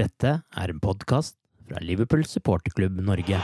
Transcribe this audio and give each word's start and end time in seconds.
Dette 0.00 0.30
er 0.56 0.70
en 0.72 0.78
podkast 0.80 1.34
fra 1.68 1.80
Liverpool 1.84 2.22
supporterklubb 2.24 3.02
Norge. 3.04 3.36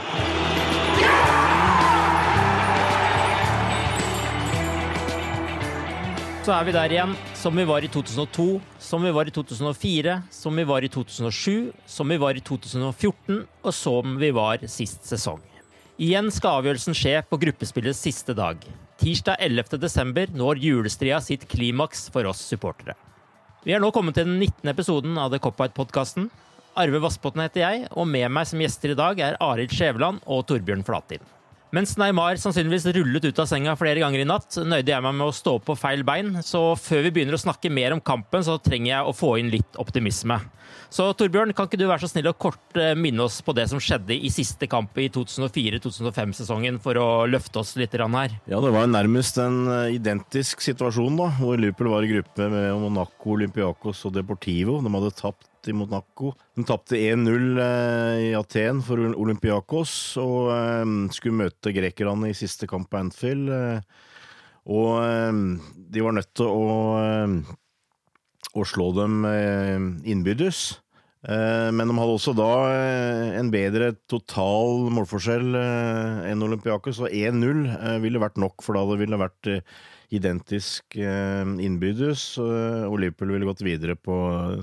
Så 6.47 6.55
er 6.55 6.65
vi 6.65 6.73
der 6.73 6.95
igjen, 6.95 7.13
som 7.37 7.59
vi 7.59 7.65
var 7.67 7.85
i 7.85 7.91
2002, 7.93 8.45
som 8.81 9.05
vi 9.05 9.11
var 9.13 9.29
i 9.29 9.35
2004, 9.35 10.15
som 10.33 10.57
vi 10.57 10.65
var 10.65 10.81
i 10.81 10.89
2007, 10.89 11.75
som 11.85 12.09
vi 12.09 12.17
var 12.23 12.39
i 12.39 12.41
2014, 12.41 13.43
og 13.61 13.75
som 13.75 14.17
vi 14.17 14.31
var 14.33 14.63
sist 14.71 15.05
sesong. 15.05 15.43
Igjen 16.01 16.31
skal 16.33 16.63
avgjørelsen 16.63 16.97
skje 16.97 17.19
på 17.27 17.41
gruppespillets 17.43 18.01
siste 18.01 18.33
dag. 18.33 18.65
Tirsdag 18.97 19.43
11. 19.45 19.77
desember 19.83 20.33
når 20.33 20.63
julestria 20.63 21.21
sitt 21.21 21.45
klimaks 21.51 22.07
for 22.09 22.25
oss 22.31 22.41
supportere. 22.49 22.97
Vi 23.67 23.75
er 23.75 23.83
nå 23.83 23.91
kommet 23.91 24.17
til 24.17 24.25
den 24.25 24.39
19. 24.39 24.71
episoden 24.71 25.17
av 25.21 25.33
The 25.33 25.43
Cop-Out-podkasten. 25.43 26.31
Arve 26.77 27.01
Vassbotn 27.01 27.41
heter 27.41 27.63
jeg, 27.63 27.87
og 27.97 28.05
med 28.05 28.29
meg 28.29 28.45
som 28.45 28.61
gjester 28.61 28.93
i 28.93 28.99
dag 28.99 29.17
er 29.23 29.39
Arild 29.41 29.73
Skjæveland 29.73 30.21
og 30.29 30.45
Torbjørn 30.49 30.85
Flatin. 30.85 31.23
Mens 31.75 31.97
Neymar 31.99 32.37
sannsynligvis 32.39 32.85
rullet 32.95 33.25
ut 33.27 33.39
av 33.43 33.47
senga 33.49 33.73
flere 33.75 33.99
ganger 33.99 34.21
i 34.23 34.27
natt, 34.29 34.55
nøyde 34.63 34.87
jeg 34.87 35.03
meg 35.03 35.15
med 35.17 35.25
å 35.25 35.33
stå 35.35 35.57
opp 35.57 35.65
på 35.67 35.75
feil 35.75 36.05
bein, 36.07 36.37
så 36.45 36.61
før 36.79 37.01
vi 37.03 37.11
begynner 37.17 37.35
å 37.35 37.41
snakke 37.41 37.71
mer 37.73 37.91
om 37.91 37.99
kampen, 37.99 38.45
så 38.45 38.55
trenger 38.63 38.93
jeg 38.93 39.09
å 39.09 39.15
få 39.17 39.33
inn 39.41 39.49
litt 39.51 39.75
optimisme. 39.81 40.37
Så 40.93 41.09
Torbjørn, 41.19 41.51
kan 41.57 41.67
ikke 41.67 41.81
du 41.81 41.83
være 41.89 42.05
så 42.05 42.11
snill 42.13 42.29
å 42.31 42.35
kort 42.39 42.79
eh, 42.79 42.93
minne 42.95 43.25
oss 43.25 43.41
på 43.43 43.51
det 43.57 43.65
som 43.67 43.81
skjedde 43.83 44.15
i 44.15 44.31
siste 44.31 44.69
kamp 44.71 44.95
i 45.01 45.09
2004-2005-sesongen, 45.11 46.79
for 46.83 47.01
å 47.01 47.09
løfte 47.27 47.59
oss 47.59 47.75
litt 47.81 47.97
her? 47.97 48.37
Ja, 48.47 48.61
det 48.63 48.71
var 48.77 48.87
nærmest 48.87 49.41
en 49.43 49.65
eh, 49.67 49.97
identisk 49.97 50.63
situasjon, 50.63 51.19
da, 51.19 51.33
hvor 51.41 51.59
Liverpool 51.59 51.91
var 51.97 52.07
i 52.07 52.13
gruppe 52.13 52.47
med 52.53 52.69
Monaco, 52.85 53.35
Olympiakos 53.35 54.05
og 54.07 54.15
Deportivo. 54.21 54.79
De 54.85 54.95
hadde 54.95 55.15
tapt 55.19 55.51
mot 55.75 55.89
Monaco. 55.89 56.33
De 56.55 56.65
tapte 56.67 56.99
1-0 56.99 57.61
eh, 57.63 58.23
i 58.29 58.33
Aten 58.37 58.81
for 58.85 59.01
Olympiakos 59.11 59.93
og 60.21 60.51
skulle 61.15 61.43
møte 61.45 61.75
grekerne 61.75 62.31
i 62.31 62.37
siste 62.37 62.69
kamp 62.69 62.91
på 62.91 63.01
Anfield. 63.01 63.51
Og 64.67 64.99
de 65.87 66.03
var 66.03 66.15
nødt 66.17 66.33
til 66.35 66.51
å 66.51 66.67
å 68.57 68.65
slå 68.67 68.91
dem 68.97 69.25
eh, 69.27 69.77
innbyrdes. 70.11 70.61
Eh, 71.27 71.69
men 71.73 71.89
de 71.89 71.97
hadde 71.97 72.15
også 72.15 72.33
da 72.37 72.51
eh, 72.71 73.35
en 73.39 73.51
bedre 73.53 73.91
total 74.09 74.87
målforskjell 74.95 75.57
enn 75.57 76.45
Olympiakos, 76.45 77.01
og 77.03 77.13
1-0 77.13 77.65
ville 78.03 78.23
vært 78.23 78.39
nok, 78.41 78.61
for 78.65 78.77
da 78.77 78.85
det 78.91 79.01
ville 79.03 79.21
vært 79.21 79.51
identisk 80.13 80.95
innbydes, 80.97 82.37
og 82.39 82.95
Liverpool 83.01 83.33
ville 83.33 83.47
gått 83.49 83.63
videre 83.65 83.97
på 83.99 84.15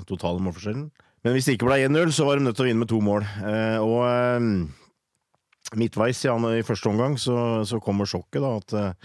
totale 0.09 0.41
målforskjellen. 0.41 0.87
Men 1.25 1.37
hvis 1.37 1.49
det 1.49 1.59
ikke 1.59 1.69
ble 1.69 1.83
1-0, 1.85 2.15
så 2.17 2.25
var 2.25 2.41
de 2.41 2.47
nødt 2.47 2.57
til 2.57 2.65
å 2.65 2.69
vinne 2.71 2.81
med 2.81 2.89
to 2.89 3.01
mål. 3.05 3.27
Og 3.85 4.01
midtveis 5.77 6.25
i 6.25 6.65
første 6.65 6.89
omgang 6.89 7.19
så, 7.21 7.37
så 7.69 7.77
kommer 7.85 8.09
sjokket, 8.09 8.41
da, 8.41 8.57
at 8.57 9.05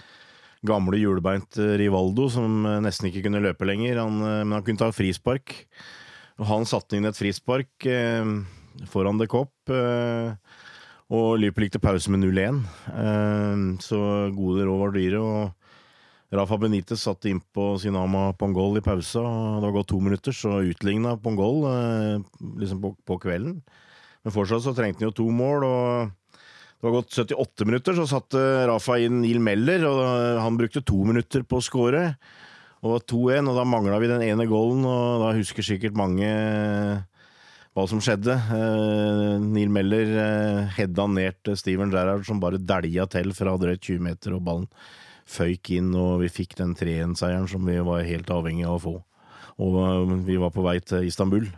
gamle 0.65 0.99
hjulbeint 0.99 1.59
eh, 1.59 1.75
Rivaldo 1.79 2.27
som 2.31 2.65
eh, 2.67 2.79
nesten 2.83 3.09
ikke 3.09 3.25
kunne 3.27 3.43
løpe 3.43 3.67
lenger. 3.67 4.01
Han, 4.03 4.19
eh, 4.23 4.41
men 4.43 4.57
han 4.57 4.65
kunne 4.65 4.81
ta 4.81 4.91
frispark. 4.95 5.55
Og 6.39 6.47
han 6.47 6.67
satte 6.67 6.97
inn 6.97 7.07
et 7.07 7.19
frispark 7.19 7.87
eh, 7.87 8.33
foran 8.91 9.21
The 9.21 9.29
Cop. 9.31 9.53
Eh, 9.71 10.33
og 11.09 11.39
Liverpool 11.41 11.65
gikk 11.65 11.77
til 11.77 11.85
pause 11.85 12.13
med 12.13 12.25
0-1. 12.25 12.61
Eh, 12.91 13.63
så 13.83 14.01
gode 14.35 14.67
råd 14.67 14.83
var 14.83 14.95
dyre. 14.97 15.23
og 15.23 15.58
Rafa 16.31 16.57
Benitez 16.61 17.01
satt 17.01 17.25
innpå 17.25 17.71
Sinama 17.81 18.33
Pongol 18.37 18.77
i 18.77 18.81
pausa. 18.85 19.23
Det 19.23 19.65
var 19.65 19.71
gått 19.79 19.89
to 19.89 19.99
minutter, 19.99 20.35
så 20.35 20.59
utligna 20.61 21.15
Pongol 21.17 21.63
liksom 22.61 22.81
på, 22.83 22.93
på, 23.05 23.17
kvelden. 23.23 23.57
Men 24.23 24.35
fortsatt 24.35 24.61
så 24.61 24.75
trengte 24.77 25.01
han 25.01 25.09
jo 25.09 25.17
to 25.17 25.25
mål. 25.33 25.65
og 25.65 26.11
det 26.79 26.87
var 26.87 26.93
gått 26.95 27.17
78 27.17 27.65
minutter, 27.67 27.97
så 27.97 28.05
satte 28.07 28.43
Rafa 28.69 28.99
inn 29.03 29.17
Neil 29.19 29.41
Meller, 29.43 29.83
og 29.89 30.37
han 30.39 30.59
brukte 30.59 30.85
to 30.85 31.01
minutter 31.03 31.43
på 31.43 31.57
å 31.59 31.65
skåre. 31.65 32.03
Og 32.87 33.01
2-1, 33.09 33.49
og 33.51 33.57
da 33.57 33.65
mangla 33.67 33.97
vi 33.99 34.07
den 34.07 34.23
ene 34.23 34.45
goalen, 34.47 34.85
og 34.87 35.25
da 35.25 35.33
husker 35.35 35.65
sikkert 35.65 35.97
mange 35.99 36.29
hva 37.75 37.83
som 37.89 37.99
skjedde. 37.99 38.31
Eh, 38.31 39.35
Neil 39.43 39.73
Meller 39.75 40.13
hedda 40.77 41.09
ned 41.11 41.41
til 41.43 41.59
Steven 41.59 41.91
Gerrard, 41.91 42.23
som 42.29 42.39
bare 42.39 42.61
dælja 42.61 43.09
til 43.11 43.33
fra 43.35 43.57
drøyt 43.59 43.83
20 43.83 44.05
meter, 44.05 44.37
og 44.37 44.45
ballen 44.45 44.71
føyk 45.29 45.73
inn, 45.77 45.93
og 45.97 46.19
vi 46.23 46.31
fikk 46.33 46.57
den 46.59 46.75
3-1-seieren 46.77 47.47
som 47.49 47.65
vi 47.67 47.77
var 47.85 48.05
helt 48.07 48.29
avhengig 48.33 48.67
av 48.67 48.79
å 48.79 48.83
få. 48.83 48.95
Og 49.59 49.81
eh, 49.85 50.19
vi 50.27 50.37
var 50.41 50.53
på 50.55 50.65
vei 50.65 50.79
til 50.83 51.09
Istanbul. 51.09 51.49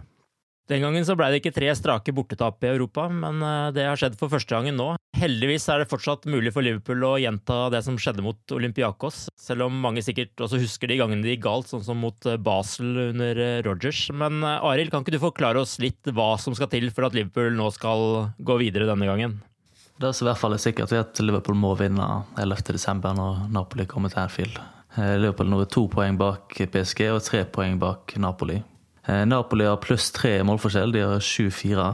Den 0.71 0.85
gangen 0.85 1.03
så 1.03 1.17
ble 1.19 1.27
det 1.27 1.41
ikke 1.41 1.51
tre 1.51 1.71
strake 1.75 2.13
bortetap 2.15 2.63
i 2.63 2.69
Europa, 2.69 3.07
men 3.11 3.41
eh, 3.43 3.71
det 3.75 3.87
har 3.89 3.99
skjedd 3.99 4.17
for 4.19 4.31
første 4.31 4.53
gangen 4.53 4.77
nå. 4.79 4.93
Heldigvis 5.19 5.67
er 5.69 5.81
det 5.81 5.89
fortsatt 5.91 6.25
mulig 6.31 6.53
for 6.55 6.63
Liverpool 6.63 7.03
å 7.03 7.17
gjenta 7.19 7.65
det 7.73 7.81
som 7.85 7.97
skjedde 7.99 8.23
mot 8.25 8.55
Olympiakos, 8.55 9.25
selv 9.39 9.67
om 9.67 9.81
mange 9.83 10.03
sikkert 10.05 10.39
også 10.39 10.61
husker 10.61 10.89
de 10.89 11.01
gangene 11.01 11.25
det 11.25 11.35
gikk 11.35 11.45
galt, 11.49 11.69
sånn 11.71 11.85
som 11.85 11.99
mot 12.01 12.29
eh, 12.29 12.39
Basel 12.39 13.09
under 13.09 13.43
Rogers. 13.67 14.07
Men 14.15 14.39
Arild, 14.47 14.93
kan 14.93 15.03
ikke 15.03 15.17
du 15.17 15.21
forklare 15.23 15.61
oss 15.61 15.77
litt 15.83 16.13
hva 16.15 16.33
som 16.41 16.55
skal 16.57 16.71
til 16.71 16.87
for 16.95 17.09
at 17.09 17.17
Liverpool 17.17 17.51
nå 17.57 17.71
skal 17.75 18.31
gå 18.39 18.61
videre 18.63 18.89
denne 18.89 19.09
gangen? 19.09 19.39
Det 20.01 20.13
som 20.17 20.25
i 20.25 20.31
hvert 20.31 20.41
fall 20.41 20.55
er 20.55 20.61
sikkert, 20.63 20.91
er 20.95 21.03
at 21.03 21.19
Liverpool 21.21 21.57
må 21.61 21.75
vinne 21.77 22.07
11.12. 22.41 23.05
når 23.17 23.45
Napoli 23.53 23.85
kommer 23.85 24.09
til 24.09 24.23
Anfield. 24.23 24.57
Liverpool 24.97 25.47
nå 25.47 25.61
er 25.61 25.69
to 25.71 25.85
poeng 25.91 26.17
bak 26.19 26.57
PSG 26.73 27.05
og 27.13 27.21
tre 27.23 27.45
poeng 27.45 27.77
bak 27.79 28.17
Napoli. 28.19 28.57
Eh, 29.07 29.25
Napoli 29.25 29.65
har 29.65 29.79
pluss 29.81 30.11
tre 30.13 30.39
målforskjell. 30.45 30.93
De 30.93 31.01
har 31.01 31.19
7-4. 31.19 31.85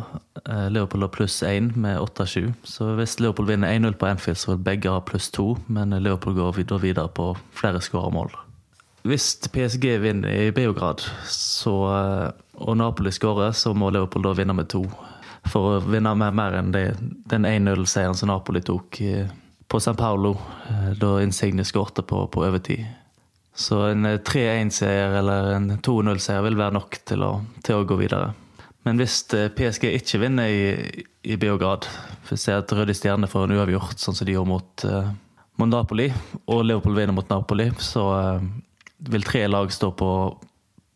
Eh, 0.43 0.69
Liverpool 0.69 1.05
har 1.05 1.11
pluss 1.13 1.41
én 1.43 1.71
med 1.75 1.99
8-7. 1.99 2.53
Så 2.63 2.91
hvis 2.97 3.19
Liverpool 3.19 3.47
vinner 3.47 3.71
1-0 3.71 3.95
på 3.95 4.09
Anfield, 4.09 4.37
så 4.37 4.51
vil 4.53 4.63
begge 4.65 4.91
ha 4.91 4.99
pluss 4.99 5.31
to. 5.31 5.55
Men 5.67 5.95
Liverpool 5.95 6.35
går 6.35 6.63
da 6.67 6.77
videre 6.83 7.07
på 7.07 7.31
flere 7.55 7.81
skåra 7.81 8.11
mål. 8.11 8.35
Hvis 9.07 9.37
PSG 9.53 10.01
vinner 10.03 10.29
i 10.29 10.51
Beograd 10.51 10.99
så, 11.31 11.75
eh, 11.95 12.31
og 12.59 12.77
Napoli 12.77 13.11
skårer, 13.11 13.53
så 13.55 13.73
må 13.73 13.89
Liverpool 13.89 14.23
da 14.23 14.33
vinne 14.33 14.53
med 14.53 14.67
to. 14.67 14.83
For 15.51 15.77
å 15.77 15.81
vinne 15.85 16.13
mer, 16.19 16.35
mer 16.35 16.59
enn 16.59 16.73
det, 16.75 16.85
den 17.31 17.47
1-0-seieren 17.47 18.17
som 18.17 18.31
Napoli 18.31 18.61
tok 18.65 18.99
på 19.67 19.79
San 19.83 19.95
Paulo 19.99 20.33
da 20.99 21.17
Insigne 21.23 21.63
skårte 21.67 22.03
på, 22.07 22.25
på 22.31 22.43
overtid. 22.43 22.85
Så 23.57 23.79
en 23.89 24.05
3-1-seier 24.05 25.15
eller 25.17 25.47
en 25.55 25.71
2-0-seier 25.81 26.43
vil 26.45 26.59
være 26.59 26.75
nok 26.75 26.99
til 27.09 27.23
å, 27.25 27.31
til 27.65 27.79
å, 27.79 27.85
gå 27.89 27.95
videre. 27.97 28.29
Men 28.85 29.01
hvis 29.01 29.23
PSG 29.27 29.87
ikke 29.97 30.19
vinner 30.21 30.51
i, 30.53 30.67
i 31.25 31.37
Beograd, 31.41 31.87
å 32.29 32.37
se 32.37 32.53
at 32.53 32.71
Røde 32.77 32.93
Stjerne 32.93 33.29
får 33.31 33.47
en 33.47 33.55
uavgjort, 33.57 33.97
sånn 33.97 34.19
som 34.19 34.29
de 34.29 34.35
gjorde 34.35 34.51
mot, 34.51 34.85
uh, 34.85 35.09
mot 35.57 35.71
Napoli, 35.71 36.05
og 36.45 36.67
Liverpool 36.67 36.99
vinner 36.99 37.17
mot 37.17 37.33
Napoli, 37.33 37.71
så 37.81 38.05
uh, 38.13 38.45
vil 39.09 39.25
tre 39.25 39.41
lag 39.49 39.73
stå 39.73 39.89
på, 39.97 40.11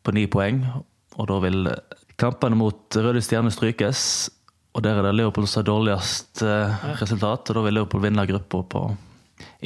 på 0.05 0.13
ni 0.13 0.27
poeng. 0.29 0.61
Og 1.17 1.31
da 1.33 1.39
vil 1.41 1.65
kampene 2.21 2.61
mot 2.61 3.01
Røde 3.01 3.25
Stjerne 3.25 3.49
strykes. 3.53 4.03
Og 4.71 4.83
der 4.85 4.99
er 4.99 5.07
det 5.07 5.15
Leopold 5.17 5.49
som 5.51 5.61
har 5.61 5.67
dårligst 5.67 6.43
uh, 6.47 6.83
resultat, 7.01 7.49
og 7.49 7.57
da 7.57 7.63
vil 7.65 7.75
Leopold 7.75 8.05
vinne 8.05 8.27
gruppa 8.29 8.61
på 8.71 8.83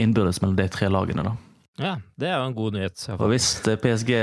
innbyrdes 0.02 0.42
mellom 0.42 0.58
de 0.58 0.66
tre 0.72 0.90
lagene. 0.90 1.26
da. 1.28 1.36
Ja, 1.82 1.94
det 2.16 2.30
er 2.32 2.40
jo 2.40 2.48
en 2.48 2.58
god 2.58 2.78
nyhet. 2.78 3.06
Og 3.18 3.28
hvis 3.34 3.50
PSG 3.62 4.14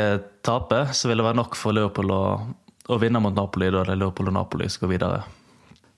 taper, 0.44 0.90
så 0.96 1.10
vil 1.10 1.20
det 1.20 1.28
være 1.28 1.38
nok 1.38 1.58
for 1.58 1.76
Leopold 1.76 2.14
å, 2.14 2.24
å 2.88 2.98
vinne 2.98 3.22
mot 3.22 3.36
Napoli, 3.36 3.70
da 3.70 3.84
det 3.86 3.98
Liverpool 4.00 4.32
og 4.32 4.38
Napoli 4.40 4.68
skal 4.72 4.90
videre. 4.90 5.22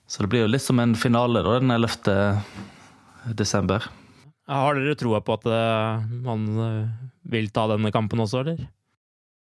Så 0.05 0.21
det 0.21 0.29
blir 0.29 0.45
jo 0.45 0.51
litt 0.51 0.65
som 0.65 0.79
en 0.83 0.93
finale 0.99 1.41
da, 1.41 1.57
den 1.63 1.73
11. 1.73 2.43
desember. 3.33 3.87
Har 4.45 4.77
dere 4.77 4.99
troa 4.99 5.23
på 5.25 5.39
at 5.39 5.47
man 6.21 6.45
vil 7.25 7.49
ta 7.49 7.65
denne 7.71 7.89
kampen 7.95 8.21
også, 8.21 8.43
eller? 8.43 8.67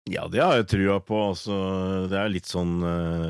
Ja, 0.09 0.25
det 0.31 0.41
har 0.41 0.55
jeg 0.57 0.69
trua 0.71 0.97
på. 1.05 1.17
Altså, 1.29 1.55
det 2.09 2.17
er 2.17 2.31
litt 2.33 2.49
sånn 2.49 2.79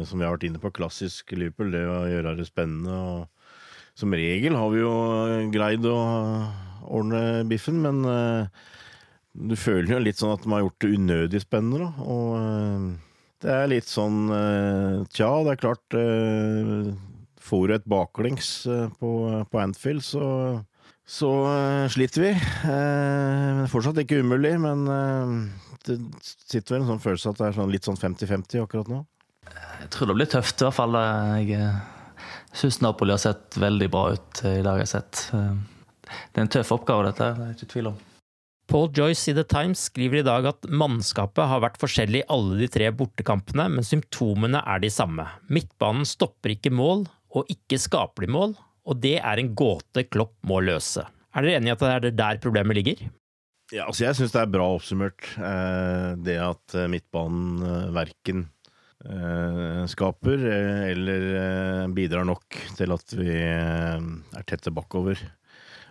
som 0.07 0.21
vi 0.21 0.23
har 0.23 0.37
vært 0.37 0.45
inne 0.47 0.61
på, 0.61 0.71
klassisk 0.71 1.33
Liverpool. 1.35 1.73
Det 1.73 1.83
å 1.83 2.05
gjøre 2.07 2.37
det 2.39 2.47
spennende. 2.47 2.95
og 2.95 3.97
Som 3.99 4.15
regel 4.15 4.55
har 4.55 4.71
vi 4.71 4.79
jo 4.79 4.93
greid 5.51 5.85
å 5.89 5.97
ordne 6.87 7.43
biffen, 7.49 7.81
men 7.83 8.01
du 9.35 9.55
føler 9.59 9.97
jo 9.97 10.03
litt 10.03 10.19
sånn 10.19 10.33
at 10.35 10.45
de 10.45 10.51
har 10.53 10.63
gjort 10.63 10.79
det 10.83 10.93
unødig 10.95 11.41
spennende. 11.43 11.83
Da. 11.83 12.07
Og 12.07 13.43
det 13.43 13.51
er 13.51 13.71
litt 13.71 13.89
sånn 13.89 14.31
Tja, 15.11 15.29
det 15.43 15.53
er 15.53 15.59
klart 15.59 15.99
Får 17.41 17.67
du 17.67 17.75
et 17.75 17.87
baklengs 17.89 18.49
på, 19.01 19.11
på 19.51 19.59
Anfield, 19.59 20.05
så, 20.05 20.25
så 21.03 21.31
sliter 21.91 22.29
vi. 22.29 22.31
Fortsatt 23.73 23.99
ikke 24.05 24.21
umulig, 24.23 24.55
men 24.61 24.87
det 25.87 25.97
sitter 26.21 26.75
vel 26.75 26.83
en 26.83 26.91
sånn 26.93 27.03
følelse 27.03 27.31
at 27.31 27.39
det 27.39 27.47
er 27.47 27.57
sånn 27.57 27.73
litt 27.73 27.87
sånn 27.87 27.99
50-50 27.99 28.63
akkurat 28.65 28.91
nå. 28.91 29.01
Jeg 29.81 29.89
tror 29.95 30.11
det 30.11 30.17
blir 30.19 30.29
tøft, 30.29 30.61
i 30.61 30.67
hvert 30.67 30.77
fall. 30.77 30.97
Jeg 31.41 31.71
syns 32.61 32.79
Napoli 32.83 33.15
har 33.15 33.21
sett 33.23 33.57
veldig 33.59 33.89
bra 33.91 34.05
ut 34.13 34.43
i 34.45 34.61
dag. 34.61 34.77
jeg 34.79 34.85
har 34.85 34.91
sett. 34.91 35.25
Det 35.31 36.39
er 36.39 36.45
en 36.45 36.51
tøff 36.53 36.71
oppgave, 36.75 37.09
dette. 37.09 37.31
Det 37.37 37.47
er 37.47 37.57
ikke 37.57 37.71
tvil 37.73 37.91
om. 37.93 37.99
Paul 38.71 38.87
Joyce 38.95 39.31
i 39.31 39.35
The 39.35 39.43
Times 39.51 39.81
skriver 39.89 40.21
i 40.21 40.23
dag 40.23 40.45
at 40.47 40.67
mannskapet 40.69 41.49
har 41.49 41.63
vært 41.63 41.79
forskjellig 41.81 42.21
i 42.21 42.27
alle 42.31 42.59
de 42.61 42.69
tre 42.71 42.87
bortekampene, 42.95 43.65
men 43.73 43.83
symptomene 43.83 44.61
er 44.63 44.83
de 44.83 44.91
samme. 44.93 45.25
Midtbanen 45.51 46.07
stopper 46.07 46.53
ikke 46.53 46.71
mål, 46.71 47.03
og 47.35 47.51
ikke 47.51 47.79
skaper 47.81 48.27
de 48.27 48.31
mål, 48.31 48.53
og 48.87 49.01
det 49.03 49.17
er 49.19 49.41
en 49.41 49.51
gåte 49.57 50.05
Klopp 50.07 50.37
må 50.47 50.61
løse. 50.63 51.03
Er 51.35 51.43
dere 51.43 51.59
enig 51.59 51.71
i 51.71 51.75
at 51.75 51.83
det 51.83 52.13
er 52.13 52.21
der 52.21 52.39
problemet 52.43 52.79
ligger? 52.79 53.03
Ja, 53.71 53.85
altså 53.87 54.03
jeg 54.03 54.17
syns 54.19 54.33
det 54.35 54.41
er 54.41 54.51
bra 54.51 54.65
oppsummert, 54.75 55.27
det 56.25 56.37
at 56.43 56.75
midtbanen 56.91 57.93
verken 57.95 58.49
skaper 59.89 60.43
eller 60.91 61.23
bidrar 61.95 62.27
nok 62.27 62.57
til 62.77 62.91
at 62.93 63.15
vi 63.17 63.31
er 63.31 64.43
tette 64.49 64.73
bakover. 64.75 65.17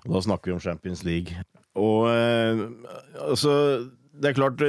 Og 0.04 0.12
da 0.14 0.20
snakker 0.28 0.50
vi 0.50 0.58
om 0.58 0.62
Champions 0.62 1.02
League. 1.08 1.40
Og 1.80 2.06
altså 2.10 3.54
det 4.20 4.28
er 4.30 4.36
klart, 4.36 4.60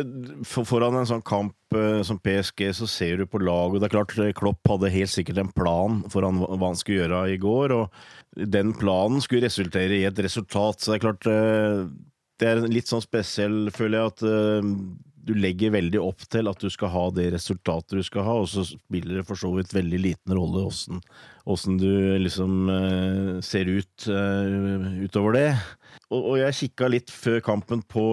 foran 0.48 0.96
en 0.96 1.08
sånn 1.10 1.24
kamp 1.28 1.76
som 2.08 2.20
PSG, 2.24 2.70
så 2.78 2.88
ser 2.88 3.20
du 3.20 3.26
på 3.28 3.42
laget. 3.44 3.82
Det 3.82 3.90
er 3.90 3.96
klart, 3.98 4.16
Klopp 4.38 4.70
hadde 4.72 4.92
helt 4.94 5.12
sikkert 5.12 5.42
en 5.42 5.52
plan 5.52 6.00
for 6.14 6.24
hva 6.24 6.62
han 6.62 6.80
skulle 6.80 7.02
gjøre 7.04 7.26
i 7.34 7.40
går, 7.42 7.74
og 7.76 8.48
den 8.56 8.72
planen 8.80 9.20
skulle 9.24 9.50
resultere 9.50 9.98
i 9.98 10.08
et 10.08 10.24
resultat. 10.24 10.80
Så 10.80 10.94
det 10.94 11.02
er 11.02 11.06
klart, 11.10 11.28
det 12.42 12.50
er 12.50 12.62
litt 12.68 12.90
sånn 12.90 13.04
spesiell, 13.04 13.70
føler 13.74 14.00
jeg, 14.02 14.12
at 14.14 14.22
du 15.22 15.36
legger 15.38 15.76
veldig 15.76 16.00
opp 16.02 16.24
til 16.34 16.50
at 16.50 16.64
du 16.64 16.72
skal 16.74 16.90
ha 16.90 17.04
det 17.14 17.28
resultatet 17.36 18.00
du 18.00 18.02
skal 18.06 18.26
ha, 18.26 18.40
og 18.42 18.50
så 18.50 18.64
spiller 18.66 19.20
det 19.20 19.28
for 19.28 19.38
så 19.38 19.52
vidt 19.54 19.76
veldig 19.76 20.00
liten 20.02 20.34
rolle 20.34 20.64
åssen, 20.66 21.78
du 21.78 21.92
liksom 22.24 22.72
ser 23.46 23.70
ut 23.70 24.08
utover 25.06 25.38
det. 25.38 25.46
Og, 26.10 26.18
og 26.34 26.36
jeg 26.42 26.58
kikka 26.58 26.90
litt 26.90 27.14
før 27.14 27.38
kampen 27.46 27.86
på, 27.86 28.06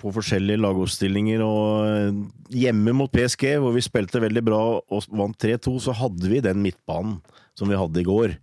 på, 0.00 0.12
forskjellige 0.18 0.62
lagoppstillinger, 0.64 1.46
og 1.46 2.50
hjemme 2.50 2.96
mot 2.98 3.14
PSG, 3.14 3.54
hvor 3.62 3.74
vi 3.76 3.86
spilte 3.86 4.22
veldig 4.24 4.44
bra 4.50 4.60
og 4.82 5.08
vant 5.14 5.38
3-2, 5.38 5.78
så 5.86 5.94
hadde 6.02 6.30
vi 6.32 6.42
den 6.44 6.62
midtbanen 6.66 7.20
som 7.58 7.70
vi 7.70 7.78
hadde 7.78 8.02
i 8.02 8.08
går. 8.08 8.34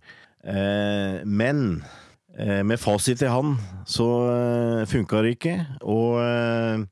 Eh, 0.42 1.22
men 1.28 1.82
eh, 1.82 2.11
med 2.64 2.80
fasit 2.80 3.20
i 3.20 3.28
hand 3.28 3.58
så 3.84 4.06
eh, 4.32 4.86
funka 4.88 5.20
det 5.20 5.34
ikke, 5.36 5.56
og 5.84 6.86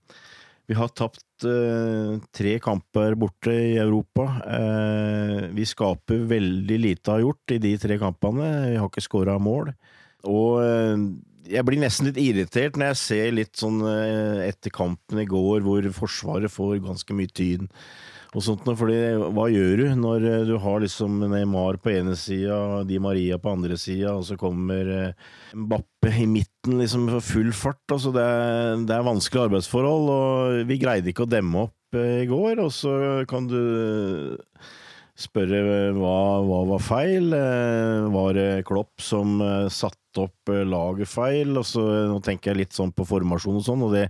vi 0.69 0.77
har 0.77 0.91
tapt 0.93 1.25
tre 1.41 2.51
kamper 2.61 3.17
borte 3.19 3.51
i 3.51 3.79
Europa. 3.81 4.27
vi 5.57 5.65
skaper 5.67 6.27
veldig 6.29 6.77
lite 6.79 7.15
av 7.15 7.23
gjort 7.25 7.55
i 7.57 7.59
de 7.65 7.73
tre 7.81 7.97
kampene. 7.99 8.51
Vi 8.69 8.77
har 8.77 8.91
ikke 8.91 9.03
skåra 9.03 9.39
mål. 9.41 9.73
Og 10.29 10.61
jeg 11.49 11.65
blir 11.67 11.81
nesten 11.81 12.11
litt 12.11 12.21
irritert 12.21 12.77
når 12.77 12.93
jeg 12.93 13.01
ser 13.01 13.33
litt 13.35 13.57
sånn 13.57 13.81
etter 14.45 14.71
kampen 14.71 15.25
i 15.25 15.27
går, 15.27 15.65
hvor 15.65 15.91
Forsvaret 15.97 16.53
får 16.53 16.85
ganske 16.85 17.17
mye 17.17 17.33
tyn 17.33 17.67
og 18.35 18.45
sånt. 18.45 18.69
Fordi 18.79 18.99
hva 19.35 19.47
gjør 19.51 19.83
du 19.83 19.87
når 19.99 20.27
du 20.49 20.55
har 20.63 20.83
liksom 20.85 21.19
Neymar 21.33 21.81
på 21.83 21.93
ene 21.95 22.17
sida, 22.19 22.83
Di 22.89 23.01
Maria 23.03 23.41
på 23.43 23.55
andre 23.57 23.79
sida, 23.81 24.15
og 24.17 24.27
så 24.29 24.39
kommer 24.41 25.13
Bappe 25.55 26.13
i 26.15 26.29
midten 26.31 26.79
liksom 26.81 27.09
for 27.17 27.27
full 27.33 27.53
fart? 27.57 27.83
Altså 27.91 28.15
det, 28.15 28.25
er, 28.25 28.87
det 28.87 28.97
er 28.97 29.07
vanskelige 29.07 29.51
arbeidsforhold, 29.51 30.11
og 30.15 30.61
vi 30.71 30.81
greide 30.83 31.13
ikke 31.13 31.27
å 31.27 31.31
demme 31.31 31.67
opp 31.67 31.99
i 31.99 32.29
går. 32.31 32.63
Og 32.63 32.73
så 32.75 32.95
kan 33.31 33.51
du 33.51 33.61
spørre 35.21 35.61
hva, 35.97 36.19
hva 36.47 36.61
var 36.73 36.85
feil? 36.85 37.33
Var 38.15 38.37
det 38.37 38.47
Klopp 38.69 39.03
som 39.05 39.39
satte 39.73 40.25
opp 40.25 40.53
laget 40.67 41.11
feil? 41.11 41.53
Og 41.61 41.67
så, 41.69 41.83
nå 42.11 42.21
tenker 42.25 42.53
jeg 42.53 42.63
litt 42.63 42.77
sånn 42.77 42.95
på 42.97 43.07
formasjon 43.09 43.61
og 43.61 43.67
sånn, 43.67 43.85
og 43.87 43.93
det, 43.97 44.07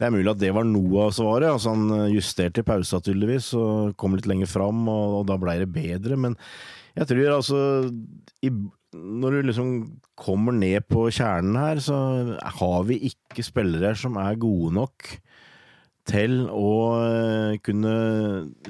det 0.00 0.08
er 0.08 0.14
mulig 0.14 0.32
at 0.32 0.40
det 0.42 0.50
var 0.56 0.66
noe 0.68 1.06
av 1.06 1.14
svaret. 1.16 1.50
Altså 1.52 1.74
Han 1.76 2.10
justerte 2.12 2.64
i 2.64 2.68
pausa 2.68 3.00
tydeligvis, 3.04 3.52
og 3.58 3.94
kom 4.00 4.18
litt 4.18 4.28
lenger 4.30 4.50
fram, 4.50 4.82
og, 4.90 5.20
og 5.20 5.30
da 5.30 5.38
blei 5.40 5.58
det 5.62 5.70
bedre. 5.74 6.18
Men 6.18 6.36
jeg 6.98 7.10
tror 7.12 7.36
altså 7.36 7.62
i, 8.42 8.50
Når 8.98 9.34
du 9.34 9.48
liksom 9.50 9.72
kommer 10.18 10.56
ned 10.56 10.86
på 10.90 11.06
kjernen 11.14 11.58
her, 11.60 11.80
så 11.84 11.96
har 12.58 12.84
vi 12.88 13.02
ikke 13.12 13.44
spillere 13.46 13.94
som 13.98 14.18
er 14.20 14.40
gode 14.40 14.74
nok 14.80 15.12
til 16.08 16.40
å 16.48 16.72
kunne 17.64 17.94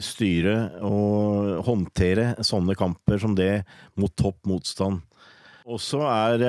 styre 0.03 0.57
og 0.87 1.63
håndtere 1.69 2.33
sånne 2.45 2.77
kamper 2.79 3.21
som 3.23 3.37
det 3.39 3.63
mot 3.99 4.13
topp 4.19 4.49
motstand. 4.51 5.01
Og 5.69 5.81
så 5.85 6.01
er, 6.09 6.45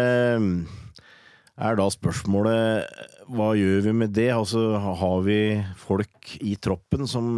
er 1.59 1.79
da 1.79 1.87
spørsmålet 1.91 3.07
hva 3.29 3.51
gjør 3.53 3.83
vi 3.85 3.93
med 3.93 4.13
det? 4.15 4.29
Altså, 4.33 4.63
har 4.79 5.23
vi 5.25 5.39
folk 5.77 6.35
i 6.41 6.55
troppen 6.57 7.05
som 7.09 7.37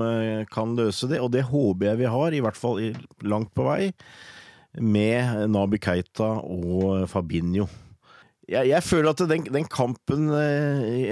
kan 0.54 0.76
løse 0.78 1.10
det? 1.12 1.20
Og 1.20 1.34
det 1.34 1.48
håper 1.50 1.90
jeg 1.92 2.04
vi 2.06 2.12
har, 2.16 2.32
i 2.32 2.44
hvert 2.44 2.60
fall 2.60 2.80
langt 3.28 3.52
på 3.58 3.68
vei, 3.68 3.92
med 4.80 5.50
Nabi 5.52 5.82
Keita 5.84 6.38
og 6.48 7.10
Fabinho 7.12 7.68
jeg, 8.52 8.68
jeg, 8.72 8.84
føler 8.84 9.14
at 9.14 9.24
den, 9.30 9.46
den 9.54 9.68
kampen 9.72 10.28
eh, 10.36 10.84
i, 10.92 11.04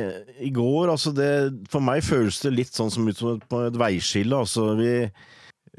i, 0.47 0.51
går 0.55 0.91
altså 0.91 1.13
det, 1.15 1.29
For 1.71 1.83
meg 1.83 2.03
føles 2.05 2.41
det 2.43 2.55
litt 2.55 2.75
sånn 2.75 2.91
som 2.93 3.07
ut 3.07 3.19
som 3.19 3.39
på 3.39 3.63
et 3.69 3.79
veiskille. 3.79 4.43
Altså, 4.43 4.73
vi, 4.79 4.93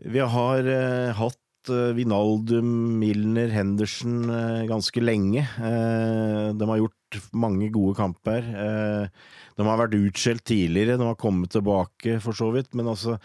vi 0.08 0.22
har 0.34 0.70
eh, 0.70 1.10
hatt 1.18 1.72
eh, 1.72 1.92
Vinaldum, 1.98 2.70
Milner, 3.00 3.52
Henderson 3.52 4.24
eh, 4.32 4.62
ganske 4.70 5.04
lenge. 5.04 5.44
Eh, 5.44 6.48
de 6.56 6.70
har 6.72 6.80
gjort 6.80 7.20
mange 7.36 7.68
gode 7.74 7.98
kamper. 7.98 8.40
Eh, 8.64 9.28
de 9.60 9.68
har 9.68 9.80
vært 9.82 9.98
utskjelt 9.98 10.46
tidligere, 10.48 10.96
de 10.96 11.10
har 11.10 11.20
kommet 11.20 11.52
tilbake 11.52 12.16
for 12.24 12.36
så 12.36 12.48
vidt. 12.54 12.72
Men 12.78 12.88
altså, 12.94 13.18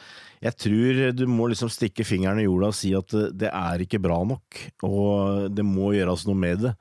jeg 0.44 0.60
tror 0.60 1.04
du 1.16 1.26
må 1.32 1.48
liksom 1.52 1.72
stikke 1.72 2.04
fingeren 2.08 2.44
i 2.44 2.50
jorda 2.50 2.74
og 2.74 2.76
si 2.78 2.92
at 2.98 3.16
det, 3.16 3.30
det 3.46 3.52
er 3.54 3.88
ikke 3.88 4.04
bra 4.04 4.20
nok. 4.28 4.64
Og 4.84 5.52
det 5.56 5.64
må 5.64 5.94
gjøres 5.96 6.28
noe 6.28 6.44
med 6.44 6.66
det. 6.68 6.76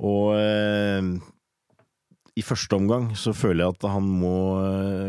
Og 0.00 0.32
eh, 0.38 1.12
i 2.40 2.46
første 2.46 2.76
omgang 2.78 3.10
så 3.18 3.34
føler 3.36 3.66
jeg 3.66 3.76
at 3.76 3.86
han 3.92 4.06
må 4.22 4.34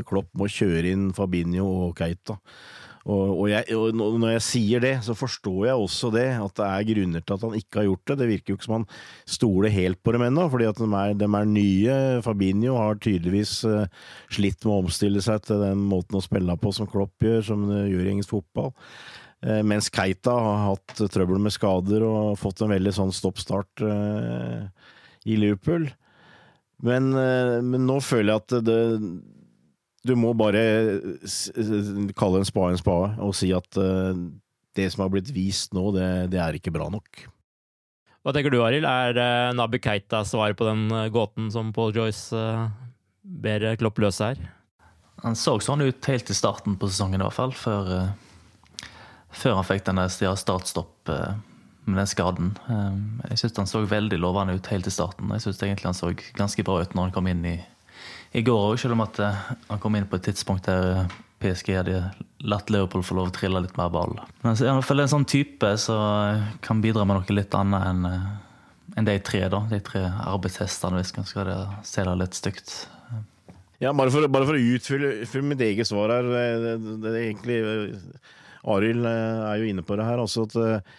Klopp 0.10 0.32
må 0.36 0.50
kjøre 0.52 0.92
inn 0.92 1.12
Fabinho 1.16 1.68
og 1.88 1.98
Keita. 2.00 2.40
Og, 3.02 3.30
og, 3.34 3.46
jeg, 3.50 3.66
og 3.74 3.96
når 3.98 4.36
jeg 4.36 4.44
sier 4.46 4.84
det, 4.84 4.94
så 5.06 5.16
forstår 5.18 5.72
jeg 5.72 5.86
også 5.86 6.12
det, 6.14 6.28
at 6.38 6.54
det 6.60 6.68
er 6.68 6.88
grunner 6.92 7.24
til 7.24 7.34
at 7.34 7.46
han 7.48 7.56
ikke 7.58 7.80
har 7.80 7.88
gjort 7.88 8.12
det. 8.12 8.18
Det 8.20 8.28
virker 8.30 8.54
jo 8.54 8.58
ikke 8.60 8.68
som 8.68 8.76
han 8.78 8.88
stoler 9.38 9.74
helt 9.74 10.02
på 10.04 10.14
dem 10.14 10.26
ennå, 10.28 10.46
fordi 10.54 10.68
at 10.70 10.82
de 10.82 10.90
er, 11.00 11.16
de 11.18 11.30
er 11.40 11.50
nye. 11.50 11.96
Fabinho 12.26 12.78
har 12.78 13.02
tydeligvis 13.02 13.56
uh, 13.66 13.88
slitt 14.30 14.62
med 14.68 14.76
å 14.76 14.84
omstille 14.84 15.24
seg 15.26 15.42
til 15.48 15.64
den 15.66 15.82
måten 15.90 16.20
å 16.20 16.24
spille 16.26 16.58
på 16.62 16.74
som 16.78 16.90
Klopp 16.90 17.26
gjør, 17.26 17.42
som 17.50 17.66
gjør 17.72 18.06
i 18.06 18.14
engelsk 18.14 18.36
fotball. 18.36 18.70
Uh, 19.42 19.62
mens 19.66 19.90
Keita 19.94 20.34
har 20.38 20.64
hatt 20.70 21.02
trøbbel 21.14 21.42
med 21.42 21.54
skader 21.56 22.06
og 22.06 22.38
fått 22.42 22.62
en 22.62 22.74
veldig 22.74 22.94
sånn 22.94 23.14
stopp-start 23.16 23.84
uh, 23.86 24.68
i 25.26 25.38
Liverpool. 25.40 25.90
Men, 26.82 27.12
men, 27.14 27.84
nå 27.86 28.00
føler 28.02 28.32
jeg 28.32 28.42
at 28.42 28.54
det, 28.66 28.78
du 30.02 30.14
må 30.18 30.32
bare 30.34 30.64
kalle 32.18 32.40
en 32.40 32.48
spade 32.48 32.72
en 32.74 32.80
spade 32.82 33.12
og 33.22 33.36
si 33.38 33.52
at 33.54 33.78
det 33.78 34.88
som 34.90 35.04
har 35.04 35.12
blitt 35.14 35.30
vist 35.36 35.78
nå, 35.78 35.84
det, 35.94 36.08
det, 36.34 36.40
er 36.42 36.58
ikke 36.58 36.74
bra 36.74 36.88
nok. 36.90 37.22
Hva 38.26 38.34
tenker 38.34 38.50
du, 38.50 38.64
Arild? 38.66 38.90
Er 38.90 39.54
Nabi 39.54 39.78
Keita 39.78 40.24
svaret 40.26 40.58
på 40.58 40.66
den 40.66 40.90
gåten 41.14 41.54
som 41.54 41.70
Paul 41.70 41.94
Joyce 41.94 42.42
ber 43.22 43.68
Klopp 43.78 44.02
løse 44.02 44.32
her? 44.32 44.42
Han 45.22 45.38
så 45.38 45.60
sånn 45.62 45.86
ut 45.86 46.10
helt 46.10 46.34
i 46.34 46.36
starten 46.38 46.82
på 46.82 46.90
sesongen, 46.90 47.22
i 47.22 47.28
hvert 47.28 47.38
fall. 47.38 47.54
Før, 47.54 47.90
før 49.36 49.58
han 49.60 49.68
fikk 49.68 49.86
denne 49.88 50.08
startstopp 50.10 51.12
med 51.12 51.98
den 51.98 52.10
skaden. 52.10 52.52
Jeg 53.30 53.42
syns 53.42 53.60
han 53.62 53.70
så 53.70 53.82
veldig 53.90 54.20
lovende 54.22 54.56
ut 54.58 54.70
helt 54.72 54.88
i 54.88 54.94
starten. 54.94 55.32
Jeg 55.36 55.46
syns 55.46 55.62
egentlig 55.64 55.90
han 55.90 55.98
så 55.98 56.12
ganske 56.38 56.66
bra 56.68 56.82
ut 56.82 56.96
når 56.96 57.10
han 57.10 57.16
kom 57.16 57.30
inn 57.32 57.46
i 57.50 57.56
i 58.32 58.44
går 58.48 58.70
òg, 58.70 58.78
selv 58.80 58.96
om 58.96 59.04
at 59.04 59.20
eh, 59.24 59.42
han 59.68 59.82
kom 59.84 59.98
inn 59.98 60.08
på 60.08 60.20
et 60.20 60.30
tidspunkt 60.30 60.70
der 60.70 60.88
eh, 61.02 61.18
PSG 61.42 61.74
hadde 61.76 61.98
latt 62.48 62.72
Leopold 62.72 63.06
få 63.06 63.18
lov 63.18 63.32
å 63.32 63.36
trille 63.36 63.64
litt 63.64 63.76
mer 63.80 63.92
ball. 63.94 64.16
Men 64.44 64.56
i 64.56 64.70
hvert 64.70 64.88
fall 64.88 65.04
en 65.04 65.12
sånn 65.12 65.28
type 65.28 65.74
som 65.82 66.00
eh, 66.30 66.48
kan 66.64 66.84
bidra 66.84 67.06
med 67.08 67.20
noe 67.20 67.38
litt 67.38 67.58
annet 67.58 67.90
enn 67.92 68.08
enn 69.00 69.08
de 69.08 69.14
tre 69.24 69.46
da, 69.48 69.62
de 69.72 69.78
tre 69.80 70.02
arbeidshestene, 70.04 70.98
hvis 71.00 71.14
man 71.16 71.28
skal 71.30 71.50
se 71.88 72.04
det 72.04 72.16
litt 72.20 72.36
stygt. 72.36 72.74
Ja, 73.80 73.94
Bare 73.96 74.12
for, 74.12 74.28
bare 74.28 74.44
for 74.50 74.58
å 74.58 74.66
utfylle 74.76 75.48
mitt 75.48 75.64
eget 75.64 75.88
svar 75.88 76.12
her. 76.12 76.28
Det, 76.28 76.74
det, 76.84 76.96
det, 77.06 77.14
egentlig 77.22 77.62
Arild 78.70 79.08
er 79.08 79.58
jo 79.62 79.72
inne 79.72 79.86
på 79.86 79.98
det 79.98 80.06
her. 80.06 80.22
altså 80.22 80.46
at 80.46 80.92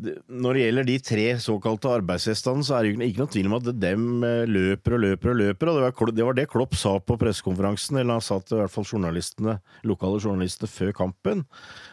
når 0.00 0.56
det 0.56 0.62
gjelder 0.62 0.86
de 0.88 0.94
tre 1.04 1.24
såkalte 1.42 1.90
arbeidshestene, 1.92 2.64
så 2.64 2.78
er 2.78 2.86
det 2.86 3.08
ikke 3.10 3.20
noe 3.20 3.32
tvil 3.32 3.48
om 3.50 3.56
at 3.58 3.66
dem 3.76 4.06
eh, 4.24 4.44
løper 4.48 4.96
og 4.96 5.02
løper 5.04 5.32
og 5.32 5.38
løper. 5.38 5.70
og 5.72 6.14
Det 6.16 6.24
var, 6.24 6.36
det, 6.38 6.46
Klopp 6.50 6.76
sa 6.80 6.94
på 6.98 7.18
pressekonferansen, 7.20 8.00
eller 8.00 8.16
han 8.16 8.24
sa 8.24 8.38
til 8.40 8.56
i 8.56 8.62
hvert 8.62 8.72
fall 8.72 8.88
journalistene, 8.88 9.58
lokale 9.88 10.22
journalistene 10.22 10.70
før 10.72 10.94
kampen. 10.96 11.44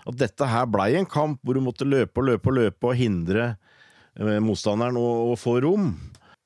At 0.08 0.20
dette 0.22 0.48
her 0.48 0.70
blei 0.72 0.94
en 0.96 1.10
kamp 1.10 1.44
hvor 1.44 1.60
du 1.60 1.64
måtte 1.66 1.88
løpe 1.88 2.24
og 2.24 2.32
løpe 2.32 2.52
og 2.52 2.58
løpe 2.62 2.92
og 2.92 2.96
hindre 3.00 3.50
eh, 3.52 4.40
motstanderen 4.44 5.00
å 5.00 5.36
få 5.40 5.60
rom. 5.68 5.92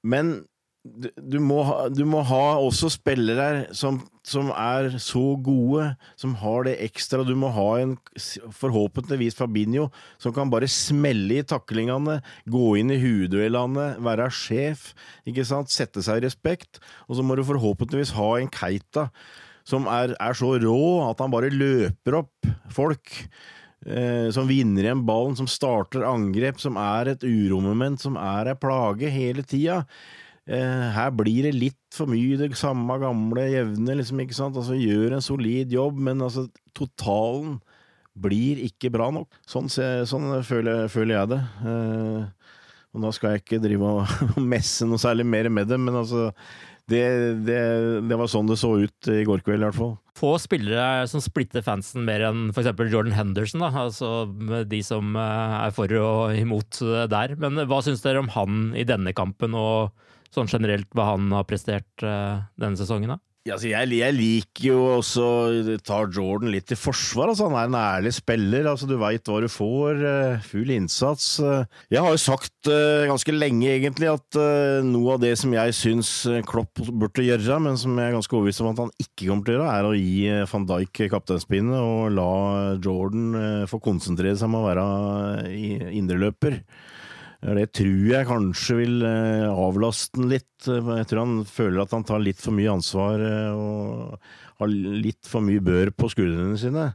Men 0.04 0.40
du 0.84 1.38
må, 1.40 1.62
ha, 1.64 1.86
du 1.88 2.04
må 2.04 2.20
ha 2.28 2.58
også 2.60 2.90
spillere 2.92 3.70
som, 3.76 4.02
som, 4.28 4.50
er 4.52 4.98
så 5.00 5.22
gode, 5.40 5.86
som 6.20 6.34
har 6.42 6.68
det 6.68 6.76
ekstra. 6.84 7.22
Du 7.24 7.38
må 7.40 7.54
ha 7.56 7.68
en 7.80 7.94
forhåpentligvis 8.60 9.38
Fabinho 9.40 9.88
som 10.22 10.36
kan 10.36 10.52
bare 10.52 10.68
smelle 10.72 11.40
i 11.40 11.46
taklingene, 11.48 12.20
gå 12.52 12.66
inn 12.82 12.92
i 12.92 13.00
hueduellene, 13.00 13.94
være 14.04 14.28
sjef, 14.36 14.92
ikke 15.30 15.48
sant, 15.48 15.72
sette 15.72 16.04
seg 16.04 16.20
i 16.20 16.28
respekt. 16.28 16.84
Og 17.08 17.16
så 17.18 17.24
må 17.26 17.40
du 17.40 17.46
forhåpentligvis 17.48 18.16
ha 18.20 18.34
en 18.42 18.52
Keita 18.52 19.08
som 19.64 19.88
er, 19.88 20.18
er 20.20 20.36
så 20.36 20.58
rå 20.60 20.80
at 21.06 21.22
han 21.24 21.32
bare 21.32 21.54
løper 21.54 22.20
opp 22.26 22.50
folk. 22.76 23.22
Eh, 23.84 24.30
som 24.32 24.48
vinner 24.48 24.86
igjen 24.86 25.02
ballen, 25.08 25.36
som 25.36 25.48
starter 25.48 26.06
angrep, 26.08 26.60
som 26.60 26.78
er 26.80 27.12
et 27.12 27.24
uromoment, 27.28 28.00
som 28.00 28.16
er 28.20 28.52
ei 28.52 28.60
plage 28.60 29.10
hele 29.12 29.44
tida. 29.48 29.82
Eh, 30.44 30.88
her 30.92 31.14
blir 31.16 31.46
det 31.48 31.54
litt 31.56 31.96
for 31.96 32.10
mye 32.12 32.36
det 32.40 32.50
samme 32.60 32.98
gamle 33.00 33.46
jevne, 33.48 33.96
liksom, 34.00 34.24
ikke 34.24 34.36
sant. 34.36 34.60
Altså, 34.60 34.76
gjør 34.76 35.16
en 35.16 35.24
solid 35.24 35.72
jobb, 35.72 36.02
men 36.10 36.24
altså, 36.26 36.50
totalen 36.76 37.62
blir 38.14 38.60
ikke 38.68 38.92
bra 38.94 39.10
nok. 39.14 39.32
Sånn, 39.50 39.72
sånn 39.72 40.28
føler, 40.46 40.90
føler, 40.92 41.16
jeg 41.22 41.32
det. 41.34 41.40
Eh, 41.64 42.52
og 42.94 43.08
da 43.08 43.16
skal 43.16 43.34
jeg 43.34 43.46
ikke 43.46 43.64
drive 43.64 43.96
og 44.04 44.38
messe 44.54 44.86
noe 44.86 45.02
særlig 45.02 45.26
mer 45.26 45.50
med 45.50 45.72
det, 45.72 45.80
men 45.82 45.96
altså 46.04 46.30
det, 46.92 47.02
det, 47.48 47.60
det, 48.10 48.16
var 48.20 48.28
sånn 48.28 48.50
det 48.50 48.60
så 48.60 48.74
ut 48.84 49.08
i 49.10 49.24
går 49.26 49.42
kveld, 49.46 49.64
i 49.64 49.68
hvert 49.70 49.80
fall. 49.80 49.94
Få 50.20 50.36
spillere 50.38 51.08
som 51.10 51.24
splitter 51.24 51.64
fansen 51.66 52.04
mer 52.06 52.28
enn 52.28 52.50
f.eks. 52.52 52.70
Jordan 52.92 53.16
Henderson, 53.16 53.64
da. 53.64 53.72
Altså 53.88 54.28
de 54.68 54.84
som 54.86 55.16
eh, 55.16 55.60
er 55.64 55.74
for 55.74 55.96
og 56.04 56.36
imot 56.36 56.84
der. 57.10 57.38
Men 57.40 57.64
hva 57.72 57.80
syns 57.86 58.04
dere 58.04 58.22
om 58.22 58.34
han 58.36 58.74
i 58.76 58.84
denne 58.86 59.16
kampen, 59.16 59.56
og 59.56 59.96
sånn 60.34 60.50
generelt 60.52 60.90
hva 60.96 61.14
han 61.14 61.30
har 61.36 61.46
prestert 61.50 62.06
uh, 62.06 62.44
denne 62.60 62.80
sesongen? 62.80 63.16
da? 63.16 63.22
Ja, 63.44 63.58
altså 63.58 63.68
jeg, 63.68 63.90
jeg, 63.98 64.16
liker 64.16 64.66
jo 64.70 64.76
også 65.02 65.24
ta 65.84 65.98
Jordan 66.08 66.48
litt 66.54 66.72
i 66.72 66.78
forsvar. 66.80 67.34
Altså 67.34 67.50
han 67.50 67.58
er 67.60 67.68
en 67.68 67.76
ærlig 67.76 68.14
spiller. 68.16 68.70
altså 68.72 68.88
Du 68.88 68.94
veit 69.02 69.28
hva 69.28 69.42
du 69.44 69.50
får. 69.52 70.00
Uh, 70.00 70.46
full 70.48 70.72
innsats. 70.72 71.26
Jeg 71.92 72.00
har 72.00 72.08
jo 72.08 72.22
sagt 72.24 72.70
ganske 72.70 73.36
lenge 73.36 73.68
egentlig 73.74 74.08
at 74.08 74.38
noe 74.88 75.18
av 75.18 75.20
det 75.20 75.34
som 75.42 75.52
jeg 75.52 75.76
syns 75.76 76.14
Klopp 76.48 76.80
burde 76.88 77.26
gjøre, 77.26 77.60
men 77.66 77.76
som 77.80 78.00
jeg 78.00 78.14
er 78.14 78.16
ganske 78.16 78.38
overbevist 78.38 78.64
om 78.64 78.72
at 78.72 78.80
han 78.86 78.96
ikke 79.04 79.28
kommer 79.28 79.44
til 79.44 79.58
å 79.58 79.58
gjøre, 79.58 79.76
er 79.76 79.90
å 79.90 79.98
gi 79.98 80.48
van 80.54 80.70
Dijk 80.72 81.04
kapteinspinnet 81.12 81.84
og 81.84 82.16
la 82.16 82.32
Jordan 82.80 83.68
få 83.68 83.84
konsentrere 83.84 84.40
seg 84.40 84.48
om 84.48 84.62
å 84.62 84.66
være 84.70 84.88
indreløper. 86.00 86.62
Det 87.44 87.66
tror 87.76 88.04
jeg 88.08 88.28
kanskje 88.30 88.76
vil 88.78 89.04
eh, 89.04 89.50
avlaste 89.52 90.16
han 90.16 90.32
litt. 90.32 90.64
Jeg 90.64 91.08
tror 91.10 91.20
han 91.20 91.42
føler 91.48 91.84
at 91.84 91.92
han 91.92 92.06
tar 92.08 92.24
litt 92.24 92.40
for 92.40 92.56
mye 92.56 92.72
ansvar 92.72 93.20
eh, 93.20 93.52
og 93.52 94.62
har 94.62 94.72
litt 94.72 95.28
for 95.28 95.44
mye 95.44 95.64
bør 95.64 95.92
på 95.92 96.08
skuldrene 96.14 96.56
sine. 96.62 96.86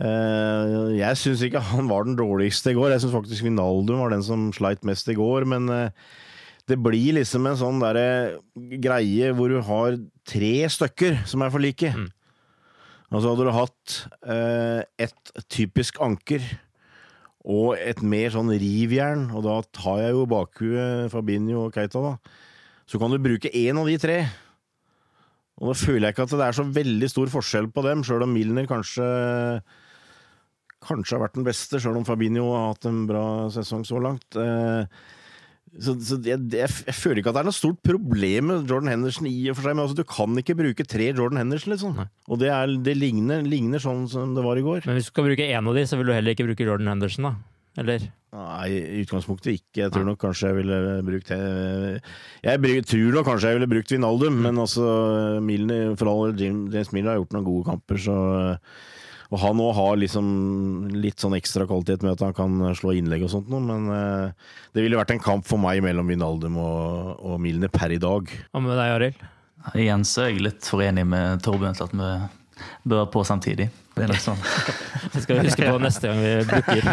Eh, 0.00 0.94
jeg 0.96 1.20
syns 1.20 1.44
ikke 1.44 1.64
han 1.74 1.90
var 1.90 2.08
den 2.08 2.16
dårligste 2.16 2.72
i 2.72 2.78
går. 2.78 2.94
Jeg 2.94 3.04
syns 3.04 3.16
faktisk 3.18 3.44
Vinaldum 3.44 4.00
var 4.00 4.14
den 4.14 4.24
som 4.24 4.48
sleit 4.56 4.86
mest 4.88 5.12
i 5.12 5.18
går. 5.18 5.44
Men 5.52 5.68
det 6.70 6.80
blir 6.80 7.18
liksom 7.18 7.50
en 7.50 7.60
sånn 7.60 7.84
derre 7.84 8.40
greie 8.80 9.34
hvor 9.36 9.52
du 9.52 9.60
har 9.66 10.00
tre 10.24 10.54
stykker 10.72 11.20
som 11.28 11.44
er 11.44 11.52
for 11.52 11.60
like. 11.60 11.92
Mm. 11.92 12.08
Altså 13.10 13.34
hadde 13.34 13.44
du 13.44 13.52
hatt 13.58 14.00
et 15.02 15.32
typisk 15.50 15.98
anker 16.00 16.44
og 17.48 17.78
et 17.80 18.02
mer 18.04 18.32
sånn 18.34 18.52
rivjern, 18.52 19.30
og 19.32 19.44
da 19.46 19.56
tar 19.72 20.02
jeg 20.02 20.14
jo 20.16 20.26
bakhuet 20.28 21.12
Fabinho 21.12 21.66
og 21.66 21.76
Keita, 21.76 22.02
da. 22.04 22.38
Så 22.90 23.00
kan 23.00 23.12
du 23.12 23.20
bruke 23.22 23.52
én 23.54 23.78
av 23.80 23.88
de 23.88 23.96
tre. 24.02 24.18
Og 25.60 25.70
da 25.70 25.76
føler 25.76 26.08
jeg 26.08 26.16
ikke 26.16 26.26
at 26.26 26.34
det 26.36 26.48
er 26.48 26.56
så 26.56 26.66
veldig 26.66 27.08
stor 27.12 27.30
forskjell 27.32 27.70
på 27.72 27.84
dem, 27.86 28.02
sjøl 28.04 28.26
om 28.26 28.34
Milner 28.34 28.68
kanskje 28.68 29.06
Kanskje 30.80 31.18
har 31.18 31.26
vært 31.26 31.34
den 31.36 31.44
beste, 31.44 31.76
sjøl 31.76 31.98
om 32.00 32.06
Fabinho 32.08 32.46
har 32.54 32.70
hatt 32.70 32.86
en 32.88 33.02
bra 33.04 33.24
sesong 33.52 33.82
så 33.84 34.00
langt. 34.00 34.24
Eh, 34.32 34.86
så, 35.78 35.94
så 36.02 36.16
jeg, 36.26 36.40
jeg, 36.50 36.66
jeg, 36.66 36.94
føler 36.98 37.20
ikke 37.20 37.30
at 37.30 37.36
det 37.36 37.42
er 37.44 37.46
noe 37.46 37.54
stort 37.54 37.78
problem 37.86 38.48
med 38.50 38.70
Jordan 38.70 38.90
Henderson 38.90 39.28
i 39.30 39.36
og 39.52 39.54
for 39.58 39.68
seg, 39.68 39.76
men 39.76 39.84
altså, 39.84 39.98
du 40.00 40.08
kan 40.08 40.40
ikke 40.42 40.56
bruke 40.58 40.86
tre 40.88 41.12
Jordan 41.12 41.38
Henderson, 41.44 41.74
liksom. 41.76 42.00
Og 42.26 42.40
det, 42.42 42.50
er, 42.50 42.74
det 42.82 42.96
ligner, 42.98 43.44
ligner, 43.46 43.82
sånn 43.82 44.08
som 44.10 44.34
det 44.34 44.44
var 44.44 44.58
i 44.58 44.64
går. 44.66 44.82
Men 44.88 44.98
hvis 44.98 45.06
du 45.06 45.12
skal 45.12 45.28
bruke 45.28 45.46
én 45.46 45.70
av 45.70 45.78
de, 45.78 45.86
så 45.86 46.00
vil 46.00 46.10
du 46.10 46.14
heller 46.16 46.34
ikke 46.34 46.48
bruke 46.48 46.66
Jordan 46.66 46.90
Henderson, 46.90 47.30
da? 47.30 47.36
Eller? 47.78 48.08
Nei, 48.34 48.66
i 48.74 49.00
utgangspunktet 49.04 49.60
ikke. 49.60 49.84
Jeg 49.84 49.92
tror 49.94 50.06
nok 50.06 50.18
kanskje 50.22 50.50
jeg 50.50 50.58
ville 50.58 50.78
brukt 51.06 51.30
Jeg 51.30 52.84
tror 52.90 53.14
nok 53.14 53.26
kanskje 53.26 53.52
jeg 53.52 53.60
ville 53.60 53.70
brukt 53.70 53.94
Vinaldum, 53.94 54.36
mm. 54.36 54.44
men 54.48 54.62
altså 54.62 54.86
Milner, 55.42 55.94
for 55.98 56.10
all 56.10 56.34
James 56.38 56.90
Miller 56.94 57.14
har 57.14 57.20
gjort 57.22 57.38
noen 57.38 57.46
gode 57.46 57.68
kamper, 57.70 58.02
så 58.02 58.16
og 59.30 59.38
han 59.38 59.60
òg 59.62 59.74
har 59.76 59.98
liksom 60.00 60.30
litt 60.90 61.22
sånn 61.22 61.36
ekstra 61.38 61.66
kvalitet 61.70 62.02
med 62.02 62.16
at 62.16 62.24
han 62.24 62.34
kan 62.34 62.74
slå 62.74 62.96
innlegg 62.98 63.22
og 63.28 63.30
sånt 63.30 63.50
noe, 63.52 63.62
men 63.62 63.86
eh, 63.94 64.48
det 64.74 64.82
ville 64.82 64.98
vært 64.98 65.12
en 65.14 65.22
kamp 65.22 65.46
for 65.46 65.62
meg 65.62 65.82
mellom 65.86 66.10
Vinaldum 66.10 66.58
og, 66.58 67.12
og 67.22 67.36
Milner 67.42 67.70
per 67.70 67.94
i 67.94 68.00
dag. 68.02 68.32
Hva 68.50 68.62
med 68.64 68.74
deg, 68.74 68.96
Arild? 68.96 69.22
Igjen 69.78 70.02
så 70.08 70.24
er 70.24 70.32
jeg 70.32 70.44
litt 70.48 70.66
forenig 70.66 71.04
med 71.06 71.44
Torbjørn 71.44 71.78
til 71.78 71.86
at 71.86 71.94
vi 71.94 72.10
bør 72.90 73.06
på 73.12 73.22
samtidig. 73.28 73.68
Det 73.94 74.06
er 74.06 74.10
nok 74.10 74.22
sånn. 74.24 74.40
det 75.12 75.22
skal 75.22 75.38
vi 75.38 75.46
huske 75.46 75.68
på 75.68 75.80
neste 75.82 76.10
gang 76.10 76.22
vi 76.24 76.32
booker. 76.48 76.90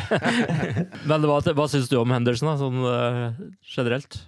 men 1.09 1.27
hva, 1.29 1.39
hva 1.57 1.67
syns 1.71 1.89
du 1.89 1.97
om 2.01 2.13
Henderson, 2.13 2.51
da, 2.51 2.57
sånn 2.59 2.83
uh, 2.83 3.47
generelt? 3.65 4.19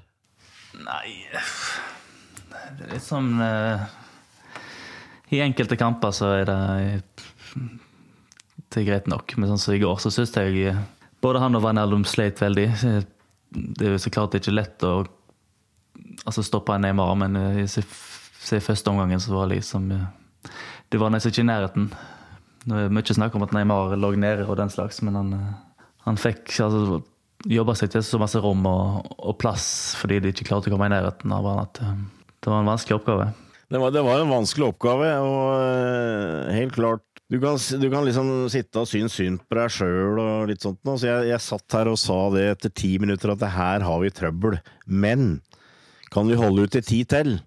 Nei 0.79 1.17
Det 1.33 2.85
er 2.85 2.93
litt 2.93 3.03
sånn 3.03 3.33
uh, 3.41 3.81
I 5.33 5.41
enkelte 5.43 5.75
kamper 5.79 6.13
så 6.15 6.29
er 6.37 6.47
det 6.47 6.59
det 8.69 8.81
er 8.81 8.89
greit 8.91 9.07
nok. 9.09 9.35
Men 9.37 9.51
sånn 9.51 9.61
som 9.61 9.75
i 9.75 9.81
går, 9.81 9.99
så 10.01 10.11
syns 10.13 10.35
jeg 10.37 10.75
både 11.23 11.41
han 11.43 11.57
og 11.57 11.63
Van 11.65 11.79
Eldum 11.81 12.05
sleit 12.07 12.41
veldig. 12.41 12.67
Det 13.49 13.87
er 13.87 13.95
jo 13.95 14.01
så 14.01 14.11
klart 14.13 14.37
ikke 14.37 14.53
lett 14.53 14.85
å 14.85 15.01
altså 16.25 16.43
stoppe 16.45 16.75
en 16.75 16.85
Neymar, 16.85 17.15
men 17.19 17.37
i 17.63 17.65
første 17.67 18.91
omgangen 18.91 19.21
så 19.21 19.33
var 19.35 19.49
det 19.49 19.59
liksom 19.59 19.89
Det 20.89 20.99
var 21.01 21.11
nesten 21.11 21.33
ikke 21.33 21.43
i 21.43 21.49
nærheten 21.49 21.89
Det 22.63 22.83
er 22.85 22.93
mye 22.93 23.15
snakk 23.15 23.35
om 23.35 23.43
at 23.45 23.53
Neymar 23.55 23.95
lå 23.99 24.13
nede 24.15 24.45
og 24.47 24.57
den 24.59 24.71
slags, 24.71 25.01
men 25.01 25.17
han, 25.17 25.33
eh, 25.33 25.83
han 26.05 26.19
fikk 26.19 26.53
altså, 26.63 27.01
jobba 27.49 27.75
seg 27.75 27.91
til 27.93 28.03
så 28.05 28.19
masse 28.21 28.39
rom 28.43 28.65
og, 28.67 29.11
og, 29.17 29.35
plass 29.41 29.95
fordi 29.99 30.19
de 30.21 30.33
ikke 30.33 30.47
klarte 30.51 30.69
å 30.69 30.73
komme 30.73 30.89
i 30.89 30.93
nærheten 30.93 31.33
av 31.35 31.47
han 31.49 31.61
at 31.63 31.81
eh, 31.83 32.01
det 32.39 32.51
var 32.51 32.61
en 32.61 32.71
vanskelig 32.71 32.99
oppgave. 32.99 33.29
Det 33.69 33.79
var, 33.81 33.91
det 33.93 34.01
var 34.05 34.21
en 34.21 34.31
vanskelig 34.31 34.69
oppgave, 34.71 35.09
og 35.21 36.53
helt 36.55 36.73
klart 36.73 37.08
du 37.29 37.37
kan, 37.41 37.59
du 37.81 37.87
kan, 37.91 38.05
liksom 38.07 38.29
sitte 38.49 38.81
og 38.81 38.89
synes 38.89 39.13
synd 39.19 39.43
på 39.45 39.57
deg 39.59 39.73
sjøl 39.73 40.17
og 40.17 40.49
litt 40.49 40.65
sånt. 40.65 40.81
Så 40.81 41.05
jeg, 41.05 41.27
jeg, 41.29 41.43
satt 41.45 41.77
her 41.77 41.91
og 41.91 41.99
sa 42.01 42.17
det 42.33 42.45
etter 42.55 42.73
ti 42.73 42.95
minutter 43.01 43.35
at 43.35 43.43
det 43.43 43.51
her 43.53 43.85
har 43.85 44.01
vi 44.01 44.09
trøbbel. 44.09 44.57
Men 44.85 45.37
kan 46.09 46.29
vi 46.29 46.39
holde 46.39 46.65
ut 46.65 46.79
i 46.79 46.81
ti 46.85 47.03
til? 47.05 47.37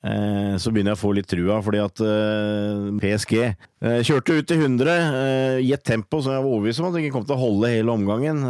Eh, 0.00 0.54
så 0.56 0.70
begynner 0.72 0.94
jeg 0.94 0.96
å 0.96 1.00
få 1.02 1.10
litt 1.12 1.28
trua, 1.28 1.58
fordi 1.60 1.80
at 1.82 2.00
eh, 2.00 2.86
PSG 3.02 3.34
eh, 3.42 3.98
kjørte 4.06 4.38
ut 4.38 4.46
til 4.48 4.62
100 4.64 4.94
eh, 4.94 5.56
i 5.60 5.74
et 5.76 5.84
tempo 5.84 6.22
som 6.24 6.32
jeg 6.32 6.40
var 6.40 6.48
overbevist 6.48 6.80
om 6.80 6.88
at 6.88 6.96
de 6.96 7.02
ikke 7.04 7.18
kom 7.18 7.26
til 7.28 7.36
å 7.36 7.42
holde 7.42 7.72
hele 7.74 7.92
omgangen. 7.92 8.40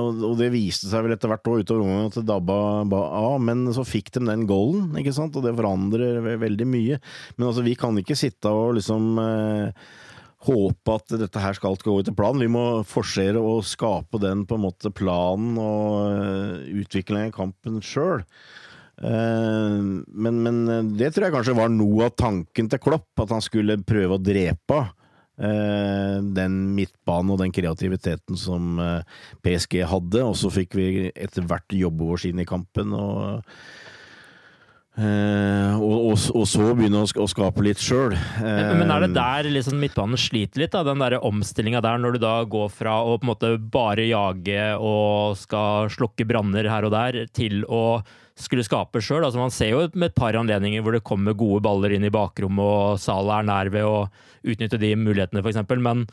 Og, 0.00 0.22
det 0.40 0.48
viste 0.54 0.88
seg 0.88 1.04
vel 1.04 1.16
etter 1.16 1.28
hvert 1.28 1.50
òg 1.50 1.60
utover 1.60 1.84
omgangen 1.84 2.08
at 2.08 2.16
det 2.16 2.24
dabba 2.30 3.02
av, 3.20 3.36
men 3.44 3.66
så 3.76 3.84
fikk 3.84 4.14
de 4.16 4.24
den 4.24 4.46
goalen, 4.48 4.96
ikke 5.00 5.12
sant, 5.16 5.36
og 5.36 5.44
det 5.44 5.52
forandrer 5.58 6.40
veldig 6.40 6.70
mye. 6.72 6.98
Men 7.36 7.50
altså, 7.50 7.66
vi 7.68 7.76
kan 7.78 8.00
ikke 8.00 8.16
sitte 8.18 8.48
og 8.48 8.78
liksom 8.80 9.20
håpe 10.44 10.96
at 10.96 11.14
dette 11.20 11.40
her 11.40 11.56
skal 11.56 11.76
gå 11.80 12.00
etter 12.00 12.16
planen. 12.16 12.44
Vi 12.44 12.52
må 12.52 12.66
forsere 12.88 13.40
og 13.44 13.64
skape 13.68 14.20
den 14.24 14.48
på 14.48 14.56
en 14.56 14.64
måte 14.64 14.92
planen 14.92 15.60
og 15.60 16.72
utviklingen 16.80 17.28
i 17.28 17.36
kampen 17.36 17.80
sjøl. 17.84 18.24
Eh, 19.02 19.78
men, 20.06 20.42
men, 20.42 20.60
det 20.98 21.14
tror 21.14 21.28
jeg 21.28 21.34
kanskje 21.34 21.56
var 21.58 21.72
noe 21.72 22.08
av 22.08 22.18
tanken 22.18 22.70
til 22.70 22.82
Klopp, 22.82 23.10
at 23.22 23.32
han 23.34 23.42
skulle 23.44 23.80
prøve 23.86 24.18
å 24.18 24.22
drepe 24.22 24.82
eh, 24.84 26.18
den 26.36 26.60
midtbanen 26.76 27.34
og 27.34 27.40
den 27.42 27.54
kreativiteten 27.54 28.38
som 28.38 28.78
eh, 28.82 29.24
PSG 29.44 29.82
hadde. 29.90 30.26
Og 30.26 30.38
så 30.38 30.52
fikk 30.54 30.78
vi 30.78 31.08
etter 31.10 31.46
hvert 31.48 31.74
jobbe 31.74 32.14
oss 32.16 32.28
inn 32.30 32.42
i 32.42 32.48
kampen. 32.48 32.94
og 32.94 33.42
og, 34.94 35.80
og, 35.82 36.12
og, 36.38 36.44
så 36.46 36.68
begynne 36.70 37.00
å, 37.02 37.24
skape 37.26 37.64
litt 37.66 37.80
sjøl. 37.82 38.12
Uh, 38.14 38.76
men 38.78 38.92
er 38.94 39.02
det 39.02 39.16
der 39.16 39.48
liksom 39.50 39.80
midtbanen 39.82 40.14
sliter 40.22 40.62
litt? 40.62 40.70
da, 40.70 40.84
Den 40.86 41.02
omstillinga 41.18 41.80
der, 41.82 41.98
når 41.98 42.14
du 42.14 42.20
da 42.22 42.36
går 42.46 42.70
fra 42.70 43.00
å 43.02 43.16
på 43.18 43.26
en 43.26 43.32
måte 43.32 43.50
bare 43.58 44.06
jage 44.06 44.68
og 44.78 45.34
skal 45.40 45.90
slukke 45.90 46.28
branner 46.30 46.70
her 46.70 46.86
og 46.86 46.94
der, 46.94 47.24
til 47.34 47.66
å 47.66 48.04
skulle 48.40 48.66
skape 48.66 49.02
sjøl. 49.02 49.22
Altså, 49.22 49.40
man 49.40 49.54
ser 49.54 49.72
jo 49.72 49.82
med 49.94 50.10
et 50.10 50.18
par 50.18 50.36
anledninger 50.38 50.82
hvor 50.84 50.96
det 50.96 51.04
kommer 51.06 51.36
gode 51.38 51.62
baller 51.64 51.94
inn 51.94 52.06
i 52.06 52.12
bakrommet, 52.14 52.64
og 52.64 53.00
Salah 53.02 53.40
er 53.40 53.48
nær 53.50 53.70
ved 53.74 53.86
å 53.86 54.06
utnytte 54.44 54.80
de 54.82 54.94
mulighetene, 54.98 55.42
f.eks. 55.44 55.62
Men 55.78 56.04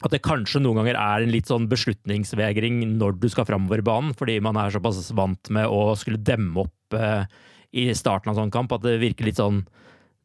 at 0.00 0.14
det 0.14 0.22
kanskje 0.24 0.62
noen 0.62 0.80
ganger 0.80 0.96
er 1.00 1.24
en 1.24 1.32
litt 1.32 1.50
sånn 1.50 1.68
beslutningsvegring 1.68 2.82
når 2.96 3.18
du 3.20 3.28
skal 3.32 3.48
framover 3.48 3.82
banen, 3.84 4.14
fordi 4.16 4.38
man 4.44 4.58
er 4.60 4.72
såpass 4.72 5.10
vant 5.16 5.52
med 5.52 5.68
å 5.68 5.94
skulle 6.00 6.20
demme 6.24 6.64
opp 6.64 6.96
eh, 6.96 7.24
i 7.76 7.90
starten 7.96 8.32
av 8.32 8.40
sånn 8.40 8.52
kamp, 8.52 8.72
at 8.72 8.84
det 8.84 9.00
virker 9.02 9.28
litt 9.28 9.40
sånn 9.40 9.62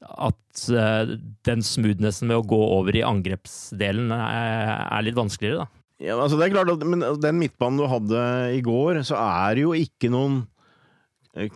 at 0.05 0.65
eh, 0.71 1.15
den 1.47 1.63
smoothnessen 1.65 2.29
med 2.29 2.39
å 2.39 2.47
gå 2.47 2.59
over 2.77 2.95
i 2.95 3.03
angrepsdelen 3.07 4.11
er, 4.15 4.75
er 4.85 5.07
litt 5.07 5.17
vanskeligere, 5.17 5.63
da. 5.63 5.81
Ja, 6.03 6.17
altså 6.19 6.35
det 6.35 6.49
er 6.49 6.51
klart 6.51 6.73
at, 6.73 6.81
men 6.83 6.99
Den 7.23 7.37
midtbanen 7.39 7.79
du 7.79 7.85
hadde 7.87 8.21
i 8.51 8.59
går, 8.63 8.99
så 9.07 9.15
er 9.15 9.55
det 9.55 9.61
jo 9.63 9.71
ikke 9.79 10.09
noen 10.11 10.41
Eh, 10.43 10.54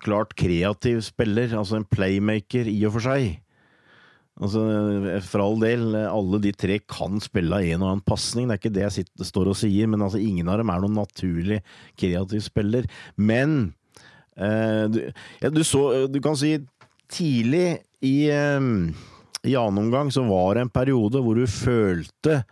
klart 0.04 0.36
kreativ 0.40 1.04
spiller, 1.06 1.54
altså 1.56 1.80
en 1.80 1.88
playmaker 1.88 2.68
i 2.68 2.82
og 2.88 2.98
for 2.98 3.08
seg. 3.10 3.40
Altså, 4.40 4.64
eh, 4.72 5.20
For 5.26 5.44
all 5.44 5.60
del, 5.60 5.96
alle 6.00 6.40
de 6.44 6.54
tre 6.56 6.80
kan 6.88 7.20
spille 7.24 7.56
av 7.56 7.66
en 7.66 7.84
og 7.84 7.92
annen 7.92 8.06
pasning, 8.08 8.48
det 8.48 8.56
er 8.56 8.62
ikke 8.62 8.76
det 8.78 8.86
jeg 8.86 8.98
sitter, 9.02 9.28
står 9.28 9.52
og 9.52 9.60
sier, 9.60 9.90
men 9.92 10.04
altså, 10.06 10.22
ingen 10.22 10.48
av 10.52 10.62
dem 10.62 10.72
er 10.72 10.84
noen 10.84 11.00
naturlig 11.00 11.62
kreativ 12.00 12.44
spiller. 12.46 12.88
Men 13.16 13.74
eh, 14.38 14.86
du, 14.92 15.02
ja, 15.44 15.52
du, 15.52 15.64
så 15.68 16.08
Du 16.08 16.22
kan 16.24 16.40
si 16.40 16.56
tidlig 17.12 17.82
i, 18.06 18.30
eh, 18.32 18.70
i 19.44 19.58
annen 19.60 19.86
omgang 19.86 20.12
så 20.14 20.24
var 20.28 20.56
det 20.56 20.68
en 20.68 20.74
periode 20.74 21.24
hvor 21.24 21.36
du 21.36 21.48
følte 21.50 22.44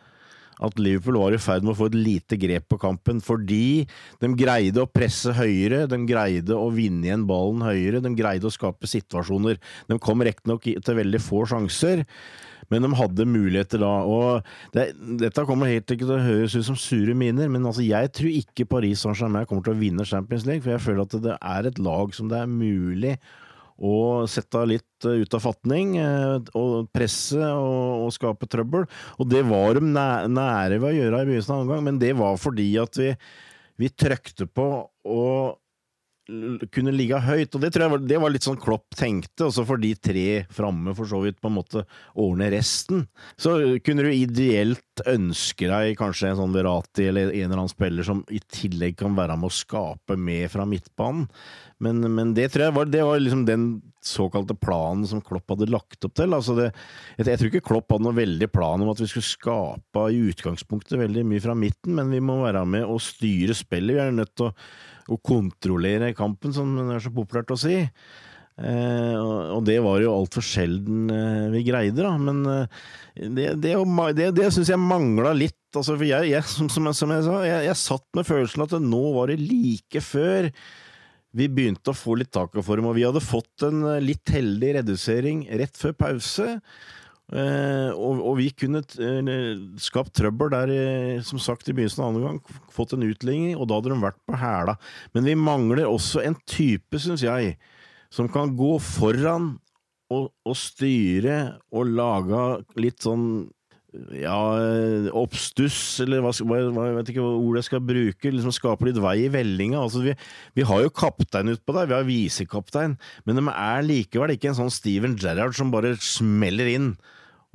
at 0.63 0.79
Liverpool 0.81 1.19
var 1.21 1.35
i 1.35 1.41
ferd 1.41 1.65
med 1.65 1.75
å 1.75 1.77
få 1.77 1.89
et 1.91 1.97
lite 1.97 2.39
grep 2.39 2.67
på 2.71 2.79
kampen, 2.81 3.21
fordi 3.23 3.85
de 4.21 4.31
greide 4.37 4.83
å 4.83 4.89
presse 4.89 5.33
høyere, 5.37 5.85
de 5.89 6.01
greide 6.09 6.57
å 6.57 6.71
vinne 6.73 7.05
igjen 7.07 7.27
ballen 7.29 7.63
høyere, 7.65 8.01
de 8.03 8.13
greide 8.17 8.49
å 8.49 8.53
skape 8.53 8.89
situasjoner. 8.89 9.61
De 9.89 9.99
kom 10.01 10.23
riktignok 10.25 10.65
til 10.65 11.01
veldig 11.01 11.21
få 11.23 11.45
sjanser, 11.51 12.03
men 12.73 12.83
de 12.83 12.91
hadde 12.99 13.27
muligheter 13.29 13.79
da. 13.79 13.93
og 14.03 14.47
det, 14.75 14.89
Dette 15.21 15.45
kommer 15.47 15.71
helt 15.71 15.87
ikke 15.93 16.07
til 16.07 16.17
å 16.17 16.23
høres 16.25 16.57
ut 16.57 16.67
som 16.67 16.79
sure 16.79 17.15
miner, 17.15 17.51
men 17.51 17.65
altså 17.69 17.85
jeg 17.85 18.11
tror 18.17 18.39
ikke 18.41 18.67
Paris 18.69 19.05
Saint-Germain 19.05 19.47
kommer 19.47 19.63
til 19.63 19.77
å 19.77 19.79
vinne 19.79 20.07
Champions 20.07 20.47
League, 20.49 20.65
for 20.65 20.75
jeg 20.75 20.83
føler 20.83 21.05
at 21.05 21.19
det 21.23 21.37
er 21.37 21.69
et 21.69 21.79
lag 21.79 22.15
som 22.17 22.31
det 22.31 22.41
er 22.41 22.51
mulig 22.51 23.15
og 23.77 24.25
sette 24.31 24.63
litt 24.65 25.05
eh, 25.05 25.21
ut 25.21 25.37
av 25.37 25.43
fatning, 25.43 25.95
eh, 26.01 26.49
og 26.57 26.89
presse 26.93 27.37
og, 27.37 28.07
og, 28.07 28.09
skape 28.15 28.49
trøbbel. 28.49 28.87
Og 29.21 29.29
det 29.29 29.43
var 29.47 29.77
de 29.77 29.85
nære 29.85 30.79
ved 30.79 30.89
å 30.89 30.95
gjøre 30.97 31.21
i 31.21 31.29
begynnelsen 31.29 31.55
av 31.55 31.63
omgang, 31.65 31.85
men 31.85 32.01
det 32.01 32.13
var 32.17 32.39
fordi 32.41 32.71
at 32.81 32.97
vi, 32.97 33.13
vi 33.77 33.93
trøkte 33.93 34.49
på 34.49 34.67
og 34.87 35.57
kunne 36.73 36.91
ligge 36.91 37.19
høyt, 37.23 37.55
og 37.55 37.63
det 37.63 37.69
tror 37.71 37.85
jeg 37.85 37.93
var, 37.93 38.01
det 38.03 38.19
var 38.19 38.33
litt 38.33 38.47
sånn 38.47 38.59
Klopp 38.59 38.97
tenkte, 38.99 39.47
også 39.47 39.63
for 39.67 39.79
de 39.79 39.93
tre 39.95 40.25
framme 40.53 40.91
for 40.97 41.07
så 41.09 41.21
vidt 41.23 41.39
på 41.39 41.47
en 41.51 41.55
måte 41.55 41.83
ordne 42.19 42.49
resten. 42.51 43.05
Så 43.39 43.79
kunne 43.85 44.03
du 44.03 44.11
ideelt 44.11 45.03
ønske 45.07 45.69
deg 45.71 45.95
kanskje 45.99 46.33
en 46.33 46.39
sånn 46.41 46.55
Verati 46.55 47.07
eller 47.07 47.31
en 47.31 47.47
eller 47.47 47.61
annen 47.61 47.71
spiller 47.71 48.07
som 48.07 48.25
i 48.33 48.41
tillegg 48.43 48.97
kan 48.99 49.15
være 49.17 49.37
med 49.39 49.51
å 49.51 49.57
skape 49.57 50.17
med 50.19 50.51
fra 50.51 50.67
midtbanen, 50.67 51.29
men, 51.83 52.01
men 52.09 52.33
det 52.33 52.49
tror 52.51 52.67
jeg 52.67 52.75
var, 52.79 52.89
det 52.89 53.05
var 53.05 53.21
liksom 53.21 53.45
den 53.47 53.67
såkalte 54.07 54.55
planen 54.57 55.05
som 55.09 55.21
Klopp 55.23 55.53
hadde 55.53 55.69
lagt 55.71 56.07
opp 56.07 56.15
til. 56.17 56.35
Altså 56.35 56.55
det, 56.57 56.71
jeg, 57.17 57.27
jeg, 57.29 57.39
tror 57.39 57.51
ikke 57.51 57.65
Klopp 57.69 57.93
hadde 57.93 58.07
noe 58.07 58.17
veldig 58.17 58.51
plan 58.53 58.83
om 58.83 58.91
at 58.91 59.03
vi 59.03 59.09
skulle 59.11 59.27
skape 59.27 60.09
i 60.13 60.21
utgangspunktet 60.31 60.99
veldig 61.03 61.25
mye 61.27 61.43
fra 61.43 61.57
midten, 61.57 61.97
men 61.99 62.13
vi 62.13 62.23
må 62.23 62.41
være 62.43 62.65
med 62.69 62.87
og 62.87 63.03
styre 63.03 63.55
spillet. 63.57 63.97
Vi 63.97 64.05
er 64.07 64.15
nødt 64.15 64.37
til 64.37 64.51
å 64.51 64.55
å 65.07 65.17
kontrollere 65.23 66.15
kampen, 66.17 66.53
som 66.55 66.73
det 66.77 66.97
er 66.97 67.03
så 67.03 67.13
populært 67.15 67.53
å 67.53 67.59
si. 67.59 67.77
Eh, 68.57 69.15
og 69.53 69.61
det 69.67 69.77
var 69.85 70.01
jo 70.01 70.15
altfor 70.15 70.43
sjelden 70.45 71.11
eh, 71.13 71.45
vi 71.53 71.61
greide, 71.67 72.01
da. 72.01 72.15
Men 72.19 72.41
eh, 72.51 72.81
det, 73.21 73.51
det, 73.63 73.75
det, 74.17 74.31
det 74.37 74.49
syns 74.53 74.73
jeg 74.73 74.81
mangla 74.81 75.33
litt. 75.37 75.59
Altså, 75.75 75.93
for 75.93 76.07
jeg, 76.07 76.31
jeg 76.31 76.49
som, 76.49 76.71
som, 76.73 76.89
som, 76.95 77.13
jeg 77.13 77.27
sa, 77.27 77.37
jeg, 77.45 77.67
jeg 77.69 77.81
satt 77.83 78.07
med 78.17 78.27
følelsen 78.27 78.65
at 78.65 78.75
nå 78.81 79.03
var 79.17 79.31
det 79.31 79.39
like 79.43 80.03
før 80.03 80.51
vi 81.37 81.47
begynte 81.51 81.93
å 81.93 81.97
få 81.97 82.17
litt 82.17 82.31
tak 82.33 82.55
i 82.57 82.63
form, 82.65 82.89
og 82.89 82.97
vi 82.97 83.05
hadde 83.05 83.23
fått 83.23 83.65
en 83.67 83.83
eh, 83.85 84.03
litt 84.03 84.29
heldig 84.33 84.77
redusering 84.79 85.43
rett 85.59 85.77
før 85.77 85.93
pause. 85.97 86.47
Eh, 87.27 87.89
og, 87.91 88.21
og, 88.23 88.33
vi 88.39 88.47
kunne 88.55 88.81
eh, 88.81 89.59
skapt 89.83 90.15
trøbbel 90.17 90.53
der, 90.55 90.73
som 91.27 91.41
sagt, 91.43 91.67
i 91.67 91.75
begynnelsen 91.75 92.03
av 92.05 92.11
andre 92.11 92.25
gang. 92.25 92.63
Fått 92.73 92.95
en 92.97 93.05
utligning, 93.05 93.57
og 93.57 93.69
da 93.69 93.77
hadde 93.77 93.93
de 93.93 93.99
vært 94.05 94.21
på 94.25 94.39
hæla. 94.41 94.77
Men 95.13 95.29
vi 95.29 95.37
mangler 95.37 95.85
også 95.89 96.23
en 96.25 96.37
type, 96.47 97.01
syns 97.03 97.25
jeg, 97.25 97.57
som 98.13 98.31
kan 98.31 98.55
gå 98.57 98.77
foran 98.81 99.57
og, 100.13 100.31
og 100.47 100.55
styre 100.55 101.57
og 101.75 101.91
lage 101.91 102.43
litt 102.79 103.03
sånn 103.03 103.27
ja, 104.17 104.37
oppstuss, 105.17 105.99
eller 106.03 106.23
hva, 106.23 106.31
jeg 106.33 106.95
vet 106.97 107.11
ikke 107.11 107.25
hva 107.25 107.35
ord 107.41 107.59
jeg 107.59 107.67
skal 107.67 107.83
bruke, 107.83 108.31
liksom 108.33 108.55
skape 108.55 108.87
litt 108.87 109.01
vei 109.01 109.17
i 109.25 109.33
vellinga. 109.33 109.81
Altså, 109.81 110.03
vi, 110.05 110.15
vi, 110.57 110.65
har 110.67 110.83
jo 110.83 110.93
kaptein 110.93 111.53
utpå 111.53 111.75
der, 111.75 111.89
vi 111.89 111.97
har 111.97 112.07
visekaptein, 112.07 112.97
men 113.27 113.39
de 113.39 113.45
er 113.53 113.85
likevel 113.87 114.35
ikke 114.35 114.51
en 114.51 114.59
sånn 114.61 114.73
Steven 114.73 115.17
Gerrard 115.19 115.57
som 115.57 115.73
bare 115.73 115.95
smeller 116.03 116.73
inn 116.73 116.91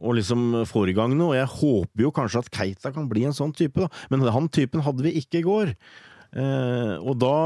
og 0.03 0.17
liksom 0.19 0.65
får 0.67 0.91
i 0.91 0.97
gang 0.97 1.13
noe. 1.15 1.37
Jeg 1.37 1.51
håper 1.53 2.07
jo 2.07 2.15
kanskje 2.15 2.43
at 2.43 2.55
Keita 2.55 2.91
kan 2.95 3.07
bli 3.11 3.27
en 3.29 3.37
sånn 3.37 3.53
type, 3.55 3.85
da. 3.85 3.91
men 4.11 4.25
han 4.35 4.49
typen 4.53 4.83
hadde 4.83 5.07
vi 5.07 5.15
ikke 5.21 5.43
i 5.43 5.47
går. 5.47 5.77
Eh, 6.33 6.95
og 6.97 7.19
da, 7.21 7.37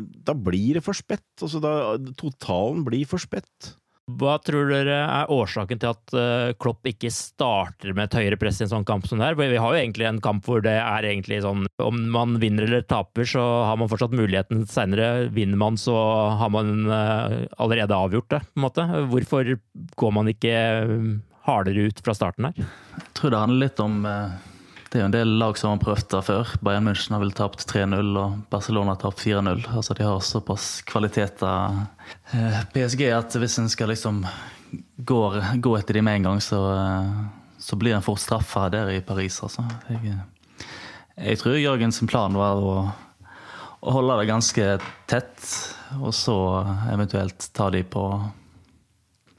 da, 0.00 0.34
blir 0.34 0.78
det 0.78 0.84
for 0.84 0.96
spett. 0.96 1.28
Altså 1.38 1.60
da, 1.62 1.74
totalen 2.18 2.82
blir 2.86 3.06
for 3.08 3.22
spett. 3.22 3.74
Hva 4.18 4.36
tror 4.42 4.70
dere 4.72 4.98
er 5.04 5.30
årsaken 5.32 5.80
til 5.80 5.92
at 5.92 6.14
uh, 6.16 6.50
Klopp 6.60 6.88
ikke 6.88 7.12
starter 7.14 7.94
med 7.94 8.08
et 8.08 8.18
høyere 8.18 8.38
press 8.40 8.60
i 8.60 8.66
en 8.66 8.72
sånn 8.72 8.86
kamp 8.88 9.06
som 9.08 9.20
det 9.20 9.28
her? 9.30 9.38
Vi 9.38 9.60
har 9.60 9.74
jo 9.74 9.80
egentlig 9.80 10.08
en 10.08 10.22
kamp 10.24 10.46
hvor 10.48 10.64
det 10.64 10.76
er 10.80 11.06
egentlig 11.06 11.42
sånn 11.44 11.66
om 11.80 12.02
man 12.12 12.38
vinner 12.42 12.66
eller 12.66 12.84
taper, 12.88 13.28
så 13.28 13.44
har 13.68 13.78
man 13.80 13.90
fortsatt 13.92 14.16
muligheten 14.16 14.66
seinere. 14.70 15.28
Vinner 15.34 15.60
man, 15.60 15.78
så 15.80 15.96
har 16.40 16.52
man 16.52 16.86
uh, 16.90 17.46
allerede 17.60 17.96
avgjort 17.96 18.30
det, 18.34 18.44
på 18.50 18.60
en 18.60 18.66
måte. 18.66 18.86
Hvorfor 19.10 19.54
går 20.00 20.14
man 20.16 20.30
ikke 20.32 20.54
hardere 21.46 21.88
ut 21.90 22.00
fra 22.04 22.14
starten 22.16 22.48
her? 22.48 22.58
Jeg 22.60 23.12
tror 23.18 23.34
det 23.34 23.42
handler 23.42 23.66
litt 23.66 23.82
om 23.82 24.00
eh, 24.08 24.38
Det 24.90 24.98
er 24.98 25.04
jo 25.04 25.06
en 25.06 25.14
del 25.14 25.36
lag 25.38 25.58
som 25.58 25.70
har 25.70 25.82
prøvd 25.84 26.06
det 26.10 26.20
før. 26.26 26.48
Bayern 26.66 26.88
München 26.88 27.14
har 27.14 27.20
vel 27.22 27.30
tapt 27.30 27.62
3-0, 27.70 28.08
og 28.18 28.40
Barcelona 28.50 28.96
har 28.96 28.98
tapt 28.98 29.20
4-0. 29.22 29.60
Altså 29.70 29.94
De 29.94 30.02
har 30.02 30.24
såpass 30.26 30.80
kvaliteter, 30.82 31.46
av 31.46 32.64
PSG, 32.74 33.04
at 33.14 33.36
hvis 33.38 33.54
en 33.62 33.70
skal 33.70 33.92
liksom 33.92 34.24
gå, 34.96 35.20
gå 35.62 35.74
etter 35.78 35.94
dem 35.94 36.08
med 36.08 36.18
en 36.18 36.26
gang, 36.26 36.40
så, 36.42 36.58
eh, 36.74 37.20
så 37.62 37.78
blir 37.78 37.94
en 37.94 38.02
fort 38.02 38.18
straffa 38.18 38.64
der 38.74 38.90
i 38.96 38.98
Paris, 39.00 39.38
altså. 39.46 39.62
Jeg, 39.92 40.16
jeg 41.16 41.38
tror 41.38 41.60
Jørgens 41.60 42.02
plan 42.10 42.34
var 42.34 42.58
å, 42.58 42.74
å 43.86 43.94
holde 43.94 44.18
det 44.18 44.26
ganske 44.32 44.66
tett, 45.06 45.46
og 46.00 46.10
så 46.18 46.36
eventuelt 46.90 47.46
ta 47.54 47.70
de 47.70 47.84
på 47.86 48.04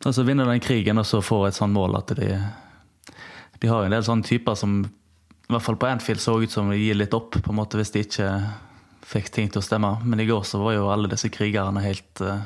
Og 0.01 0.15
så 0.15 0.23
vinne 0.27 0.47
den 0.47 0.59
krigen 0.59 0.97
og 0.99 1.05
så 1.05 1.21
få 1.21 1.45
et 1.47 1.55
sånt 1.55 1.71
mål 1.71 1.95
at 1.99 2.15
de 2.17 2.33
De 3.61 3.69
har 3.69 3.85
en 3.85 3.93
del 3.93 4.03
sånne 4.03 4.25
typer 4.25 4.55
som 4.57 4.81
i 5.51 5.57
hvert 5.57 5.67
fall 5.67 5.79
på 5.79 5.89
Anfield 5.89 6.23
så 6.23 6.37
ut 6.41 6.51
som 6.51 6.71
de 6.71 6.79
gir 6.79 6.95
litt 6.97 7.13
opp 7.13 7.35
på 7.37 7.51
en 7.51 7.59
måte 7.59 7.79
hvis 7.79 7.91
de 7.93 8.05
ikke 8.05 8.31
fikk 9.11 9.29
ting 9.35 9.51
til 9.51 9.59
å 9.59 9.65
stemme. 9.65 9.91
Men 10.07 10.23
i 10.23 10.27
går 10.29 10.45
så 10.47 10.61
var 10.61 10.77
jo 10.77 10.89
alle 10.93 11.11
disse 11.11 11.29
krigerne 11.33 11.83
helt 11.83 12.23
uh, 12.23 12.39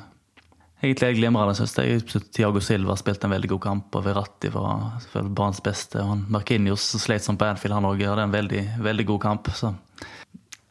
egentlig 0.82 1.12
helt 1.12 1.20
glimrende, 1.20 1.56
syns 1.58 1.76
jeg. 1.78 2.04
Tiago 2.34 2.62
Silva 2.64 2.96
spilte 3.00 3.30
en 3.30 3.36
veldig 3.36 3.52
god 3.56 3.64
kamp, 3.64 3.98
og 3.98 4.06
Verratti 4.06 4.52
var 4.54 4.98
selvfølgelig 5.04 5.36
banens 5.38 5.64
beste. 5.66 6.02
og 6.02 6.26
Markinios 6.34 6.88
slet 7.02 7.26
som 7.26 7.38
på 7.38 7.48
Anfield, 7.48 7.78
han 7.78 7.90
òg 7.90 8.02
gjorde 8.04 8.26
en 8.28 8.36
veldig, 8.36 8.64
veldig 8.86 9.08
god 9.14 9.22
kamp. 9.28 9.52
så 9.54 9.74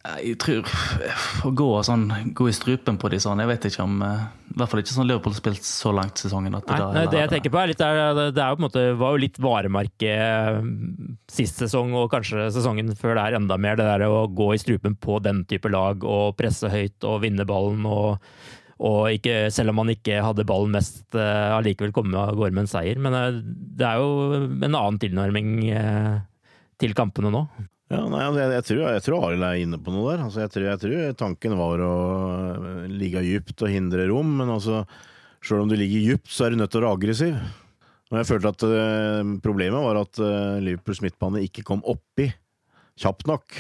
jeg 0.05 0.37
tror 0.40 0.69
Å 1.49 1.51
gå, 1.57 1.67
sånn, 1.87 2.05
gå 2.37 2.49
i 2.51 2.55
strupen 2.55 2.99
på 3.01 3.09
de 3.12 3.21
sånn 3.23 3.40
Jeg 3.40 3.49
vet 3.49 3.67
ikke 3.71 3.85
om 3.87 4.03
eh, 4.05 4.25
I 4.53 4.59
hvert 4.59 4.73
fall 4.73 4.83
ikke 4.83 4.93
sånn 4.93 5.09
Liverpool 5.09 5.33
har 5.33 5.40
spilt 5.40 5.64
så 5.67 5.93
langt 5.97 6.21
sesongen. 6.21 6.53
Nei, 6.53 6.61
det, 6.69 6.88
nei, 6.93 7.05
det 7.11 7.23
jeg 7.23 7.31
tenker 7.33 7.55
på 7.55 7.61
er 7.62 7.71
litt, 7.73 7.81
det, 7.81 8.27
det 8.37 8.43
er 8.43 8.53
jo 8.53 8.59
på 8.59 8.62
en 8.62 8.67
måte, 8.67 8.85
var 9.01 9.14
jo 9.14 9.23
litt 9.23 9.40
varemerke 9.43 10.12
eh, 10.12 10.59
sist 11.33 11.62
sesong, 11.62 11.95
og 11.97 12.11
kanskje 12.12 12.51
sesongen 12.55 12.93
før 13.01 13.17
det 13.17 13.25
er 13.25 13.38
enda 13.40 13.59
mer. 13.59 13.81
Det 13.81 13.88
der 13.88 14.05
å 14.07 14.27
gå 14.29 14.53
i 14.55 14.61
strupen 14.61 14.95
på 15.01 15.19
den 15.25 15.43
type 15.51 15.73
lag 15.73 16.05
og 16.05 16.37
presse 16.38 16.71
høyt 16.71 17.09
og 17.09 17.23
vinne 17.25 17.49
ballen. 17.49 17.88
og, 17.88 18.31
og 18.85 19.01
ikke, 19.17 19.49
selv 19.55 19.73
om 19.73 19.81
man 19.81 19.95
ikke 19.95 20.21
hadde 20.23 20.47
ballen 20.47 20.77
mest, 20.77 21.03
uh, 21.17 21.57
allikevel 21.57 21.95
komme 21.97 22.21
av 22.21 22.37
gårde 22.37 22.55
med 22.55 22.67
en 22.67 22.73
seier. 22.77 23.01
Men 23.01 23.43
det 23.43 23.88
er 23.88 24.03
jo 24.03 24.43
en 24.45 24.71
annen 24.71 25.01
tilnærming 25.03 25.55
til 26.79 26.95
kampene 26.99 27.33
nå. 27.35 27.47
Ja, 27.92 28.01
nei, 28.09 28.23
altså, 28.25 28.40
jeg, 28.40 28.53
jeg, 28.55 28.64
tror, 28.64 28.79
jeg 28.94 29.03
tror 29.05 29.27
Arild 29.27 29.44
er 29.44 29.59
inne 29.61 29.79
på 29.83 29.92
noe 29.92 30.14
der. 30.14 30.23
Altså, 30.25 30.40
jeg, 30.40 30.53
tror, 30.55 30.64
jeg, 30.70 30.81
tror, 30.81 31.18
tanken 31.20 31.57
var 31.59 31.83
å 31.85 31.97
eh, 32.55 32.87
ligge 32.88 33.25
dypt 33.27 33.61
og 33.66 33.73
hindre 33.73 34.07
rom, 34.09 34.31
men 34.40 34.53
altså, 34.55 34.85
sjøl 35.44 35.66
om 35.66 35.68
du 35.68 35.77
ligger 35.77 36.14
dypt, 36.14 36.31
så 36.33 36.47
er 36.47 36.55
du 36.55 36.62
nødt 36.62 36.73
til 36.73 36.81
å 36.81 36.87
være 36.87 36.97
aggressiv. 36.97 37.37
Og 38.12 38.18
jeg 38.20 38.29
følte 38.29 38.51
at 38.53 38.64
uh, 38.68 39.31
Problemet 39.42 39.83
var 39.83 39.99
at 39.99 40.18
uh, 40.23 40.57
Liverpools 40.62 41.01
midtbane 41.03 41.40
ikke 41.42 41.64
kom 41.66 41.81
oppi 41.88 42.29
kjapt 43.01 43.27
nok. 43.27 43.57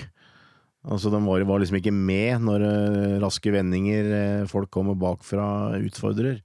Altså, 0.84 1.10
De 1.12 1.20
var, 1.24 1.44
var 1.48 1.60
liksom 1.60 1.80
ikke 1.80 1.94
med 1.96 2.44
når 2.44 2.64
uh, 2.64 3.14
raske 3.24 3.52
vendinger, 3.52 4.46
folk 4.48 4.70
kommer 4.72 4.96
bakfra, 5.00 5.46
utfordrer. 5.80 6.40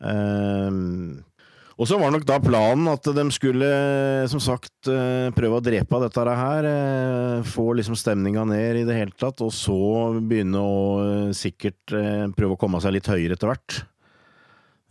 Uh, 0.00 1.20
og 1.74 1.88
så 1.90 1.96
var 1.98 2.12
nok 2.14 2.26
da 2.28 2.36
planen 2.42 2.86
at 2.92 3.08
de 3.16 3.24
skulle, 3.34 3.68
som 4.30 4.42
sagt, 4.42 4.72
eh, 4.90 5.30
prøve 5.34 5.58
å 5.58 5.64
drepe 5.64 5.98
dette 6.04 6.36
her. 6.38 6.68
Eh, 6.70 7.48
få 7.50 7.72
liksom 7.74 7.96
stemninga 7.98 8.44
ned 8.46 8.82
i 8.82 8.84
det 8.86 8.94
hele 8.94 9.16
tatt, 9.18 9.42
og 9.42 9.50
så 9.50 10.14
begynne 10.20 10.60
å 10.62 10.76
eh, 11.02 11.32
sikkert 11.34 11.96
prøve 12.36 12.54
å 12.54 12.60
komme 12.60 12.78
seg 12.82 12.94
litt 12.94 13.10
høyere 13.10 13.34
etter 13.34 13.50
hvert. 13.50 13.82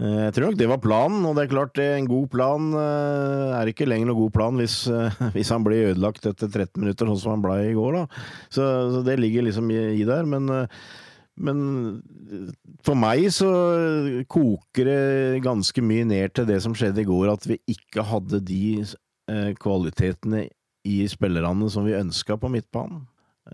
Jeg 0.04 0.34
tror 0.36 0.50
nok 0.50 0.58
det 0.60 0.67
var 0.67 0.82
planen, 0.84 1.22
og 1.24 1.38
det 1.38 1.43
er 1.46 1.52
klart 1.52 1.80
en 1.80 2.08
god 2.10 2.26
plan 2.34 2.63
er 2.76 3.69
ikke 3.69 3.86
lenger 3.88 4.10
noen 4.10 4.17
god 4.17 4.34
plan 4.36 4.58
hvis, 4.60 4.76
hvis 5.36 5.52
han 5.54 5.63
blir 5.63 5.93
ødelagt 5.93 6.26
etter 6.28 6.50
13 6.50 6.82
minutter, 6.82 7.08
sånn 7.08 7.22
som 7.22 7.36
han 7.36 7.46
ble 7.46 7.60
i 7.69 7.76
går. 7.78 8.02
da. 8.02 8.24
Så, 8.50 8.65
så 8.91 9.04
det 9.06 9.15
ligger 9.22 9.46
liksom 9.48 9.69
i, 9.72 9.80
i 10.02 10.08
der. 10.10 10.28
men 10.28 10.50
men 11.36 12.02
for 12.86 12.98
meg 13.00 13.26
så 13.34 13.50
koker 14.30 14.89
det 14.89 15.43
ganske 15.46 15.82
mye 15.86 16.06
ned 16.06 16.36
til 16.38 16.46
det 16.50 16.60
som 16.62 16.76
skjedde 16.78 17.02
i 17.02 17.08
går, 17.08 17.32
at 17.34 17.48
vi 17.50 17.58
ikke 17.74 18.06
hadde 18.06 18.41
de 18.46 18.65
eh, 18.84 19.50
kvalitetene 19.58 20.46
i 20.86 21.00
spillerne 21.10 21.69
som 21.74 21.88
vi 21.88 21.98
ønska 21.98 22.38
på 22.38 22.52
midtbanen. 22.54 23.06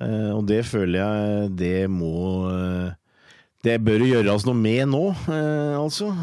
Eh, 0.02 0.32
og 0.36 0.44
det 0.50 0.66
føler 0.68 1.00
jeg 1.00 1.54
det 1.58 1.88
må 1.90 2.50
eh, 2.52 2.92
Det 3.64 3.80
bør 3.84 4.06
gjøres 4.08 4.46
noe 4.48 4.56
med 4.56 4.86
nå, 4.88 5.06
altså. 5.76 6.14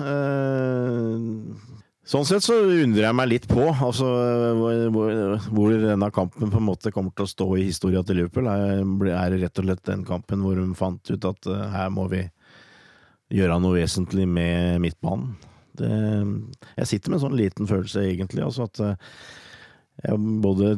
Sånn 2.07 2.23
sett 2.23 2.45
så 2.47 2.55
undrer 2.63 3.09
jeg 3.09 3.17
meg 3.19 3.27
litt 3.33 3.47
på 3.51 3.65
altså, 3.67 4.07
hvor, 4.55 5.33
hvor, 5.51 5.73
denne 5.83 6.09
kampen 6.15 6.53
på 6.53 6.61
en 6.61 6.67
måte 6.69 6.93
kommer 6.95 7.11
til 7.11 7.27
å 7.27 7.33
stå 7.33 7.47
i 7.59 7.65
historia 7.67 8.05
til 8.07 8.21
Liverpool. 8.21 8.47
Er, 8.47 8.85
det 9.35 9.41
rett 9.41 9.59
og 9.59 9.67
slett 9.67 9.83
den 9.89 10.05
kampen 10.07 10.45
hvor 10.45 10.55
de 10.55 10.69
fant 10.79 11.11
ut 11.11 11.27
at 11.27 11.49
uh, 11.51 11.65
her 11.73 11.91
må 11.91 12.05
vi 12.13 12.23
gjøre 13.35 13.57
noe 13.59 13.81
vesentlig 13.81 14.29
med 14.31 14.79
midtbanen? 14.85 15.33
Det, 15.77 15.91
jeg 16.79 16.91
sitter 16.93 17.11
med 17.11 17.19
en 17.19 17.25
sånn 17.25 17.41
liten 17.41 17.71
følelse, 17.73 18.07
egentlig. 18.07 18.47
Altså 18.47 18.69
at 18.71 18.85
uh, 18.87 19.19
jeg 20.07 20.23
både 20.47 20.77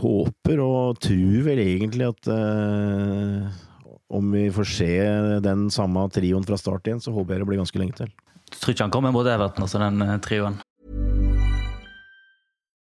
håper 0.00 0.64
og 0.64 1.04
tror 1.04 1.44
vel 1.50 1.60
egentlig 1.60 2.08
at 2.08 2.32
uh, 2.32 3.52
om 4.08 4.32
vi 4.32 4.46
får 4.56 4.72
se 4.78 4.90
den 5.44 5.68
samme 5.68 6.08
trioen 6.08 6.48
fra 6.48 6.56
start 6.56 6.88
igjen, 6.88 7.04
så 7.04 7.12
håper 7.12 7.36
jeg 7.36 7.44
det 7.44 7.52
blir 7.52 7.60
ganske 7.60 7.84
lenge 7.84 8.00
til. 8.00 8.16
Jeg 8.48 8.64
tror 8.64 8.72
ikke 8.78 8.88
han 8.88 8.96
kommer 8.96 9.12
mot 9.14 9.28
Everton, 9.28 9.68
altså 9.68 9.84
den 9.84 10.24
trioen. 10.24 10.56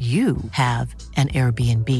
you 0.00 0.38
have 0.52 0.94
an 1.16 1.28
Airbnb. 1.28 1.90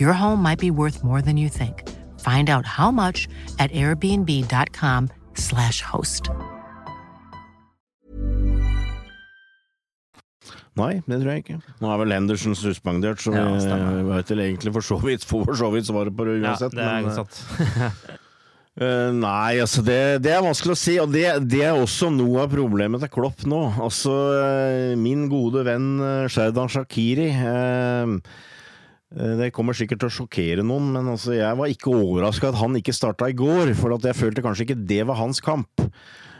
Your 0.00 0.12
home 0.12 0.42
might 0.42 0.58
be 0.58 0.72
worth 0.72 1.04
more 1.04 1.22
than 1.22 1.36
you 1.36 1.48
think. 1.48 1.88
Find 2.20 2.50
out 2.50 2.66
how 2.66 2.90
much 2.90 3.28
at 3.60 3.70
airbnb.com/slash 3.70 5.82
host. 5.82 6.30
Nei, 10.78 11.02
det 11.06 11.20
tror 11.20 11.30
jeg 11.30 11.36
ikke. 11.42 11.60
Nå 11.82 11.90
er 11.90 11.96
vel 12.02 12.12
Henderson 12.14 12.54
suspendert, 12.54 13.22
så 13.22 13.32
Ja, 13.34 13.44
vi 13.96 14.02
veit 14.06 14.30
vel 14.30 14.40
egentlig 14.44 14.72
for 14.76 14.82
så 14.86 14.96
vidt 15.02 15.24
for 15.26 15.54
så 15.58 15.70
vidt 15.74 15.86
svaret 15.86 16.16
på 16.16 16.24
det 16.28 16.34
Ja, 16.42 16.54
det 16.60 16.78
er 16.78 17.00
men, 17.02 17.10
eh, 18.80 19.10
nei, 19.14 19.58
altså 19.62 19.82
det, 19.86 19.98
det 20.24 20.32
er 20.34 20.44
vanskelig 20.44 20.74
å 20.74 20.78
si, 20.78 20.96
og 21.02 21.10
det, 21.14 21.24
det 21.50 21.62
er 21.66 21.78
også 21.78 22.10
noe 22.14 22.44
av 22.44 22.52
problemet 22.52 23.02
til 23.04 23.12
Klopp 23.14 23.44
nå. 23.48 23.62
Altså, 23.84 24.12
uh, 24.12 24.92
min 24.98 25.26
gode 25.30 25.64
venn 25.68 25.96
uh, 26.00 26.28
Sherdan 26.30 26.70
Shakiri 26.72 27.28
eh, 27.32 28.14
eh, 29.16 29.34
det 29.42 29.50
kommer 29.56 29.76
sikkert 29.76 30.04
til 30.04 30.10
å 30.10 30.16
sjokkere 30.20 30.64
noen, 30.66 30.92
men 30.94 31.10
altså, 31.14 31.34
jeg 31.36 31.58
var 31.58 31.74
ikke 31.74 31.92
overraska 31.94 32.52
at 32.52 32.60
han 32.62 32.78
ikke 32.80 32.96
starta 32.96 33.28
i 33.30 33.36
går, 33.36 33.74
for 33.78 33.98
jeg 33.98 34.18
følte 34.18 34.44
kanskje 34.46 34.68
ikke 34.68 34.80
det 34.88 35.02
var 35.08 35.20
hans 35.20 35.42
kamp. 35.44 35.86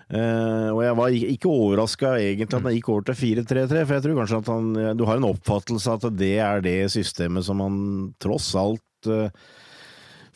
Eh, 0.09 0.69
og 0.73 0.81
jeg 0.81 0.97
var 0.97 1.13
ikke- 1.13 1.51
overraska 1.53 2.15
egentlig 2.17 2.49
at 2.49 2.63
han 2.63 2.73
gikk 2.73 2.89
over 2.89 3.03
til 3.11 3.19
4-3-3, 3.19 3.83
for 3.85 3.95
jeg 3.99 4.05
tror 4.07 4.21
kanskje 4.23 4.39
at 4.41 4.47
han 4.49 4.97
Du 4.97 5.05
har 5.05 5.19
en 5.21 5.29
oppfattelse 5.29 5.97
at 5.99 6.07
det 6.17 6.39
er 6.41 6.63
det 6.65 6.79
systemet 6.95 7.45
som 7.45 7.61
han 7.61 8.15
tross 8.19 8.55
alt 8.57 9.11
eh, 9.11 9.29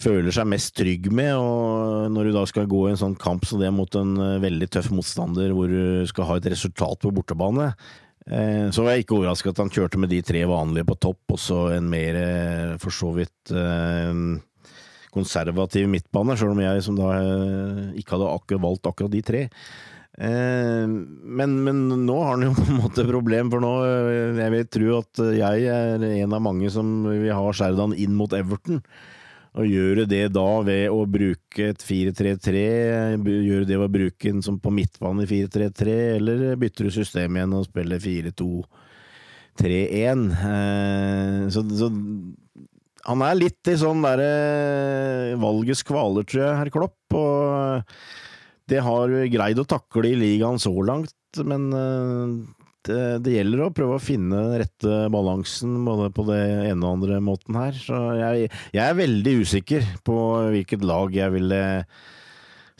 føler 0.03 0.35
seg 0.35 0.49
mest 0.51 0.75
trygg 0.79 1.09
med, 1.15 1.33
og 1.39 2.13
når 2.13 2.29
du 2.29 2.37
da 2.37 2.45
skal 2.49 2.69
gå 2.71 2.85
i 2.87 2.93
en 2.93 3.01
sånn 3.01 3.19
kamp 3.21 3.47
som 3.49 3.63
det 3.63 3.71
mot 3.75 3.99
en 3.99 4.15
eh, 4.21 4.41
veldig 4.43 4.69
tøff 4.75 4.91
motstander, 4.95 5.53
hvor 5.57 5.71
du 5.71 6.07
skal 6.11 6.29
ha 6.29 6.39
et 6.39 6.49
resultat 6.53 7.03
på 7.03 7.13
bortebane, 7.15 7.71
eh, 8.27 8.69
så 8.75 8.85
var 8.85 8.97
jeg 8.97 9.07
ikke 9.07 9.19
overraska 9.21 9.53
at 9.53 9.63
han 9.63 9.73
kjørte 9.73 10.01
med 10.03 10.13
de 10.13 10.23
tre 10.27 10.43
vanlige 10.49 10.89
på 10.89 10.99
topp, 11.09 11.23
og 11.37 11.41
så 11.41 11.61
en 11.77 11.91
mer 11.93 12.19
eh, 12.19 12.75
for 12.83 12.95
så 12.95 13.13
vidt 13.17 13.55
konservativ 15.13 15.89
midtbane, 15.93 16.35
sjøl 16.41 16.55
om 16.55 16.61
jeg 16.63 16.85
som 16.87 16.97
da 16.97 17.15
ikke 18.01 18.15
hadde 18.15 18.29
akkurat 18.33 18.63
valgt 18.63 18.87
akkurat 18.89 19.13
de 19.13 19.21
tre. 19.27 19.43
Men, 20.13 21.53
men 21.67 21.83
nå 22.07 22.17
har 22.17 22.39
han 22.39 22.47
jo 22.47 22.55
på 22.57 22.65
en 22.65 22.79
måte 22.81 23.05
problem, 23.09 23.51
for 23.53 23.65
nå 23.65 23.73
Jeg 24.39 24.55
vil 24.55 24.71
tro 24.73 24.95
at 25.03 25.23
jeg 25.37 25.67
er 25.69 26.07
en 26.09 26.37
av 26.37 26.45
mange 26.49 26.73
som 26.73 27.03
vil 27.11 27.29
ha 27.29 27.53
Sherdan 27.53 27.93
inn 27.93 28.17
mot 28.17 28.33
Everton. 28.37 28.81
Og 29.53 29.69
gjøre 29.69 30.07
det 30.09 30.31
da 30.33 30.65
ved 30.65 30.87
å 30.89 31.03
bruke 31.05 31.67
et 31.75 31.83
4-3-3, 31.85 33.21
gjøre 33.21 33.67
det 33.69 33.77
ved 33.77 33.85
å 33.85 33.93
bruke 33.93 34.31
en 34.31 34.41
som 34.45 34.57
på 34.61 34.71
midtbane 34.73 35.23
i 35.27 35.29
4-3-3, 35.29 35.97
eller 36.17 36.57
bytter 36.61 36.85
du 36.89 36.91
system 36.95 37.37
igjen 37.37 37.53
og 37.59 37.67
spiller 37.67 37.99
4-2-3-1. 38.01 40.23
Eh, 40.49 41.49
så, 41.53 41.61
så 41.69 41.87
han 43.11 43.21
er 43.27 43.35
litt 43.37 43.69
i 43.69 43.77
sånn 43.77 44.01
derre 44.07 45.37
valgets 45.43 45.83
kvaler, 45.85 46.25
tror 46.25 46.43
jeg, 46.47 46.59
herr 46.63 46.71
Klopp. 46.73 47.13
Og 47.13 47.83
det 48.73 48.81
har 48.89 49.13
greid 49.37 49.61
å 49.61 49.69
takle 49.69 50.09
i 50.15 50.17
ligaen 50.17 50.57
så 50.63 50.73
langt, 50.81 51.13
men 51.45 51.73
eh, 51.77 52.62
det, 52.89 53.03
det 53.27 53.35
gjelder 53.37 53.67
å 53.67 53.73
prøve 53.75 53.99
å 53.99 54.03
finne 54.03 54.39
den 54.39 54.63
rette 54.63 54.97
balansen 55.13 55.77
både 55.87 56.09
på 56.15 56.25
det 56.29 56.41
ene 56.71 56.81
og 56.81 56.99
andre 56.99 57.21
måten 57.25 57.59
her. 57.59 57.77
Så 57.77 58.01
jeg, 58.19 58.49
jeg 58.75 58.83
er 58.83 58.99
veldig 58.99 59.37
usikker 59.43 59.87
på 60.07 60.17
hvilket 60.55 60.87
lag 60.87 61.15
jeg 61.17 61.35
ville 61.37 61.61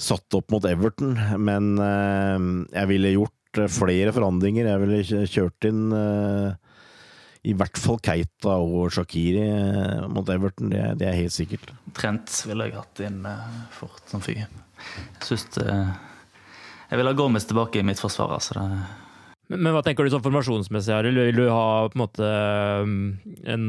satt 0.03 0.35
opp 0.35 0.51
mot 0.51 0.65
Everton, 0.67 1.15
men 1.39 1.77
eh, 1.79 2.49
jeg 2.75 2.91
ville 2.91 3.15
gjort 3.15 3.61
eh, 3.63 3.71
flere 3.71 4.15
forandringer. 4.17 4.71
Jeg 4.73 4.83
ville 4.83 5.27
kjørt 5.31 5.69
inn 5.69 5.85
eh, 5.95 6.73
i 7.43 7.55
hvert 7.59 7.79
fall 7.81 7.99
Keita 8.03 8.57
og 8.63 8.93
Shakiri 8.95 9.45
eh, 9.45 10.05
mot 10.11 10.29
Everton, 10.31 10.71
det, 10.73 10.83
det 11.01 11.09
er 11.11 11.19
helt 11.19 11.35
sikkert. 11.35 11.73
Trent 11.99 12.31
ville 12.47 12.69
jeg 12.69 12.79
hatt 12.79 13.03
inn 13.03 13.23
eh, 13.29 13.57
fort 13.75 14.03
som 14.11 14.23
fy. 14.23 14.37
Jeg 14.43 15.27
syns 15.27 15.49
det 15.57 15.67
Jeg 15.71 16.99
vil 16.99 17.09
ha 17.09 17.15
Gomez 17.17 17.47
tilbake 17.49 17.81
i 17.81 17.87
mitt 17.87 18.03
forsvar. 18.03 18.35
Altså 18.37 18.59
det, 18.59 18.67
Men, 19.53 19.61
men 19.67 19.75
hva 19.77 19.83
tenker 19.85 20.07
du 20.07 20.11
sånn 20.13 20.23
formasjonsmessig, 20.25 20.93
her? 20.97 21.05
Vil 21.13 21.37
du 21.37 21.45
ha 21.53 21.89
på 21.93 21.97
en 21.99 22.03
måte 22.03 22.29
um, 22.83 22.95
en, 23.45 23.65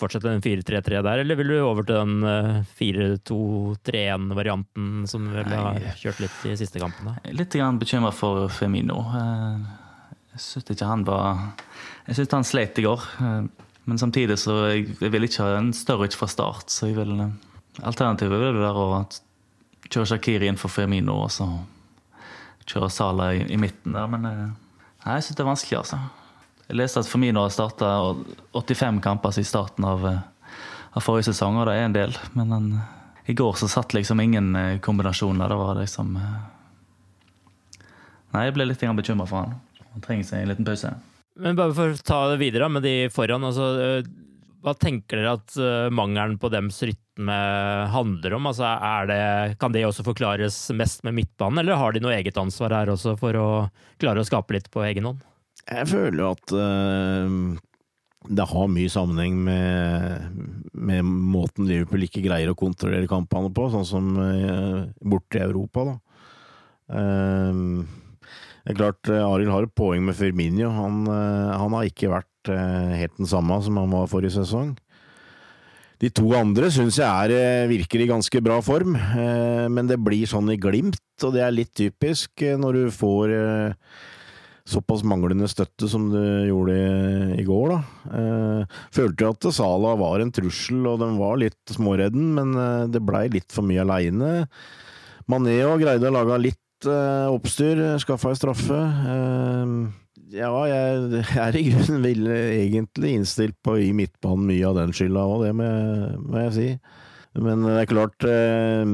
fortsette 0.00 0.26
den 0.26 0.42
4-3-3 0.42 1.02
der, 1.06 1.18
eller 1.22 1.34
vil 1.38 1.52
du 1.52 1.56
over 1.62 1.82
til 1.86 1.94
den 2.00 2.14
uh, 2.26 2.66
4-2-3-1-varianten 2.80 4.84
som 5.10 5.20
du 5.28 5.32
vel 5.36 5.46
har 5.52 5.78
kjørt 6.00 6.20
litt 6.24 6.38
i 6.50 6.56
siste 6.58 6.78
kampene? 6.82 7.12
litt 7.38 7.54
bekymra 7.78 8.10
for 8.14 8.48
Femino. 8.52 8.98
Eh, 9.14 9.56
Jeg 10.34 10.40
syns 10.44 10.70
ikke 10.74 10.86
han 10.90 11.04
var 11.06 11.24
Jeg 12.08 12.14
syns 12.18 12.32
han 12.34 12.44
sleit 12.46 12.78
i 12.78 12.82
går. 12.86 13.00
eh, 13.22 13.42
Men 13.88 13.98
samtidig 13.98 14.36
så 14.38 14.52
jeg, 14.72 14.86
jeg 15.00 15.10
vil 15.14 15.24
ikke 15.24 15.42
ha 15.46 15.56
en 15.58 15.72
større 15.72 16.04
ut 16.10 16.14
fra 16.18 16.26
start, 16.28 16.68
så 16.70 16.86
jeg 16.90 16.96
vil 16.98 17.14
eh, 17.20 17.30
Alternativet 17.86 18.40
vil 18.42 18.58
være 18.58 18.82
å 18.82 19.04
kjøre 19.88 20.06
Shakiri 20.10 20.46
inn 20.50 20.58
for 20.58 20.68
Firmino 20.72 21.14
og 21.24 21.30
så 21.30 21.46
kjøre 22.68 22.90
Sala 22.90 23.30
i, 23.38 23.44
i 23.54 23.56
midten 23.56 23.92
der, 23.94 24.06
men 24.10 24.26
Nei, 25.04 25.18
jeg 25.18 25.28
syns 25.28 25.38
det 25.38 25.44
er 25.44 25.48
vanskelig, 25.48 25.78
altså. 25.78 25.98
Jeg 26.68 26.76
leste 26.76 27.00
at 27.00 27.08
Firmino 27.08 27.44
har 27.46 27.52
starta 27.54 27.88
85 28.52 28.98
kamper 29.04 29.32
siden 29.32 29.48
starten 29.48 29.86
av, 29.88 30.04
eh, 30.04 30.52
av 30.92 31.04
forrige 31.04 31.30
sesong, 31.30 31.56
og 31.56 31.68
det 31.68 31.76
er 31.78 31.86
en 31.86 31.96
del. 31.96 32.16
Men 32.34 32.52
han, 32.52 32.66
i 33.24 33.36
går 33.38 33.56
så 33.56 33.70
satt 33.72 33.94
liksom 33.96 34.20
ingen 34.20 34.54
eh, 34.56 34.78
kombinasjoner. 34.84 35.48
Det 35.48 35.58
var 35.62 35.80
liksom 35.80 36.16
eh, 36.20 36.38
Nei, 38.28 38.42
jeg 38.44 38.58
ble 38.58 38.66
litt 38.68 38.82
bekymra 38.84 39.24
for 39.24 39.40
han. 39.40 39.54
Han 39.94 40.02
trenger 40.04 40.26
seg 40.28 40.42
en 40.42 40.50
liten 40.50 40.66
pause. 40.66 40.90
Men 41.40 41.56
bare 41.56 41.72
for 41.72 41.94
å 41.94 42.02
ta 42.04 42.18
det 42.28 42.42
videre 42.42 42.68
med 42.68 42.84
de 42.84 43.08
foran. 43.08 43.46
Altså, 43.48 44.02
hva 44.60 44.74
tenker 44.76 45.22
dere 45.22 45.38
at 45.38 45.56
mangelen 45.94 46.36
på 46.36 46.50
dems 46.52 46.82
rytme 46.84 47.07
handler 47.18 48.36
om? 48.36 48.46
Altså, 48.46 48.68
det, 49.10 49.56
kan 49.58 49.72
det 49.74 49.82
også 49.88 50.04
forklares 50.06 50.56
mest 50.78 51.02
med 51.02 51.16
midtbanen, 51.16 51.58
eller 51.64 51.80
har 51.80 51.92
de 51.92 52.02
noe 52.04 52.14
eget 52.14 52.38
ansvar 52.38 52.76
her 52.76 52.92
også 52.92 53.16
for 53.18 53.34
å 53.34 53.48
klare 53.98 54.22
å 54.22 54.28
skape 54.28 54.54
litt 54.54 54.68
på 54.70 54.84
egen 54.86 55.08
hånd? 55.10 55.24
Jeg 55.66 55.90
føler 55.90 56.22
jo 56.22 56.28
at 56.36 56.54
uh 56.54 57.58
det 58.28 58.44
har 58.50 58.72
mye 58.72 58.90
sammenheng 58.92 59.36
med, 59.46 60.40
med 60.72 61.04
måten 61.06 61.68
Liverpool 61.68 62.04
ikke 62.04 62.24
greier 62.24 62.50
å 62.50 62.58
kontrollere 62.58 63.08
kampene 63.10 63.50
på, 63.54 63.68
sånn 63.72 63.86
som 63.88 64.10
uh, 64.18 64.82
borte 65.00 65.38
i 65.38 65.44
Europa, 65.46 65.86
da. 65.86 65.96
Uh, 66.88 67.86
det 68.64 68.74
er 68.74 68.80
klart, 68.82 69.08
Arild 69.08 69.52
har 69.54 69.64
et 69.64 69.76
poeng 69.78 70.02
med 70.04 70.16
Firmino. 70.18 70.68
Han, 70.76 71.06
uh, 71.08 71.54
han 71.56 71.72
har 71.78 71.86
ikke 71.88 72.10
vært 72.12 72.50
eh, 72.52 72.98
helt 73.00 73.14
den 73.16 73.28
samme 73.30 73.56
som 73.64 73.78
han 73.80 73.94
var 73.94 74.10
forrige 74.12 74.34
sesong. 74.34 74.74
De 75.98 76.10
to 76.14 76.28
andre 76.38 76.68
syns 76.70 77.00
jeg 77.00 77.06
er, 77.08 77.32
eh, 77.34 77.70
virker 77.70 78.04
i 78.04 78.10
ganske 78.10 78.42
bra 78.44 78.60
form, 78.62 78.94
eh, 78.94 79.66
men 79.66 79.88
det 79.90 79.98
blir 79.98 80.30
sånn 80.30 80.50
i 80.52 80.58
glimt, 80.60 81.00
og 81.24 81.34
det 81.34 81.42
er 81.42 81.54
litt 81.54 81.74
typisk 81.74 82.42
eh, 82.46 82.54
når 82.56 82.78
du 82.78 82.84
får 82.94 83.34
såpass 84.68 85.00
manglende 85.02 85.48
støtte 85.48 85.88
som 85.88 86.10
du 86.12 86.20
gjorde 86.44 86.74
i, 87.40 87.44
går, 87.46 87.70
da. 87.72 88.66
Følte 88.92 89.24
jo 89.24 89.30
at 89.32 89.46
Sala 89.56 89.94
var 89.96 90.20
en 90.20 90.30
trussel, 90.30 90.82
og 90.84 91.00
den 91.00 91.16
var 91.16 91.38
litt 91.40 91.72
småredden, 91.72 92.34
men 92.36 92.52
det 92.92 93.00
blei 93.00 93.30
litt 93.32 93.48
for 93.48 93.64
mye 93.64 93.80
aleine. 93.80 94.44
Maneo 95.24 95.72
greide 95.80 96.10
å 96.10 96.12
lage 96.12 96.36
litt 96.50 96.84
oppstyr, 96.84 97.80
skaffa 98.04 98.34
ei 98.34 98.38
straffe. 98.38 98.76
Eh, 99.08 99.72
ja, 100.34 100.52
jeg, 100.68 101.24
er 101.46 101.58
i 101.58 101.66
grunnen 101.70 102.06
vil, 102.06 102.30
egentlig 102.30 103.16
innstilt 103.18 103.58
på 103.64 103.76
å 103.76 103.80
gi 103.80 103.90
midtbanen 103.96 104.48
mye 104.50 104.70
av 104.70 104.78
den 104.80 104.94
skylda 104.96 105.26
òg, 105.26 105.44
det 105.46 105.52
må 105.58 105.68
jeg, 105.68 106.22
må 106.24 106.42
jeg 106.46 106.56
si. 106.56 106.70
Men 107.38 107.62
det 107.66 107.76
er 107.82 107.90
klart 107.90 108.24
eh, 108.26 108.88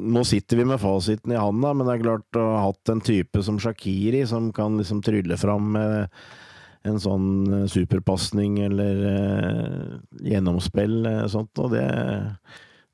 Nå 0.00 0.22
sitter 0.26 0.58
vi 0.58 0.64
med 0.68 0.80
fasiten 0.80 1.32
i 1.32 1.38
handa, 1.40 1.72
men 1.76 1.86
det 1.86 1.94
er 1.94 2.04
klart 2.04 2.38
å 2.38 2.44
ha 2.54 2.60
hatt 2.66 2.92
en 2.92 3.02
type 3.04 3.42
som 3.44 3.58
Shakiri, 3.60 4.22
som 4.28 4.48
kan 4.56 4.78
liksom 4.80 5.02
trylle 5.04 5.36
fram 5.40 5.74
eh, 5.76 6.22
en 6.88 7.00
sånn 7.00 7.28
eh, 7.52 7.66
superpasning 7.70 8.58
eller 8.64 9.04
eh, 9.10 9.94
gjennomspill 10.32 11.04
eh, 11.08 11.24
sånt, 11.32 11.52
og 11.60 11.74
det 11.74 11.86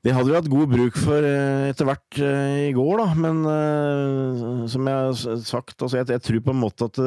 det 0.07 0.13
hadde 0.15 0.31
vi 0.31 0.37
hatt 0.37 0.47
god 0.47 0.69
bruk 0.71 0.97
for 1.03 1.25
eh, 1.27 1.67
etter 1.67 1.87
hvert 1.89 2.19
eh, 2.23 2.69
i 2.69 2.73
går, 2.75 3.01
da, 3.01 3.07
men 3.19 3.41
eh, 3.51 4.67
som 4.71 4.87
jeg 4.87 5.07
har 5.09 5.41
sagt, 5.43 5.75
altså 5.81 5.99
jeg, 5.99 6.07
jeg 6.13 6.23
tror 6.23 6.43
på 6.45 6.53
en 6.53 6.61
måte 6.61 6.87
at 6.87 6.99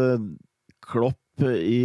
Klopp 0.90 1.16
i 1.40 1.78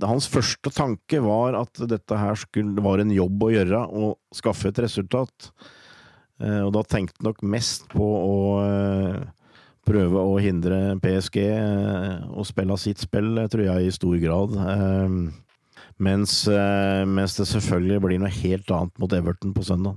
Hans 0.00 0.30
første 0.32 0.72
tanke 0.72 1.20
var 1.20 1.58
at 1.58 1.82
dette 1.90 2.16
her 2.16 2.38
skulle, 2.40 2.80
var 2.80 3.02
en 3.02 3.12
jobb 3.12 3.44
å 3.44 3.50
gjøre, 3.52 3.82
å 3.84 4.14
skaffe 4.32 4.70
et 4.70 4.80
resultat. 4.80 5.50
Og 6.38 6.70
da 6.72 6.80
tenkte 6.88 7.18
han 7.18 7.28
nok 7.28 7.42
mest 7.44 7.84
på 7.92 8.06
å 8.06 8.38
prøve 9.84 10.22
å 10.22 10.38
hindre 10.40 10.96
PSG 11.02 11.42
å 12.32 12.46
spille 12.48 12.78
sitt 12.80 13.04
spill, 13.04 13.34
tror 13.52 13.66
jeg, 13.66 13.90
i 13.90 13.92
stor 13.98 14.16
grad. 14.22 14.56
Mens, 15.98 16.44
mens 17.10 17.34
det 17.34 17.48
selvfølgelig 17.50 18.02
blir 18.04 18.20
noe 18.22 18.30
helt 18.30 18.70
annet 18.70 19.00
mot 19.02 19.14
Everton 19.16 19.54
på 19.56 19.64
søndag. 19.66 19.96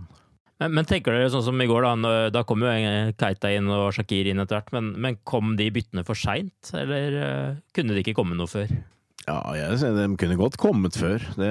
Men, 0.62 0.76
men, 0.78 0.86
tenker 0.90 1.14
dere 1.14 1.30
sånn 1.34 1.46
som 1.46 1.62
i 1.62 1.68
går, 1.70 1.86
da, 1.86 2.14
da 2.34 2.42
kom 2.46 2.62
jo 2.62 2.72
Keita 3.18 3.50
inn 3.54 3.70
og 3.74 3.92
Shakir 3.96 4.30
inn 4.30 4.42
etter 4.42 4.60
hvert, 4.60 4.74
men, 4.76 4.92
men, 5.02 5.20
kom 5.26 5.56
de 5.58 5.72
byttene 5.74 6.06
for 6.06 6.18
seint, 6.18 6.74
eller 6.78 7.18
kunne 7.74 7.94
de 7.94 8.04
ikke 8.04 8.18
komme 8.18 8.38
noe 8.38 8.50
før? 8.50 8.70
Ja, 9.28 9.40
jeg, 9.58 9.80
de 9.98 10.06
kunne 10.18 10.38
godt 10.40 10.58
kommet 10.62 10.98
før. 10.98 11.24
Det, 11.38 11.50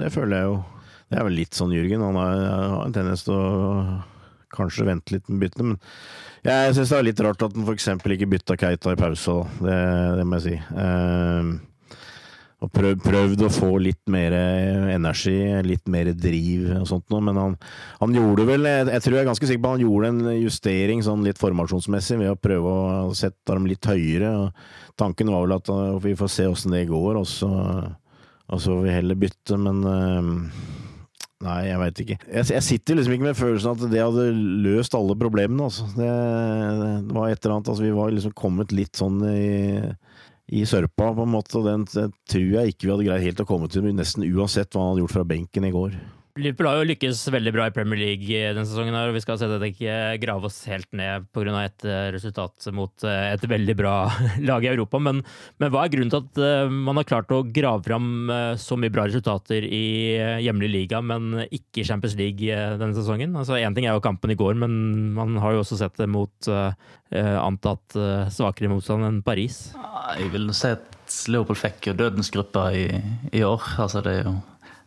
det, 0.00 0.12
føler 0.14 0.36
jeg 0.36 0.48
jo. 0.48 0.60
Det 1.08 1.18
er 1.18 1.26
vel 1.26 1.36
litt 1.40 1.56
sånn 1.56 1.72
Jørgen. 1.72 2.04
Han 2.04 2.20
har, 2.20 2.44
en 2.84 2.96
tendens 2.96 3.24
til 3.26 3.36
å 3.36 3.48
kanskje 4.54 4.86
vente 4.88 5.14
litt 5.14 5.28
med 5.28 5.42
byttene. 5.44 5.74
Men 5.74 6.48
jeg 6.48 6.76
syns 6.76 6.92
det 6.92 6.98
er 6.98 7.08
litt 7.10 7.24
rart 7.24 7.44
at 7.44 7.56
han 7.56 7.68
f.eks. 7.68 7.90
ikke 8.16 8.30
bytta 8.32 8.56
Keita 8.60 8.94
i 8.94 9.00
pause. 9.00 9.40
Det, 9.60 9.78
det, 10.20 10.24
må 10.24 10.40
jeg 10.40 10.46
si. 10.46 10.56
Eh, 12.58 12.64
og 12.64 12.72
prøv, 12.74 12.96
prøvd, 13.04 13.44
å 13.46 13.52
få 13.52 13.70
litt 13.82 14.02
mer 14.10 14.34
energi, 14.90 15.36
litt 15.62 15.86
mer 15.86 16.10
driv 16.12 16.72
og 16.80 16.88
sånt 16.90 17.06
noe. 17.12 17.22
Men 17.22 17.38
han, 17.38 17.54
han 18.00 18.16
gjorde 18.16 18.48
vel 18.48 18.66
jeg, 18.66 19.02
tror 19.04 19.16
jeg 19.16 19.22
er 19.22 19.30
ganske 19.30 19.50
sikker 19.50 19.62
på 19.62 19.74
han 19.76 19.84
gjorde 19.84 20.10
en 20.12 20.32
justering 20.42 21.04
sånn 21.06 21.22
litt 21.26 21.38
formasjonsmessig 21.38 22.18
ved 22.18 22.32
å 22.32 22.40
prøve 22.40 22.74
å 22.74 23.14
sette 23.14 23.54
dem 23.54 23.68
litt 23.70 23.86
høyere. 23.86 24.34
og 24.34 24.98
Tanken 24.98 25.30
var 25.30 25.46
vel 25.46 25.56
at 25.58 25.70
uh, 25.70 26.02
vi 26.02 26.16
får 26.18 26.34
se 26.34 26.48
åssen 26.50 26.74
det 26.74 26.88
går, 26.90 27.20
og 27.20 27.28
så, 27.30 27.48
og 28.48 28.58
så 28.58 28.74
får 28.74 28.84
vi 28.88 28.96
heller 28.96 29.22
bytte, 29.26 29.60
men 29.62 29.82
uh, 29.86 30.34
Nei, 31.38 31.68
jeg 31.68 31.78
veit 31.78 32.00
ikke. 32.02 32.14
Jeg, 32.26 32.46
jeg, 32.50 32.62
sitter 32.66 32.96
liksom 32.98 33.12
ikke 33.14 33.26
med 33.28 33.36
følelsen 33.38 33.76
at 33.76 33.92
det 33.92 34.00
hadde 34.02 34.24
løst 34.64 34.96
alle 34.98 35.14
problemene, 35.14 35.68
altså. 35.68 35.84
Det, 35.94 36.08
det 37.06 37.14
var 37.14 37.28
et 37.30 37.38
eller 37.38 37.54
annet 37.54 37.70
Altså, 37.70 37.84
vi 37.84 37.92
var 37.94 38.10
liksom 38.10 38.34
kommet 38.34 38.74
litt 38.74 38.98
sånn 38.98 39.20
i 39.22 39.44
i 40.48 40.64
sørpa, 40.68 41.10
på 41.14 41.24
en 41.26 41.32
måte. 41.32 41.58
og 41.58 41.66
Den 41.66 41.84
tror 41.88 42.46
jeg 42.54 42.72
ikke 42.72 42.86
vi 42.86 42.92
hadde 42.92 43.08
greid 43.08 43.26
helt 43.26 43.42
å 43.44 43.48
komme 43.48 43.68
til, 43.72 43.88
nesten 43.92 44.26
uansett 44.28 44.72
hva 44.72 44.84
han 44.84 44.94
hadde 44.94 45.04
gjort 45.04 45.16
fra 45.18 45.26
benken 45.28 45.68
i 45.68 45.74
går. 45.74 45.98
Liverpool 46.38 46.68
har 46.68 46.78
jo 46.78 46.86
lykkes 46.92 47.20
veldig 47.34 47.52
bra 47.54 47.66
i 47.68 47.72
Premier 47.74 47.98
League 47.98 48.28
denne 48.54 48.66
sesongen, 48.66 48.94
og 48.94 49.14
vi 49.16 49.22
skal 49.24 49.38
selvsagt 49.40 49.66
ikke 49.72 49.94
grave 50.22 50.46
oss 50.48 50.60
helt 50.70 50.88
ned 50.96 51.26
pga. 51.34 51.54
et 51.64 51.86
eh, 51.88 52.10
resultat 52.14 52.68
mot 52.76 53.04
eh, 53.06 53.32
et 53.34 53.46
veldig 53.50 53.74
bra 53.78 53.94
lag 54.48 54.64
i 54.64 54.70
Europa. 54.70 55.00
Men, 55.02 55.22
men, 55.58 55.72
hva 55.72 55.84
er 55.84 55.92
grunnen 55.94 56.12
til 56.12 56.22
at 56.22 56.40
eh, 56.42 56.70
man 56.70 57.00
har 57.00 57.08
klart 57.08 57.34
å 57.34 57.42
grave 57.42 57.82
fram 57.88 58.30
så 58.58 58.76
mye 58.78 58.92
bra 58.92 59.06
resultater 59.08 59.64
i 59.64 60.18
hjemlig 60.44 60.70
liga, 60.70 61.00
men 61.04 61.44
ikke 61.46 61.86
Champions 61.86 62.16
League 62.18 62.44
denne 62.44 62.94
sesongen? 62.96 63.34
Altså 63.38 63.58
Én 63.58 63.74
ting 63.76 63.88
er 63.88 63.96
jo 63.96 64.04
kampen 64.04 64.32
i 64.32 64.38
går, 64.38 64.58
men 64.58 65.14
man 65.16 65.38
har 65.42 65.56
jo 65.56 65.64
også 65.64 65.78
sett 65.80 65.98
det 65.98 66.08
mot 66.10 66.50
antatt 67.08 67.96
svakere 68.34 68.70
motstand 68.70 69.06
enn 69.06 69.22
Paris. 69.24 69.70
Jeg 70.18 70.28
vil 70.34 70.50
si 70.56 70.74
at 70.74 70.98
Leopold 71.32 71.60
fikk 71.60 71.90
jo 71.90 71.96
dødens 71.96 72.30
gruppe 72.34 72.66
i, 72.76 72.84
i 73.32 73.42
år. 73.46 73.64
Altså 73.80 74.02
det 74.04 74.18
er 74.18 74.26
jo 74.28 74.34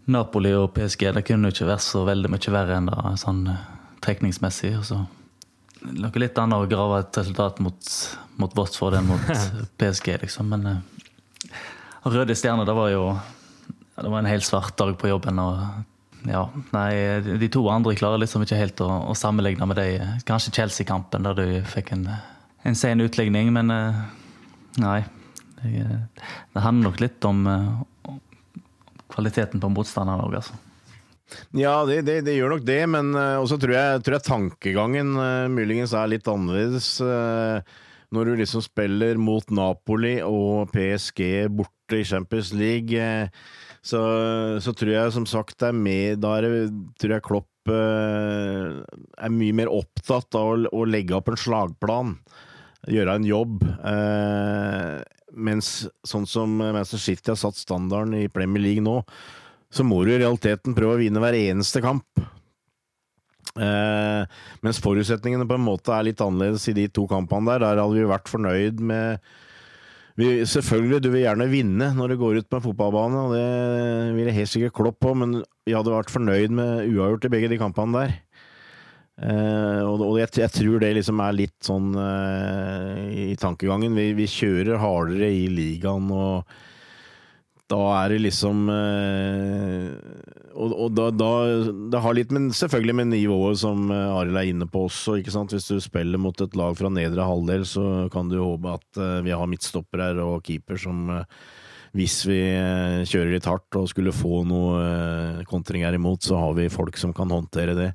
Napoli 0.09 0.53
og 0.57 0.71
PSG 0.75 1.11
det 1.13 1.25
kunne 1.27 1.49
jo 1.49 1.55
ikke 1.55 1.69
vært 1.69 1.85
så 1.85 2.03
veldig 2.07 2.31
mye 2.33 2.53
verre 2.53 2.77
enn 2.79 2.89
det 2.89 3.15
sånn 3.21 3.43
eh, 3.51 3.65
trekningsmessig. 4.01 4.73
Og 4.79 4.87
så 4.87 5.01
noe 5.81 6.21
litt 6.21 6.37
annet 6.37 6.61
å 6.61 6.69
grave 6.69 7.01
et 7.01 7.21
resultat 7.21 7.61
mot, 7.63 7.91
mot 8.41 8.57
Watford 8.57 8.97
enn 8.99 9.09
mot 9.09 9.29
PSG, 9.81 10.15
liksom. 10.23 10.51
Men 10.53 10.67
uh, 10.67 12.09
Røde 12.09 12.35
Stjerner, 12.37 12.67
det 12.69 12.77
var 12.77 12.91
jo 12.93 13.05
det 14.01 14.09
var 14.09 14.21
en 14.21 14.29
helt 14.29 14.45
svart 14.45 14.77
dag 14.79 14.95
på 14.97 15.09
jobben. 15.11 15.39
og 15.39 16.29
ja, 16.29 16.45
nei, 16.73 17.21
De 17.21 17.49
to 17.51 17.63
andre 17.69 17.95
klarer 17.97 18.21
liksom 18.21 18.45
ikke 18.45 18.59
helt 18.59 18.81
å, 18.81 18.89
å 19.11 19.17
sammenligne 19.17 19.67
med 19.69 19.77
de. 19.77 19.87
Kanskje 20.25 20.53
Chelsea-kampen, 20.59 21.25
der 21.27 21.37
du 21.37 21.45
fikk 21.69 21.93
en, 21.97 22.07
en 22.65 22.77
sen 22.77 23.01
utligning, 23.03 23.51
men 23.53 23.73
uh, 23.73 24.05
nei. 24.81 25.01
Det, 25.61 25.85
det 26.55 26.61
handler 26.63 26.89
nok 26.89 27.01
litt 27.03 27.25
om, 27.29 27.43
kvaliteten 29.11 29.61
på 29.61 29.71
motstanderen 29.73 30.23
òg, 30.25 30.39
altså. 30.41 30.57
Ja, 31.55 31.81
det, 31.87 32.01
det, 32.07 32.21
det, 32.27 32.35
gjør 32.35 32.57
nok 32.57 32.65
det, 32.67 32.81
men 32.91 33.13
uh, 33.15 33.39
også 33.41 33.59
tror 33.61 33.75
jeg, 33.77 34.03
tror 34.03 34.17
jeg 34.17 34.27
tankegangen 34.27 35.13
uh, 35.15 35.51
muligens 35.51 35.95
er 35.95 36.11
litt 36.11 36.27
annerledes. 36.27 36.93
Uh, 37.03 37.61
når 38.11 38.27
du 38.27 38.33
liksom 38.41 38.63
spiller 38.65 39.19
mot 39.19 39.45
Napoli 39.55 40.17
og 40.25 40.71
PSG 40.73 41.47
borte 41.55 42.01
i 42.01 42.07
Champions 42.07 42.51
League, 42.51 43.05
så, 43.81 44.01
så, 44.61 44.73
tror 44.75 44.91
jeg 44.91 45.13
som 45.15 45.23
sagt 45.25 45.55
det 45.63 45.71
er 45.71 45.77
med 45.77 46.19
Da 46.21 46.35
er 46.37 46.45
det, 46.45 46.57
tror 47.01 47.15
jeg 47.15 47.23
Klopp 47.25 47.71
er 47.71 49.31
mye 49.33 49.55
mer 49.57 49.71
opptatt 49.71 50.35
av 50.37 50.51
å, 50.51 50.57
å, 50.75 50.83
legge 50.85 51.15
opp 51.17 51.31
en 51.31 51.39
slagplan. 51.39 52.11
Gjøre 52.89 53.17
en 53.19 53.27
jobb. 53.27 53.61
Mens 55.31 55.67
sånn 56.07 56.25
som 56.27 56.55
Manchester 56.57 57.01
City 57.01 57.31
har 57.31 57.37
satt 57.39 57.59
standarden 57.59 58.15
i 58.17 58.29
Premier 58.31 58.63
League 58.63 58.83
nå, 58.83 59.01
så 59.71 59.85
må 59.87 60.01
du 60.03 60.11
i 60.11 60.19
realiteten 60.19 60.75
prøve 60.75 60.97
å 60.97 61.01
vinne 61.01 61.21
hver 61.23 61.37
eneste 61.37 61.83
kamp. 61.83 62.23
Eh, 63.59 64.23
mens 64.63 64.79
forutsetningene 64.79 65.47
på 65.47 65.57
en 65.57 65.65
måte 65.65 65.91
er 65.91 66.07
litt 66.07 66.21
annerledes 66.23 66.69
i 66.71 66.75
de 66.75 66.87
to 66.93 67.05
kampene 67.09 67.51
der. 67.51 67.63
Der 67.65 67.81
hadde 67.83 67.97
vi 67.97 68.07
vært 68.07 68.31
fornøyd 68.31 68.83
med 68.91 69.31
vi, 70.19 70.43
Selvfølgelig, 70.47 70.99
du 71.03 71.09
vil 71.13 71.23
gjerne 71.23 71.47
vinne 71.51 71.87
når 71.95 72.13
du 72.13 72.19
går 72.19 72.41
ut 72.41 72.49
på 72.51 72.59
en 72.59 72.65
fotballbane, 72.65 73.21
og 73.25 73.35
det 73.35 74.15
vil 74.17 74.27
jeg 74.27 74.37
helt 74.41 74.51
sikkert 74.51 74.75
Klopp 74.75 74.99
på, 75.03 75.13
men 75.17 75.39
vi 75.67 75.75
hadde 75.75 75.93
vært 75.93 76.11
fornøyd 76.11 76.55
med 76.55 76.91
uavgjort 76.91 77.27
i 77.27 77.31
begge 77.31 77.51
de 77.51 77.59
kampene 77.61 77.95
der. 77.95 78.17
Uh, 79.21 79.85
og 79.85 80.15
jeg, 80.17 80.31
jeg, 80.41 80.49
tror 80.55 80.79
det 80.81 80.95
liksom 80.97 81.19
er 81.21 81.35
litt 81.37 81.57
sånn 81.61 81.93
uh, 81.93 83.05
i 83.13 83.35
tankegangen. 83.37 83.93
Vi, 83.93 84.07
vi, 84.17 84.25
kjører 84.25 84.81
hardere 84.81 85.29
i 85.29 85.43
ligaen, 85.51 86.07
og 86.09 86.49
da 87.69 87.81
er 87.99 88.15
det 88.15 88.23
liksom 88.25 88.65
uh, 88.67 89.91
Og, 90.57 90.73
og 90.73 90.89
da, 90.97 91.05
da, 91.15 91.29
Det 91.93 92.01
har 92.03 92.17
litt 92.17 92.33
men 92.35 92.49
selvfølgelig 92.55 92.95
med 92.97 93.11
nivået 93.13 93.61
som 93.61 93.93
Arild 93.93 94.41
er 94.41 94.49
inne 94.49 94.67
på 94.67 94.87
også. 94.89 95.19
ikke 95.21 95.33
sant? 95.35 95.53
Hvis 95.53 95.69
du 95.69 95.77
spiller 95.83 96.19
mot 96.19 96.41
et 96.41 96.57
lag 96.57 96.73
fra 96.79 96.89
nedre 96.89 97.27
halvdel, 97.29 97.67
så 97.69 97.85
kan 98.11 98.31
du 98.31 98.41
håpe 98.41 98.73
at 98.73 99.03
vi 99.23 99.35
har 99.37 99.49
midtstopper 99.53 100.01
her 100.01 100.23
og 100.25 100.41
keeper 100.47 100.81
som 100.81 101.11
hvis 101.91 102.21
vi 102.23 102.39
kjører 103.03 103.33
litt 103.33 103.47
hardt 103.49 103.75
og 103.75 103.89
skulle 103.91 104.13
få 104.15 104.45
noe 104.47 105.43
kontringer 105.49 105.97
imot, 105.97 106.23
så 106.23 106.39
har 106.39 106.53
vi 106.55 106.69
folk 106.71 106.95
som 106.99 107.11
kan 107.15 107.33
håndtere 107.35 107.75
det. 107.75 107.89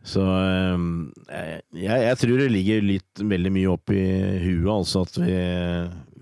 Så 0.00 0.22
ehm, 0.24 1.10
jeg, 1.28 1.60
jeg, 1.76 2.18
tror 2.22 2.38
det 2.40 2.52
ligger 2.52 2.86
litt 2.86 3.20
veldig 3.20 3.50
mye 3.52 3.72
opp 3.72 3.92
i 3.92 4.04
huet, 4.40 4.70
altså 4.72 5.02
at 5.04 5.18
vi, 5.20 5.34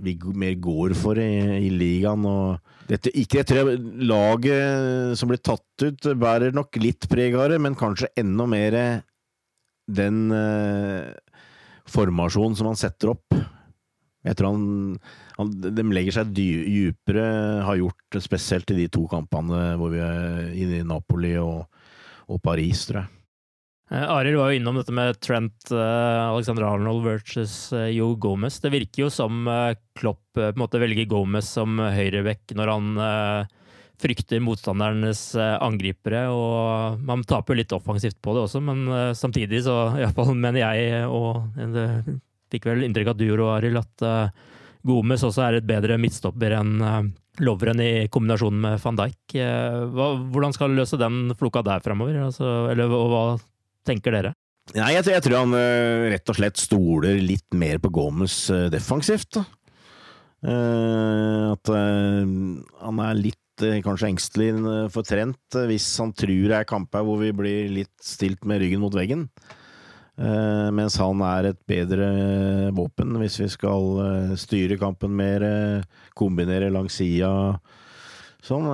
vi 0.03 0.15
mer 0.35 0.57
går 0.63 0.95
for 0.99 1.21
i, 1.23 1.31
i 1.63 1.71
ligaen. 1.71 2.27
og 2.27 2.59
dette, 2.91 3.13
ikke, 3.21 3.45
tror 3.47 3.71
Laget 4.09 5.19
som 5.21 5.31
blir 5.31 5.43
tatt 5.45 5.85
ut, 5.85 6.11
bærer 6.19 6.57
nok 6.57 6.81
litt 6.83 7.07
preg 7.11 7.37
av 7.39 7.53
det, 7.53 7.61
men 7.63 7.79
kanskje 7.79 8.11
enda 8.19 8.49
mer 8.51 8.79
den 9.89 10.27
uh, 10.35 11.15
formasjonen 11.89 12.59
som 12.59 12.71
han 12.73 12.81
setter 12.81 13.15
opp. 13.15 13.37
Jeg 14.27 14.37
tror 14.37 14.57
han, 14.57 14.97
han 15.39 15.53
De 15.63 15.85
legger 15.95 16.19
seg 16.19 16.33
dypere, 16.35 17.29
har 17.65 17.79
gjort 17.79 18.19
spesielt 18.25 18.75
i 18.75 18.81
de 18.81 18.89
to 18.93 19.07
kampene 19.09 19.77
hvor 19.79 19.95
vi 19.95 20.03
er 20.03 20.51
inne 20.51 20.83
i 20.83 20.89
Napoli 20.89 21.37
og, 21.41 21.69
og 22.27 22.43
Paris, 22.43 22.89
tror 22.91 23.05
jeg. 23.05 23.18
Uh, 23.89 24.05
Arild 24.19 24.37
var 24.37 24.51
jo 24.53 24.59
innom 24.59 24.77
dette 24.77 24.93
med 24.93 25.17
Trent 25.25 25.71
uh, 25.73 26.29
Alexander 26.29 26.67
Arnold 26.69 27.07
versus 27.07 27.71
Joe 27.73 27.93
Jo 27.95 28.09
Gomez. 28.21 28.59
Det 28.61 28.73
virker 28.75 29.07
jo 29.07 29.13
som 29.13 29.49
Klopp 29.99 30.25
på 30.37 30.45
en 30.45 30.61
måte 30.61 30.81
velger 30.81 31.09
Gomez 31.09 31.49
som 31.57 31.81
høyreback 31.81 32.53
når 32.55 32.71
han 32.71 32.91
frykter 33.99 34.39
motstandernes 34.45 35.33
angripere. 35.35 36.29
og 36.31 37.01
Man 37.03 37.25
taper 37.27 37.57
jo 37.57 37.63
litt 37.63 37.75
offensivt 37.75 38.21
på 38.23 38.37
det 38.37 38.45
også, 38.45 38.61
men 38.63 38.85
samtidig 39.19 39.65
så 39.67 39.89
iallfall 39.99 40.37
mener 40.37 40.63
jeg, 40.63 41.09
og 41.11 41.59
det 41.59 41.89
fikk 42.53 42.69
vel 42.71 42.87
inntrykk 42.87 43.11
av 43.11 43.19
du 43.19 43.27
og 43.33 43.49
Arild, 43.57 43.81
at 43.81 44.07
Gomez 44.87 45.27
også 45.27 45.49
er 45.49 45.59
et 45.59 45.67
bedre 45.67 45.99
midtstopper 45.99 46.55
enn 46.61 46.79
Lovren 47.43 47.83
i 47.83 48.07
kombinasjon 48.11 48.63
med 48.63 48.79
van 48.83 49.03
Dijk. 49.03 49.35
hvordan 49.35 50.55
skal 50.55 50.71
han 50.71 50.79
løse 50.79 50.99
den 51.01 51.35
floka 51.39 51.65
der 51.67 51.83
framover? 51.83 52.23
Altså, 52.29 52.69
eller 52.71 52.95
hva 52.95 53.25
tenker 53.89 54.15
dere? 54.15 54.35
Nei, 54.77 54.93
jeg, 54.93 55.07
jeg, 55.09 55.25
tror 55.25 55.39
han 55.41 55.57
uh, 55.57 56.09
rett 56.13 56.29
og 56.29 56.37
slett 56.37 56.61
stoler 56.61 57.21
litt 57.25 57.57
mer 57.57 57.81
på 57.81 57.91
Gomez 57.95 58.37
uh, 58.53 58.67
defensivt. 58.73 59.41
Uh, 60.45 61.55
at 61.57 61.71
han 61.73 63.01
er 63.03 63.17
litt 63.19 63.37
kanskje 63.59 64.13
engstelig 64.13 64.53
for 64.95 65.03
Trent 65.03 65.57
hvis 65.67 65.87
han 65.99 66.13
tror 66.15 66.45
det 66.53 66.61
er 66.61 66.69
kamper 66.69 67.03
hvor 67.03 67.19
vi 67.19 67.33
blir 67.35 67.73
litt 67.73 68.05
stilt 68.07 68.45
med 68.47 68.61
ryggen 68.63 68.85
mot 68.85 68.95
veggen. 68.95 69.25
Eh, 70.19 70.69
mens 70.75 70.97
han 70.99 71.21
er 71.23 71.53
et 71.53 71.59
bedre 71.71 72.07
våpen 72.75 73.15
hvis 73.21 73.37
vi 73.39 73.47
skal 73.53 73.85
eh, 74.03 74.33
styre 74.41 74.79
kampen 74.81 75.13
mer, 75.15 75.45
eh, 75.47 76.07
kombinere 76.19 76.73
langs 76.75 76.99
sida. 76.99 77.31
Sånn, 78.49 78.65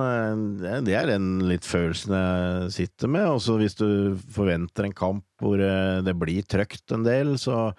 det 0.87 0.95
er 0.95 1.09
den 1.09 1.25
litt 1.49 1.65
følelsen 1.67 2.13
jeg 2.15 2.71
sitter 2.77 3.11
med. 3.11 3.27
Også 3.27 3.57
hvis 3.59 3.75
du 3.75 4.15
forventer 4.31 4.87
en 4.87 4.95
kamp 4.95 5.25
hvor 5.43 5.59
eh, 5.59 5.99
det 6.05 6.13
blir 6.15 6.47
trøkt 6.47 6.95
en 6.95 7.03
del, 7.03 7.33
så, 7.41 7.73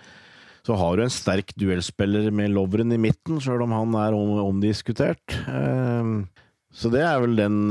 så 0.67 0.77
har 0.77 0.97
du 1.01 1.07
en 1.07 1.15
sterk 1.15 1.55
duellspiller 1.57 2.29
med 2.37 2.53
Lovren 2.53 2.93
i 2.93 3.01
midten, 3.01 3.41
sjøl 3.41 3.65
om 3.65 3.73
han 3.73 3.97
er 4.03 4.17
omdiskutert. 4.19 5.39
Eh, 5.49 6.13
Så 6.77 6.91
det 6.93 7.01
er 7.01 7.17
vel 7.23 7.39
den 7.39 7.71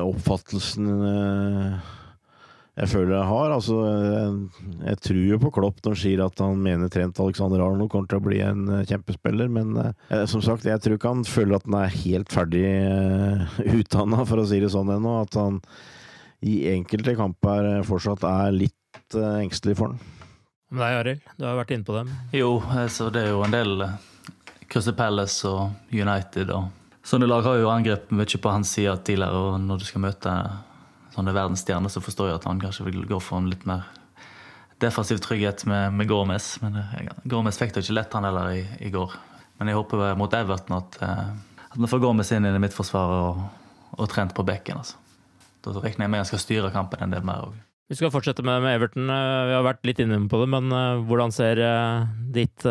oppfattelsen 0.00 0.86
jeg 2.78 2.88
føler 2.92 3.14
jeg 3.16 3.28
har. 3.28 3.52
Altså, 3.54 3.76
jeg, 3.84 4.66
jeg 4.86 5.00
tror 5.06 5.20
jo 5.26 5.38
på 5.42 5.52
Klopp 5.56 5.80
når 5.84 5.94
han 5.96 6.00
sier 6.02 6.22
at 6.24 6.42
han 6.42 6.60
mener 6.64 6.92
Trent 6.92 7.20
Alexander 7.22 7.64
Arnold 7.64 7.90
kommer 7.92 8.10
til 8.10 8.20
å 8.20 8.24
bli 8.24 8.40
en 8.44 8.66
eh, 8.70 8.84
kjempespiller, 8.88 9.50
men 9.52 9.74
eh, 9.82 10.24
som 10.30 10.44
sagt, 10.44 10.68
jeg 10.68 10.80
tror 10.82 10.96
ikke 10.96 11.14
han 11.14 11.26
føler 11.28 11.58
at 11.58 11.66
han 11.68 11.78
er 11.82 11.96
helt 11.98 12.34
ferdig 12.34 12.64
eh, 12.68 13.58
utdanna, 13.80 14.22
for 14.28 14.42
å 14.42 14.46
si 14.48 14.62
det 14.62 14.72
sånn 14.72 14.92
ennå. 14.96 15.18
At 15.26 15.36
han 15.40 15.60
i 16.46 16.62
enkelte 16.72 17.16
kamper 17.18 17.72
eh, 17.74 17.82
fortsatt 17.86 18.24
er 18.28 18.56
litt 18.56 19.18
eh, 19.18 19.40
engstelig 19.42 19.76
for 19.80 19.92
han. 19.92 20.16
Nei, 20.70 20.92
Arild, 21.00 21.24
du 21.34 21.48
har 21.48 21.58
vært 21.58 21.72
inne 21.74 21.86
på 21.86 21.96
dem. 21.96 22.12
Jo, 22.36 22.60
altså, 22.70 23.10
det 23.10 23.26
er 23.26 23.32
jo 23.34 23.42
en 23.44 23.56
del 23.56 23.86
eh, 23.88 23.96
Crystal 24.70 24.94
Palace 24.94 25.48
og 25.50 25.90
United 25.94 26.54
og 26.54 26.76
Sånne 27.10 27.24
lag 27.24 27.46
har 27.48 27.56
jo 27.56 27.70
angrepet 27.72 28.10
mye 28.12 28.38
på 28.44 28.50
hans 28.52 28.74
side 28.76 28.92
tidligere, 29.08 29.38
og 29.40 29.54
når 29.64 29.78
du 29.80 29.84
skal 29.88 30.02
møte 30.04 30.34
sånne 31.20 31.36
verdensstjerne, 31.36 31.92
så 31.92 32.02
forstår 32.02 32.30
jeg 32.30 32.40
at 32.40 32.48
han 32.48 32.60
kanskje 32.62 32.88
vil 32.88 33.04
gå 33.08 33.20
for 33.22 33.40
en 33.40 33.50
litt 33.52 33.66
mer 33.68 33.86
defensiv 34.80 35.20
trygghet 35.20 35.66
med, 35.68 35.92
med 35.92 36.08
Gormes. 36.08 36.54
Men 36.64 36.80
eh, 36.80 37.10
Gormes 37.28 37.60
fikk 37.60 37.76
det 37.76 37.84
ikke 37.84 37.98
lett, 37.98 38.16
han 38.16 38.26
heller, 38.26 38.54
i, 38.56 38.64
i 38.88 38.92
går. 38.94 39.14
Men 39.60 39.70
jeg 39.70 39.76
håper 39.76 40.14
mot 40.16 40.34
Everton 40.34 40.78
at, 40.78 41.00
eh, 41.04 41.64
at 41.68 41.78
vi 41.78 41.90
får 41.90 42.02
Gormes 42.02 42.32
inn 42.32 42.48
i 42.48 42.54
det 42.54 42.62
midtforsvaret 42.64 43.26
og, 43.28 43.42
og 43.98 44.10
trent 44.10 44.34
på 44.36 44.46
bekken. 44.48 44.80
Altså. 44.80 44.96
Da 45.60 45.76
regner 45.76 46.06
jeg 46.06 46.12
med 46.14 46.22
han 46.22 46.30
skal 46.30 46.40
styre 46.40 46.72
kampen 46.72 47.04
en 47.04 47.12
del 47.12 47.26
mer 47.26 47.50
òg. 47.50 47.58
Vi 47.90 47.96
skal 47.98 48.12
fortsette 48.14 48.44
med, 48.46 48.60
med 48.62 48.76
Everton. 48.76 49.08
Eh, 49.10 49.46
Vi 49.48 49.54
har 49.56 49.64
vært 49.66 49.82
litt 49.88 49.98
inne 49.98 50.20
på 50.30 50.38
det, 50.38 50.46
men 50.52 50.70
eh, 50.70 51.00
hvordan 51.08 51.32
ser 51.34 51.58
eh, 51.58 52.04
ditt, 52.36 52.62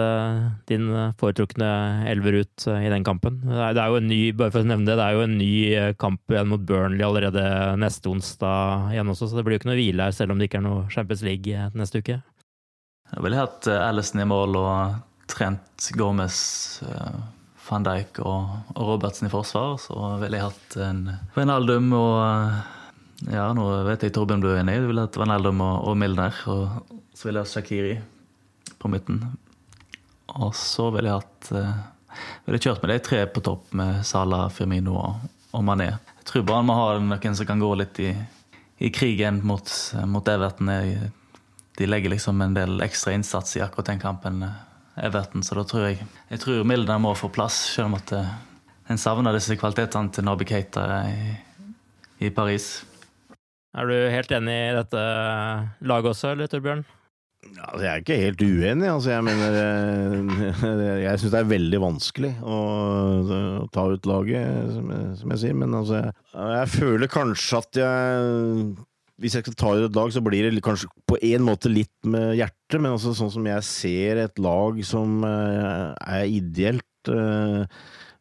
din 0.71 0.85
foretrukne 1.19 1.67
elver 2.07 2.37
ut 2.39 2.67
i 2.71 2.87
den 2.93 3.03
kampen? 3.03 3.41
Det 3.43 3.57
er, 3.59 3.75
det 3.75 3.83
er 3.83 3.91
jo 3.91 3.99
en 3.99 4.07
ny 4.07 4.19
bare 4.39 4.53
for 4.53 4.63
å 4.63 4.69
nevne 4.69 4.87
det, 4.87 4.95
det 4.95 5.07
er 5.09 5.17
jo 5.17 5.25
en 5.25 5.35
ny 5.41 5.51
kamp 5.99 6.31
igjen 6.31 6.47
mot 6.53 6.63
Burnley 6.63 7.03
allerede 7.03 7.43
neste 7.83 8.07
onsdag 8.13 8.95
igjen 8.95 9.11
også, 9.11 9.27
så 9.27 9.35
det 9.35 9.43
blir 9.43 9.57
jo 9.57 9.61
ikke 9.63 9.71
noe 9.73 9.79
hvile 9.81 10.07
her, 10.07 10.15
selv 10.15 10.31
om 10.31 10.39
det 10.39 10.47
ikke 10.47 10.61
er 10.61 10.67
noe 10.69 10.87
Champions 10.95 11.25
League 11.27 11.67
neste 11.75 11.99
uke. 11.99 12.21
Jeg 13.09 13.25
ville 13.25 13.43
hatt 13.43 13.67
Allison 13.75 14.23
i 14.23 14.29
mål 14.31 14.55
og 14.61 14.97
Trent 15.27 15.91
Gomez, 15.99 16.39
van 17.67 17.85
Dijk 17.85 18.23
og, 18.23 18.55
Robertsen 18.79 19.27
i 19.27 19.33
forsvar. 19.33 19.75
Så 19.83 19.97
ville 20.23 20.39
jeg 20.39 20.47
hatt 20.47 20.77
en 20.87 21.07
Wijnaldum 21.35 21.91
og 21.97 22.77
Ja, 23.27 23.49
nå 23.51 23.67
vet 23.83 24.05
jeg 24.05 24.15
Torbjørn 24.15 24.43
ble 24.43 24.55
enig. 24.61 24.77
Jeg 24.77 24.87
ville 24.87 25.03
hatt 25.03 25.19
Wijnaldum 25.19 25.59
og, 25.65 25.89
og 25.91 25.99
Milner. 25.99 26.35
Og 26.47 26.95
så 27.11 27.27
ville 27.27 27.41
jeg 27.41 27.47
hatt 27.47 27.55
Shakiri 27.57 27.95
på 28.79 28.91
midten. 28.91 29.23
Og 30.39 30.53
så 30.55 30.87
ville 30.93 31.11
jeg 31.11 31.19
hatt 31.19 31.51
uh, 31.57 31.87
ville 32.45 32.59
jeg 32.59 32.65
kjørt 32.69 32.83
med 32.83 32.93
de 32.93 32.99
tre 33.05 33.21
på 33.29 33.43
topp, 33.45 33.69
med 33.77 34.01
Salah, 34.07 34.47
Firmino 34.53 34.95
og, 34.97 35.29
og 35.55 35.65
Mané. 35.65 35.91
Jeg 36.19 36.29
tror 36.31 36.45
bare 36.47 36.65
man 36.65 36.79
har 36.79 37.01
noen 37.03 37.37
som 37.37 37.47
kan 37.49 37.61
gå 37.61 37.69
litt 37.79 37.99
i, 38.03 38.09
i 38.79 38.91
krigen 38.93 39.41
mot, 39.45 39.69
mot 40.09 40.27
Everton. 40.31 40.71
De 41.79 41.87
legger 41.87 42.13
liksom 42.13 42.41
en 42.41 42.57
del 42.57 42.81
ekstra 42.85 43.13
innsats 43.15 43.57
i 43.57 43.63
akkurat 43.65 43.93
den 43.93 44.01
kampen, 44.01 44.43
eh, 44.43 44.57
Everton, 44.99 45.45
så 45.47 45.55
da 45.55 45.63
tror 45.63 45.85
jeg 45.87 46.01
Jeg 46.29 46.39
tror 46.43 46.65
Milner 46.67 46.99
må 46.99 47.13
få 47.15 47.29
plass, 47.31 47.55
selv 47.75 47.87
om 47.87 47.95
at 47.95 48.11
eh, 48.11 48.33
en 48.91 48.97
savner 48.99 49.37
disse 49.37 49.55
kvalitetene 49.55 50.11
til 50.11 50.25
Nabi 50.27 50.45
Keita 50.49 50.85
i, 51.07 51.37
i 52.25 52.29
Paris. 52.29 52.81
Er 53.77 53.85
du 53.89 53.97
helt 54.09 54.31
enig 54.33 54.55
i 54.55 54.77
dette 54.79 55.01
laget 55.85 56.15
også, 56.15 56.33
eller 56.33 56.49
Torbjørn? 56.49 56.81
Altså, 57.39 57.83
jeg 57.85 57.91
er 57.91 58.01
ikke 58.01 58.17
helt 58.19 58.41
uenig. 58.43 58.87
Altså, 58.91 59.11
jeg 59.13 59.23
mener 59.23 59.57
eh, 59.61 61.01
Jeg 61.05 61.21
syns 61.21 61.31
det 61.35 61.39
er 61.39 61.51
veldig 61.53 61.79
vanskelig 61.85 62.31
å, 62.43 62.57
å 63.61 63.67
ta 63.71 63.85
ut 63.93 64.09
laget, 64.09 64.73
som 64.75 64.91
jeg, 64.91 65.05
som 65.21 65.33
jeg 65.33 65.43
sier. 65.43 65.57
Men 65.61 65.77
altså, 65.79 66.01
jeg, 66.01 66.15
jeg 66.57 66.71
føler 66.73 67.11
kanskje 67.13 67.61
at 67.63 67.79
jeg 67.83 68.25
Hvis 69.19 69.37
jeg 69.37 69.45
skal 69.45 69.57
ta 69.61 69.71
ut 69.77 69.85
et 69.87 70.01
lag, 70.01 70.11
så 70.15 70.23
blir 70.25 70.49
det 70.49 70.65
kanskje 70.65 70.91
på 71.07 71.19
en 71.29 71.47
måte 71.47 71.71
litt 71.71 71.95
med 72.09 72.35
hjertet. 72.41 72.79
Men 72.79 72.97
altså, 72.97 73.15
sånn 73.15 73.31
som 73.37 73.47
jeg 73.47 73.67
ser 73.69 74.23
et 74.25 74.43
lag 74.43 74.83
som 74.87 75.23
eh, 75.29 75.87
er 76.19 76.27
ideelt 76.41 77.13
eh, 77.13 77.63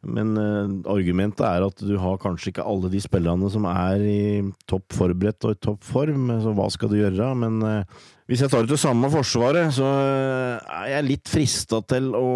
men 0.07 0.31
eh, 0.39 0.69
argumentet 0.87 1.43
er 1.43 1.65
at 1.65 1.81
du 1.83 1.97
har 1.99 2.19
kanskje 2.21 2.53
ikke 2.53 2.63
alle 2.63 2.91
de 2.91 3.01
spillerne 3.03 3.49
som 3.51 3.65
er 3.67 4.05
i 4.07 4.21
topp 4.69 4.95
forberedt 4.95 5.43
og 5.43 5.57
i 5.57 5.59
topp 5.59 5.83
form, 5.83 6.29
så 6.39 6.53
hva 6.55 6.69
skal 6.71 6.93
du 6.93 7.01
gjøre? 7.01 7.27
Men 7.41 7.59
eh, 7.67 7.99
hvis 8.29 8.45
jeg 8.45 8.53
tar 8.53 8.63
ut 8.63 8.71
det 8.71 8.79
samme 8.79 9.09
forsvaret, 9.11 9.73
så 9.75 9.89
eh, 9.89 10.71
er 10.79 10.87
jeg 10.93 11.07
litt 11.09 11.31
frista 11.33 11.81
til 11.83 12.13
å 12.15 12.31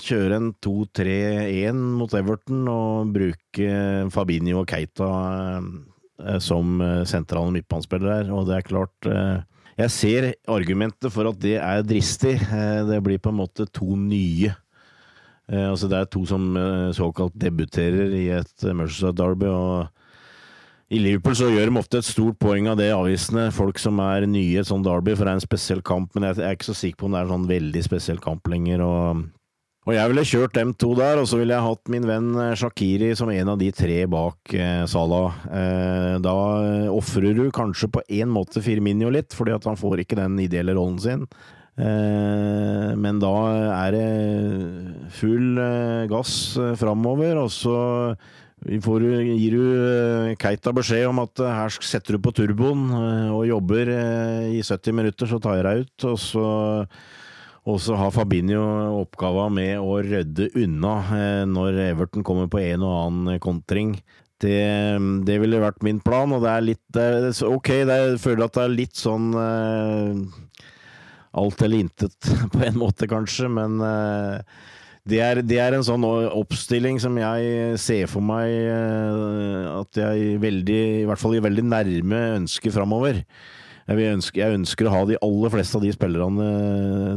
kjøre 0.00 0.40
en 0.40 0.50
2-3-1 0.64 1.84
mot 2.00 2.16
Everton 2.16 2.64
og 2.72 3.12
bruke 3.18 3.78
Fabinho 4.14 4.62
og 4.62 4.70
Keita 4.72 5.12
som 6.38 6.76
sentrale 7.08 7.50
midtbanespillere 7.50 8.20
her, 8.20 8.28
og 8.30 8.44
det 8.46 8.54
er 8.54 8.66
klart 8.68 9.08
jeg 9.80 9.90
ser 9.90 10.26
argumentet 10.52 11.10
for 11.10 11.26
at 11.26 11.38
det 11.42 11.56
er 11.58 11.82
dristig. 11.82 12.36
Det 12.38 12.98
blir 13.02 13.18
på 13.18 13.32
en 13.32 13.40
måte 13.40 13.66
to 13.74 13.96
nye. 13.98 14.52
Eh, 15.50 15.66
altså 15.68 15.90
det 15.90 15.98
er 15.98 16.10
to 16.10 16.22
som 16.28 16.54
eh, 16.56 16.92
såkalt 16.96 17.34
debuterer 17.38 18.14
i 18.14 18.28
et 18.38 18.64
eh, 18.64 18.76
Merseyside 18.76 19.16
Derby. 19.18 19.50
og 19.50 19.88
I 20.92 21.00
Liverpool 21.02 21.36
så 21.36 21.50
gjør 21.50 21.70
de 21.70 21.80
ofte 21.80 22.02
et 22.02 22.08
stort 22.08 22.38
poeng 22.42 22.70
av 22.70 22.78
det 22.78 22.92
avisene. 22.94 23.50
Folk 23.54 23.80
som 23.82 24.00
er 24.04 24.28
nye 24.28 24.54
i 24.54 24.60
et 24.60 24.68
sånt 24.68 24.86
derby, 24.86 25.16
for 25.16 25.26
det 25.26 25.34
er 25.34 25.40
en 25.40 25.46
spesiell 25.48 25.82
kamp. 25.82 26.12
Men 26.14 26.28
jeg 26.28 26.44
er 26.44 26.56
ikke 26.56 26.70
så 26.70 26.78
sikker 26.78 27.00
på 27.00 27.08
om 27.08 27.14
det 27.14 27.22
er 27.22 27.28
en 27.28 27.36
sånn 27.36 27.52
veldig 27.52 27.86
spesiell 27.90 28.22
kamp 28.22 28.52
lenger. 28.52 28.84
og... 28.86 29.30
Og 29.82 29.96
jeg 29.96 30.10
ville 30.12 30.22
kjørt 30.22 30.52
dem 30.54 30.68
to 30.78 30.92
der, 30.94 31.18
og 31.18 31.24
så 31.26 31.40
ville 31.40 31.56
jeg 31.56 31.66
hatt 31.66 31.88
min 31.90 32.04
venn 32.06 32.28
Shakiri 32.54 33.08
som 33.18 33.32
en 33.32 33.48
av 33.50 33.56
de 33.58 33.72
tre 33.74 33.96
bak 34.06 34.52
eh, 34.54 34.84
Salah. 34.86 35.40
Eh, 35.50 36.12
da 36.22 36.34
ofrer 36.94 37.34
du 37.34 37.48
kanskje 37.50 37.88
på 37.90 38.04
en 38.20 38.30
måte 38.30 38.62
Firminio 38.62 39.10
litt, 39.10 39.34
fordi 39.34 39.56
at 39.56 39.66
han 39.66 39.80
får 39.80 40.04
ikke 40.04 40.20
den 40.20 40.38
ideelle 40.44 40.76
rollen 40.78 41.00
sin. 41.02 41.26
Eh, 41.80 42.92
men 43.00 43.20
da 43.22 43.32
er 43.78 43.94
det 43.94 44.08
full 45.16 45.56
eh, 45.56 46.04
gass 46.10 46.58
eh, 46.60 46.74
framover, 46.76 47.40
og 47.40 47.48
så 47.52 47.76
får 48.62 49.06
gir 49.24 49.56
du 49.56 50.34
Keita 50.38 50.70
beskjed 50.76 51.08
om 51.08 51.22
at 51.24 51.40
her 51.42 51.72
setter 51.82 52.14
du 52.14 52.22
på 52.22 52.30
turboen 52.36 52.92
og 53.34 53.40
jobber 53.48 53.88
i 53.90 54.60
70 54.62 54.94
minutter, 54.94 55.26
så 55.26 55.40
tar 55.42 55.56
jeg 55.58 55.64
deg 55.66 55.80
ut. 55.82 56.04
Og 56.12 56.20
så, 56.22 56.44
og 57.66 57.80
så 57.82 57.98
har 57.98 58.14
Fabinho 58.14 58.62
oppgaven 59.00 59.56
med 59.58 59.82
å 59.82 59.98
rydde 60.06 60.52
unna 60.62 60.94
når 61.50 61.80
Everton 61.88 62.22
kommer 62.22 62.46
på 62.52 62.62
en 62.62 62.86
og 62.86 62.94
annen 63.00 63.42
kontring. 63.42 63.96
Det, 64.42 64.62
det 65.26 65.40
ville 65.42 65.58
vært 65.62 65.82
min 65.82 65.98
plan, 66.02 66.30
og 66.30 66.46
det 66.46 66.54
er 66.54 66.64
litt 66.70 66.82
det 66.94 67.02
er, 67.02 67.28
Ok, 67.46 67.68
det 67.82 67.94
er, 67.94 68.08
jeg 68.12 68.22
føler 68.22 68.46
at 68.46 68.56
det 68.60 68.62
er 68.62 68.78
litt 68.78 68.98
sånn 68.98 69.28
eh, 69.42 70.22
alt 71.32 71.64
eller 71.64 71.86
intet, 71.86 72.16
på 72.54 72.62
en 72.66 72.78
måte, 72.80 73.08
kanskje, 73.10 73.48
men 73.52 73.80
eh, 73.86 74.60
det 75.08 75.18
er, 75.24 75.40
det 75.42 75.58
er 75.58 75.74
en 75.74 75.86
sånn 75.86 76.04
oppstilling 76.06 77.00
som 77.02 77.16
jeg 77.18 77.78
ser 77.82 78.10
for 78.10 78.22
meg 78.24 78.52
eh, 78.52 79.66
at 79.72 79.98
jeg 79.98 80.38
veldig, 80.42 80.80
i 81.02 81.08
hvert 81.08 81.22
fall 81.22 81.34
i 81.38 81.42
veldig 81.42 81.66
nærme 81.66 82.22
ønsker 82.36 82.74
framover. 82.74 83.22
Jeg, 83.88 83.98
vil 83.98 84.12
ønske, 84.12 84.38
jeg 84.38 84.58
ønsker 84.60 84.86
å 84.86 84.94
ha 84.94 85.00
de 85.08 85.18
aller 85.26 85.52
fleste 85.52 85.78
av 85.78 85.82
de 85.82 85.90
spillerne 85.94 86.46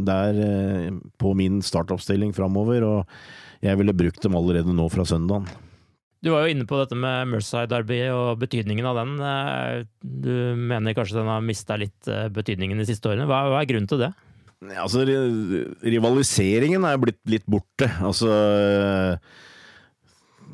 der 0.07 0.41
eh, 0.47 0.89
på 1.22 1.36
min 1.38 1.61
startoppstilling 1.66 2.34
framover, 2.36 2.88
og 2.88 3.66
jeg 3.66 3.78
ville 3.80 3.97
brukt 3.97 4.24
dem 4.24 4.38
allerede 4.38 4.74
nå 4.74 4.89
fra 4.93 5.05
søndagen. 5.07 5.45
Du 6.26 6.32
var 6.34 6.47
jo 6.47 6.55
inne 6.55 6.65
på 6.65 6.80
dette 6.80 6.97
med 6.97 7.30
Merseyside 7.30 7.69
Derby 7.69 7.99
og 8.09 8.39
betydningen 8.41 8.88
av 8.89 8.97
den. 8.97 9.11
Eh, 9.21 9.86
Du 10.01 10.34
mener 10.57 10.95
kanskje 10.97 11.19
den 11.19 11.30
har 11.30 11.43
mista 11.45 11.78
litt 11.78 12.09
eh, 12.09 12.32
betydningen 12.34 12.82
de 12.82 12.88
siste 12.89 13.11
årene. 13.11 13.28
Hva, 13.30 13.45
er 13.59 13.67
grunnen 13.69 13.89
til 13.91 14.01
det? 14.01 14.09
Ja, 14.65 14.82
Altså, 14.88 15.03
rivaliseringen 15.86 16.88
er 16.89 16.97
blitt 16.97 17.21
litt 17.30 17.45
borte. 17.45 17.91
Altså 18.01 18.32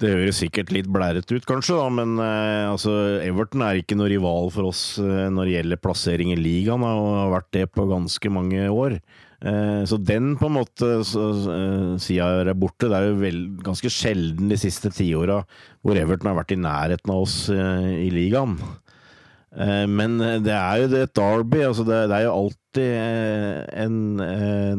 Det 0.02 0.12
høres 0.12 0.42
sikkert 0.42 0.74
litt 0.76 0.90
blærete 0.92 1.38
ut, 1.38 1.48
kanskje, 1.48 1.78
da, 1.80 1.88
men 2.02 2.20
eh, 2.20 2.68
altså, 2.68 2.98
Everton 3.24 3.64
er 3.64 3.80
ikke 3.80 3.96
noe 3.96 4.12
rival 4.12 4.52
for 4.52 4.74
oss 4.74 4.84
når 5.00 5.46
det 5.46 5.56
gjelder 5.56 5.84
plassering 5.88 6.34
i 6.36 6.40
ligaen, 6.42 6.84
og 6.84 7.12
har 7.16 7.36
vært 7.38 7.52
det 7.56 7.68
på 7.72 7.88
ganske 7.88 8.34
mange 8.34 8.68
år. 8.68 9.00
Eh, 9.42 9.84
så 9.90 9.98
den 9.98 10.36
på 10.38 10.46
en 10.48 10.58
måte 10.60 10.88
eh, 11.02 11.96
sida 12.02 12.30
er 12.44 12.54
borte. 12.54 12.90
Det 12.90 12.98
er 12.98 13.10
jo 13.10 13.18
vel, 13.24 13.42
ganske 13.66 13.90
sjelden 13.94 14.52
de 14.52 14.60
siste 14.60 14.92
tiåra 14.94 15.42
hvor 15.82 15.98
Everton 15.98 16.30
har 16.30 16.38
vært 16.44 16.54
i 16.54 16.62
nærheten 16.62 17.14
av 17.14 17.26
oss 17.26 17.38
eh, 17.54 17.90
i 18.06 18.10
ligaen. 18.14 18.60
Men 19.52 20.14
det 20.46 20.54
er 20.56 20.78
jo 20.80 20.86
et 20.96 21.12
derby. 21.12 21.58
Altså 21.68 21.84
det, 21.84 21.98
det 22.08 22.16
er 22.16 22.22
jo 22.24 22.36
alltid 22.38 23.74
en 23.84 23.98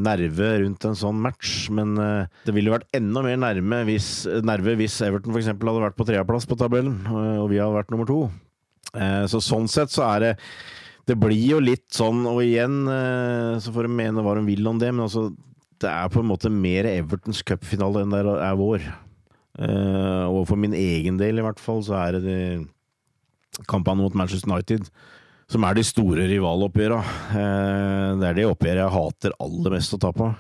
nerve 0.00 0.46
rundt 0.62 0.86
en 0.88 0.96
sånn 0.96 1.18
match. 1.20 1.66
Men 1.76 1.92
det 1.92 2.54
ville 2.56 2.72
vært 2.72 2.88
enda 2.96 3.20
mer 3.20 3.36
nerve 3.36 3.82
hvis, 3.90 4.06
nerve 4.40 4.72
hvis 4.80 4.96
Everton 5.04 5.36
f.eks. 5.36 5.50
hadde 5.52 5.74
vært 5.76 5.98
på 5.98 6.06
tredjeplass 6.08 6.48
på 6.48 6.56
tabellen, 6.56 7.02
og 7.04 7.50
vi 7.52 7.60
hadde 7.60 7.76
vært 7.76 7.92
nummer 7.92 8.08
to. 8.08 8.22
Så 9.28 9.42
sånn 9.44 9.68
sett 9.68 9.92
så 9.92 10.06
er 10.08 10.24
det 10.24 10.32
Det 11.06 11.16
blir 11.18 11.40
jo 11.56 11.58
litt 11.62 11.88
sånn, 11.90 12.20
og 12.30 12.42
igjen 12.44 12.84
eh, 12.86 13.56
så 13.62 13.72
får 13.74 13.88
de 13.88 13.94
mene 13.98 14.22
hva 14.22 14.36
de 14.38 14.44
vil 14.46 14.68
om 14.70 14.78
det, 14.78 14.92
men 14.94 15.06
altså 15.08 15.28
det 15.82 15.90
er 15.90 16.10
på 16.14 16.20
en 16.22 16.28
måte 16.30 16.50
mer 16.54 16.86
Evertons 16.86 17.40
cupfinale 17.42 18.04
enn 18.04 18.12
det 18.14 18.20
er 18.22 18.54
vår. 18.60 18.84
Eh, 19.58 20.24
Og 20.30 20.46
for 20.48 20.56
min 20.56 20.76
egen 20.78 21.18
del 21.18 21.40
i 21.40 21.44
hvert 21.44 21.58
fall, 21.60 21.82
så 21.82 21.96
er 21.98 22.12
det 22.18 22.22
de 22.28 23.64
kampene 23.68 24.00
mot 24.04 24.14
Manchester 24.14 24.48
United 24.52 24.86
som 25.52 25.66
er 25.68 25.74
de 25.76 25.82
store 25.84 26.24
rivaloppgjøra. 26.30 27.00
Eh, 27.34 28.08
Det 28.22 28.28
er 28.30 28.38
det 28.38 28.46
oppgjøret 28.48 28.84
jeg 28.84 28.94
hater 28.94 29.34
aller 29.42 29.74
mest 29.74 29.92
å 29.98 30.00
ta 30.00 30.12
på. 30.16 30.30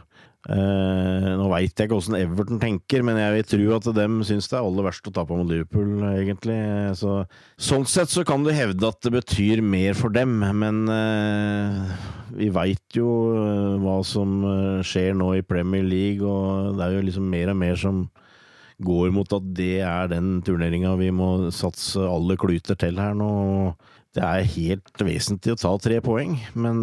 Eh, 0.50 1.26
Nå 1.38 1.44
veit 1.52 1.70
jeg 1.70 1.86
ikke 1.86 1.98
åssen 2.00 2.16
Everton 2.18 2.58
tenker, 2.62 3.04
men 3.06 3.18
jeg 3.20 3.34
vil 3.36 3.44
tro 3.52 3.76
at 3.76 3.86
dem 3.94 4.16
syns 4.26 4.48
det 4.50 4.56
er 4.58 4.66
aller 4.66 4.86
verst 4.88 5.06
å 5.06 5.12
tape 5.14 5.36
mot 5.38 5.46
Liverpool, 5.46 6.02
egentlig. 6.08 6.58
Så, 6.98 7.20
sånn 7.62 7.86
sett 7.86 8.10
så 8.10 8.24
kan 8.26 8.42
du 8.42 8.50
hevde 8.54 8.90
at 8.90 8.98
det 9.06 9.14
betyr 9.14 9.62
mer 9.62 9.94
for 9.98 10.14
dem, 10.14 10.40
men 10.58 10.82
eh, 10.90 11.94
vi 12.40 12.50
veit 12.54 12.98
jo 12.98 13.12
eh, 13.36 13.78
hva 13.84 14.00
som 14.06 14.42
skjer 14.86 15.14
nå 15.18 15.30
i 15.38 15.46
Premier 15.46 15.86
League, 15.86 16.26
og 16.26 16.74
det 16.78 16.88
er 16.88 16.98
jo 16.98 17.06
liksom 17.06 17.30
mer 17.30 17.54
og 17.54 17.62
mer 17.62 17.78
som 17.78 18.04
går 18.82 19.12
mot 19.14 19.30
at 19.36 19.44
det 19.54 19.76
er 19.86 20.08
den 20.10 20.40
turneringa 20.42 20.96
vi 20.98 21.12
må 21.14 21.52
satse 21.54 22.02
alle 22.02 22.34
kluter 22.40 22.74
til 22.80 22.98
her 22.98 23.14
nå. 23.14 23.30
Det 24.12 24.24
er 24.26 24.48
helt 24.58 25.04
vesentlig 25.06 25.54
å 25.54 25.60
ta 25.60 25.76
tre 25.80 26.02
poeng, 26.04 26.34
men 26.58 26.82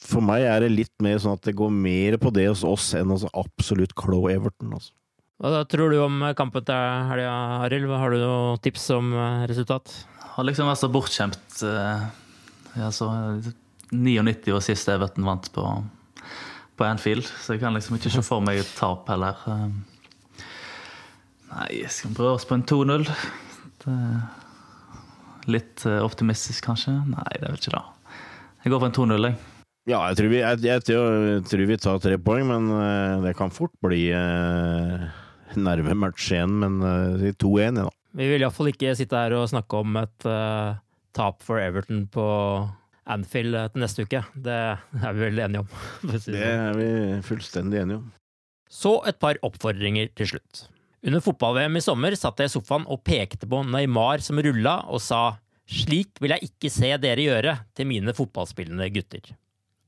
for 0.00 0.24
meg 0.24 0.46
er 0.48 0.64
det 0.64 0.70
litt 0.72 0.94
mer 1.04 1.18
sånn 1.20 1.36
at 1.36 1.44
det 1.46 1.54
går 1.58 1.70
mer 1.74 2.16
på 2.22 2.32
det 2.34 2.46
hos 2.48 2.62
oss 2.66 2.90
enn 2.98 3.12
hos 3.12 3.26
absolutt 3.36 3.92
Chloe 3.98 4.32
Everton. 4.34 4.72
Altså. 4.78 4.92
Hva 5.40 5.62
tror 5.68 5.92
du 5.92 5.98
om 6.04 6.18
kampen 6.36 6.64
til 6.68 7.06
helga, 7.10 7.34
Arild? 7.66 7.88
Har 7.96 8.12
du 8.12 8.18
noen 8.20 8.60
tips 8.64 8.88
om 8.96 9.12
eh, 9.16 9.44
resultat? 9.50 9.92
Har 10.34 10.44
liksom 10.48 10.68
vært 10.68 10.82
så 10.82 10.90
bortskjemt. 10.92 11.62
eh, 11.68 12.08
Ja, 12.78 12.90
så 12.94 13.08
99 13.90 14.52
var 14.54 14.62
sist 14.62 14.88
Everton 14.92 15.24
vant 15.26 15.48
på, 15.52 15.64
på 16.78 16.84
Anfield, 16.86 17.24
så 17.42 17.56
jeg 17.56 17.62
kan 17.64 17.74
liksom 17.74 17.96
ikke 17.98 18.12
se 18.14 18.22
for 18.22 18.44
meg 18.44 18.60
et 18.62 18.74
tap 18.78 19.08
heller. 19.10 19.40
Eh, 19.50 20.44
Nei, 21.50 21.68
jeg 21.80 21.90
skal 21.90 22.12
prøve 22.14 22.36
oss 22.36 22.44
på 22.46 22.54
en 22.54 22.62
2-0. 22.62 23.08
Er 23.90 25.50
Litt 25.50 25.82
eh, 25.88 25.98
optimistisk, 26.04 26.62
kanskje? 26.68 26.92
Nei, 27.10 27.24
det 27.40 27.48
er 27.48 27.54
vel 27.54 27.58
ikke 27.62 27.72
det. 27.74 27.82
Jeg 28.62 28.70
går 28.74 28.82
for 28.84 28.90
en 28.90 28.98
2-0, 29.00 29.26
jeg. 29.30 29.49
Ja, 29.90 30.04
jeg 30.10 30.20
tror, 30.20 30.30
vi, 30.30 30.40
jeg, 30.42 30.60
jeg 30.62 30.84
jeg 30.86 31.46
tror 31.50 31.66
vi 31.66 31.80
tar 31.82 32.02
tre 32.02 32.18
poeng, 32.22 32.46
men 32.46 32.70
eh, 32.78 33.14
det 33.24 33.36
kan 33.38 33.50
fort 33.50 33.72
bli 33.82 34.04
uh, 34.14 35.08
nervematch 35.58 36.30
igjen. 36.30 36.60
Men 36.62 36.78
uh, 36.84 37.32
2-1, 37.42 37.80
ja. 37.82 37.88
Vi 38.16 38.26
vil 38.26 38.42
iallfall 38.42 38.72
ikke 38.72 38.94
sitte 38.98 39.18
her 39.18 39.34
og 39.38 39.48
snakke 39.52 39.82
om 39.84 39.98
et 40.00 40.26
eh, 40.26 40.78
tap 41.14 41.44
for 41.46 41.62
Everton 41.62 42.06
på 42.10 42.24
Anfield 43.10 43.54
eh, 43.54 43.68
til 43.70 43.84
neste 43.84 44.06
uke. 44.06 44.22
Det 44.34 44.56
er 44.56 45.14
vi 45.14 45.22
vel 45.28 45.42
enige 45.44 45.62
om. 45.62 45.70
det 46.10 46.22
sånn. 46.24 46.40
er 46.40 46.78
vi 46.78 46.88
fullstendig 47.26 47.84
enige 47.84 48.00
om. 48.00 48.08
Så 48.70 48.96
et 49.10 49.18
par 49.22 49.38
oppfordringer 49.46 50.10
til 50.18 50.34
slutt. 50.34 50.64
Under 51.06 51.22
fotball-VM 51.24 51.78
i 51.78 51.84
sommer 51.84 52.14
satt 52.18 52.42
jeg 52.42 52.50
i 52.50 52.52
sofaen 52.52 52.84
og 52.90 53.02
pekte 53.06 53.48
på 53.50 53.62
Neymar 53.66 54.22
som 54.22 54.38
rulla, 54.42 54.80
og 54.90 55.00
sa 55.02 55.38
slik 55.70 56.18
vil 56.20 56.34
jeg 56.34 56.50
ikke 56.50 56.70
se 56.72 56.90
dere 56.98 57.24
gjøre 57.24 57.54
til 57.78 57.88
mine 57.88 58.14
fotballspillende 58.14 58.90
gutter. 58.94 59.30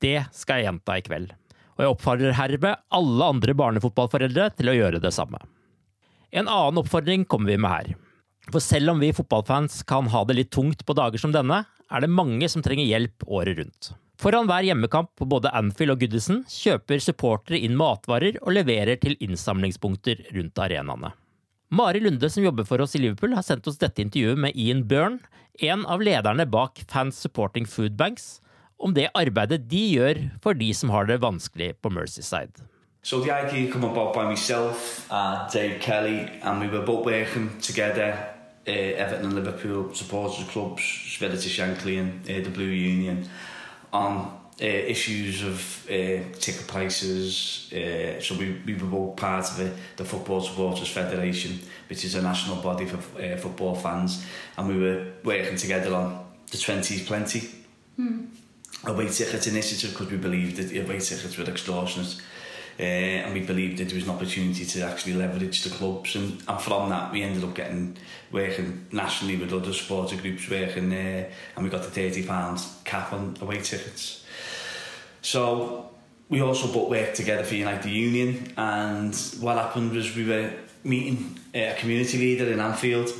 Det 0.03 0.18
skal 0.34 0.61
jeg 0.61 0.66
gjenta 0.66 0.98
i 0.98 1.05
kveld, 1.07 1.32
og 1.76 1.84
jeg 1.84 1.94
oppfordrer 1.94 2.34
herved 2.36 2.86
alle 2.98 3.28
andre 3.34 3.55
barnefotballforeldre 3.59 4.48
til 4.59 4.72
å 4.72 4.76
gjøre 4.76 5.03
det 5.03 5.12
samme. 5.14 5.38
En 6.32 6.48
annen 6.48 6.80
oppfordring 6.82 7.26
kommer 7.28 7.53
vi 7.53 7.61
med 7.61 7.70
her. 7.70 7.92
For 8.50 8.64
selv 8.64 8.94
om 8.94 9.03
vi 9.03 9.12
fotballfans 9.14 9.82
kan 9.86 10.09
ha 10.11 10.24
det 10.26 10.38
litt 10.38 10.50
tungt 10.50 10.82
på 10.86 10.96
dager 10.98 11.20
som 11.22 11.34
denne, 11.34 11.62
er 11.92 12.03
det 12.03 12.11
mange 12.11 12.48
som 12.50 12.64
trenger 12.64 12.88
hjelp 12.88 13.26
året 13.28 13.61
rundt. 13.61 13.92
Foran 14.22 14.46
hver 14.46 14.66
hjemmekamp 14.66 15.12
på 15.18 15.26
både 15.26 15.50
Anfield 15.55 15.94
og 15.94 16.03
Goodison 16.03 16.42
kjøper 16.50 17.03
supportere 17.03 17.59
inn 17.59 17.78
matvarer 17.78 18.38
og 18.42 18.55
leverer 18.55 18.98
til 19.03 19.16
innsamlingspunkter 19.22 20.28
rundt 20.34 20.61
arenaene. 20.62 21.12
Mari 21.72 22.03
Lunde, 22.05 22.28
som 22.28 22.44
jobber 22.44 22.66
for 22.68 22.82
oss 22.84 22.94
i 22.98 23.00
Liverpool, 23.00 23.32
har 23.32 23.46
sendt 23.46 23.66
oss 23.70 23.80
dette 23.80 24.03
intervjuet 24.03 24.38
med 24.44 24.59
Ian 24.59 24.84
Byrne, 24.88 25.22
en 25.64 25.86
av 25.88 26.03
lederne 26.05 26.44
bak 26.48 26.82
Fans 26.88 27.18
Supporting 27.22 27.66
Food 27.68 27.96
Banks, 27.96 28.41
om 28.82 28.94
det 28.94 29.08
arbeidet 29.14 29.70
de 29.70 29.82
gjør 29.94 30.20
for 30.42 30.58
de 30.58 30.72
som 30.74 30.90
har 30.90 31.06
det 31.06 31.20
vanskelig 31.22 31.74
på 31.82 31.90
Merseyside. 31.90 32.66
So 33.04 33.20
the 33.20 33.32
idea 33.32 33.72
came 33.72 33.84
about 33.84 34.14
by 34.14 34.30
myself 34.30 35.06
and 35.10 35.50
Dave 35.52 35.80
Kelly, 35.80 36.28
and 36.42 36.60
we 36.60 36.68
were 36.68 36.86
both 36.86 37.04
working 37.04 37.50
together, 37.60 38.14
uh, 38.68 39.02
Everton 39.02 39.26
and 39.26 39.34
Liverpool 39.34 39.94
supporters 39.94 40.46
clubs, 40.50 40.82
Svelity 40.82 41.48
Shankly 41.48 41.98
and 41.98 42.22
uh, 42.30 42.44
the 42.44 42.50
Blue 42.50 42.64
Union, 42.64 43.28
on 43.92 44.38
uh, 44.60 44.64
issues 44.64 45.42
of 45.42 45.86
uh, 45.90 46.22
ticket 46.38 46.68
prices. 46.68 47.72
Uh, 47.72 48.20
so 48.20 48.36
we, 48.36 48.60
we 48.64 48.74
were 48.74 48.86
both 48.86 49.16
part 49.16 49.50
of 49.50 49.58
it, 49.58 49.72
the 49.96 50.04
Football 50.04 50.40
Supporters 50.40 50.88
Federation, 50.88 51.58
which 51.88 52.04
is 52.04 52.14
a 52.14 52.22
national 52.22 52.62
body 52.62 52.86
for 52.86 52.98
uh, 53.20 53.36
football 53.36 53.74
fans, 53.74 54.24
and 54.56 54.68
we 54.68 54.78
were 54.78 55.06
working 55.24 55.56
together 55.56 55.92
on 55.92 56.24
the 56.52 56.56
20s 56.56 57.04
plenty 57.04 57.48
away 58.84 59.08
ticket 59.08 59.46
initiative 59.46 59.90
because 59.90 60.10
we 60.10 60.16
believed 60.16 60.56
that 60.56 60.70
away 60.76 60.98
tickets 60.98 61.36
were 61.36 61.44
extortionate. 61.44 62.16
Uh, 62.80 62.82
and 62.82 63.34
we 63.34 63.40
believed 63.40 63.78
that 63.78 63.84
there 63.84 63.94
was 63.94 64.04
an 64.04 64.10
opportunity 64.10 64.64
to 64.64 64.82
actually 64.82 65.12
leverage 65.12 65.62
the 65.62 65.70
clubs. 65.70 66.16
And, 66.16 66.42
and 66.48 66.60
from 66.60 66.88
that 66.88 67.12
we 67.12 67.22
ended 67.22 67.44
up 67.44 67.54
getting 67.54 67.96
working 68.32 68.86
nationally 68.90 69.36
with 69.36 69.52
other 69.52 69.74
supporter 69.74 70.16
groups 70.16 70.48
working 70.48 70.88
there, 70.88 71.30
and 71.54 71.64
we 71.64 71.70
got 71.70 71.82
the 71.82 71.90
30 71.90 72.26
pounds 72.26 72.78
cap 72.84 73.12
on 73.12 73.36
away 73.42 73.60
tickets 73.60 74.22
so 75.22 75.88
we 76.28 76.40
also 76.40 76.66
both 76.66 76.90
worked 76.90 77.14
together 77.14 77.44
for 77.44 77.54
Unite 77.54 77.82
the 77.82 77.90
Union 77.90 78.52
and 78.56 79.14
what 79.40 79.56
happened 79.56 79.92
was 79.92 80.14
we 80.14 80.26
were 80.26 80.52
meeting 80.84 81.38
uh, 81.54 81.58
a 81.58 81.74
community 81.78 82.18
leader 82.18 82.50
in 82.50 82.58
Anfield 82.58 83.12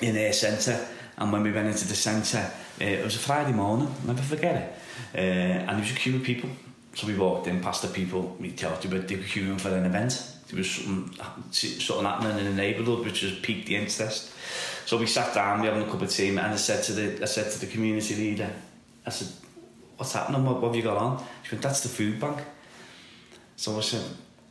in 0.00 0.16
a 0.16 0.32
centre. 0.32 0.86
And 1.18 1.32
when 1.32 1.42
we 1.42 1.52
went 1.52 1.68
into 1.68 1.86
the 1.86 1.94
centre 1.94 2.50
Uh, 2.80 2.84
it 2.84 3.04
was 3.04 3.16
a 3.16 3.18
Friday 3.18 3.52
morning, 3.52 3.88
I'll 4.02 4.08
never 4.08 4.22
forget 4.22 4.56
it. 4.56 4.74
Uh, 5.14 5.18
and 5.18 5.68
there 5.68 5.78
was 5.78 5.92
a 5.92 5.94
queue 5.94 6.16
of 6.16 6.22
people. 6.22 6.50
So 6.94 7.06
we 7.06 7.14
walked 7.14 7.46
in 7.46 7.60
past 7.60 7.82
the 7.82 7.88
people, 7.88 8.36
we 8.40 8.52
talked 8.52 8.84
about 8.84 9.06
they 9.08 9.16
were 9.16 9.22
queuing 9.22 9.60
for 9.60 9.68
an 9.68 9.84
event. 9.84 10.32
There 10.48 10.58
was 10.58 10.70
something, 10.70 11.18
something 11.52 12.04
happening 12.04 12.38
in 12.38 12.44
the 12.44 12.62
neighbourhood 12.62 13.04
which 13.04 13.22
was 13.22 13.38
piqued 13.40 13.66
the 13.66 13.76
interest. 13.76 14.32
So 14.86 14.96
we 14.96 15.06
sat 15.06 15.34
down, 15.34 15.60
we 15.60 15.66
having 15.66 15.82
a 15.82 15.90
cup 15.90 16.02
of 16.02 16.10
tea, 16.10 16.28
and 16.28 16.40
I 16.40 16.56
said 16.56 16.84
to 16.84 16.92
the, 16.92 17.22
I 17.22 17.26
said 17.26 17.50
to 17.50 17.58
the 17.58 17.66
community 17.66 18.14
leader, 18.14 18.50
I 19.04 19.10
said, 19.10 19.28
what's 19.96 20.12
happening, 20.12 20.44
what, 20.44 20.60
what 20.60 20.68
have 20.68 20.76
you 20.76 20.82
got 20.82 20.96
on? 20.96 21.24
She 21.42 21.54
went, 21.54 21.62
that's 21.62 21.80
the 21.80 21.88
food 21.88 22.20
bank. 22.20 22.38
So 23.56 23.76
I 23.76 23.80
said, 23.80 24.04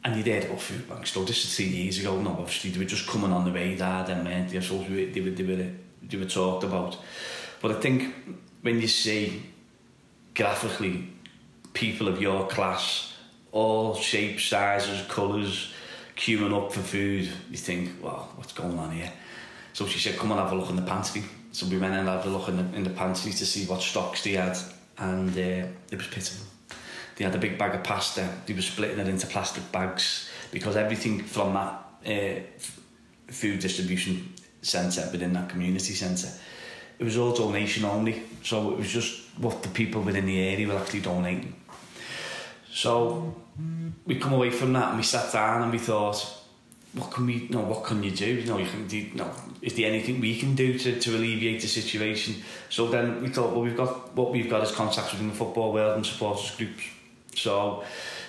and 0.03 0.15
he 0.15 0.23
did, 0.23 0.49
oh, 0.51 0.57
food 0.57 0.87
banks, 0.89 1.15
no, 1.15 1.23
this 1.23 1.45
is 1.45 1.55
three 1.55 1.67
years 1.67 1.99
ago, 1.99 2.21
no, 2.21 2.31
obviously, 2.31 2.71
they 2.71 2.79
were 2.79 2.85
just 2.85 3.07
coming 3.07 3.31
on 3.31 3.45
the 3.45 3.51
radar, 3.51 4.05
then, 4.05 4.23
man, 4.23 4.47
they, 4.49 4.57
were, 4.57 5.05
they, 5.05 5.21
were, 5.21 5.31
they, 5.31 5.43
were, 5.43 5.71
they 6.03 6.17
were 6.17 6.25
talked 6.25 6.63
about. 6.63 6.97
But 7.65 7.77
I 7.77 7.79
think 7.79 8.13
when 8.61 8.79
you 8.79 8.87
see 8.87 9.41
graphically 10.35 11.09
people 11.73 12.07
of 12.07 12.21
your 12.21 12.45
class 12.45 13.11
all 13.51 13.95
shapes 13.95 14.45
sizes 14.45 15.03
colours 15.07 15.73
queuing 16.15 16.55
up 16.55 16.71
for 16.71 16.81
food 16.81 17.27
you 17.49 17.57
think 17.57 18.03
well 18.03 18.31
what's 18.35 18.53
going 18.53 18.77
on 18.77 18.91
here? 18.91 19.11
So 19.73 19.87
she 19.87 19.97
said 19.97 20.15
come 20.19 20.29
and 20.29 20.39
have 20.39 20.51
a 20.51 20.55
look 20.55 20.69
in 20.69 20.75
the 20.75 20.83
pantry. 20.83 21.23
So 21.53 21.65
we 21.65 21.79
went 21.79 21.95
and 21.95 22.07
had 22.07 22.23
a 22.23 22.29
look 22.29 22.49
in 22.49 22.57
the, 22.57 22.77
in 22.77 22.83
the 22.83 22.91
pantry 22.91 23.31
to 23.31 23.45
see 23.47 23.65
what 23.65 23.81
stocks 23.81 24.23
they 24.23 24.33
had 24.33 24.59
and 24.99 25.31
uh, 25.35 25.67
it 25.89 25.97
was 25.97 26.05
pitiful. 26.05 26.45
They 27.15 27.25
had 27.25 27.33
a 27.33 27.39
big 27.39 27.57
bag 27.57 27.73
of 27.73 27.83
pasta. 27.83 28.29
They 28.45 28.53
were 28.53 28.61
splitting 28.61 28.99
it 28.99 29.07
into 29.07 29.25
plastic 29.25 29.71
bags 29.71 30.29
because 30.51 30.75
everything 30.75 31.23
from 31.23 31.55
that 31.55 31.83
uh, 32.05 32.41
food 33.31 33.57
distribution 33.57 34.35
centre 34.61 35.09
within 35.11 35.33
that 35.33 35.49
community 35.49 35.93
centre 35.93 36.29
it 36.99 37.03
was 37.03 37.17
all 37.17 37.33
donation 37.33 37.85
only 37.85 38.23
so 38.43 38.71
it 38.71 38.77
was 38.77 38.91
just 38.91 39.21
what 39.37 39.63
the 39.63 39.69
people 39.69 40.01
within 40.01 40.25
the 40.25 40.39
area 40.39 40.67
were 40.67 40.77
actually 40.77 41.01
donating. 41.01 41.55
So 42.71 43.35
we 44.05 44.19
come 44.19 44.33
away 44.33 44.51
from 44.51 44.73
that 44.73 44.89
and 44.89 44.97
we 44.97 45.03
sat 45.03 45.31
down 45.31 45.63
and 45.63 45.71
we 45.71 45.77
thought 45.77 46.41
what 46.93 47.11
can 47.11 47.25
we 47.25 47.33
you 47.33 47.49
know 47.49 47.61
what 47.61 47.83
can 47.83 48.03
you 48.03 48.11
do? 48.11 48.25
You 48.25 48.45
know 48.45 48.57
you 48.57 48.67
can 48.67 48.87
do 48.87 48.97
you 48.97 49.15
know 49.15 49.31
is 49.61 49.73
there 49.75 49.89
anything 49.89 50.21
we 50.21 50.37
can 50.37 50.55
do 50.55 50.77
to, 50.77 50.99
to 50.99 51.15
alleviate 51.15 51.61
the 51.61 51.67
situation? 51.67 52.35
So 52.69 52.87
then 52.87 53.21
we 53.21 53.29
thought 53.29 53.51
well 53.51 53.61
we've 53.61 53.77
got 53.77 54.15
what 54.15 54.31
we've 54.31 54.49
got 54.49 54.63
is 54.63 54.71
contacts 54.71 55.11
within 55.11 55.29
the 55.29 55.35
football 55.35 55.73
world 55.73 55.95
and 55.95 56.05
supporters 56.05 56.55
groups 56.55 56.83
so 57.35 57.83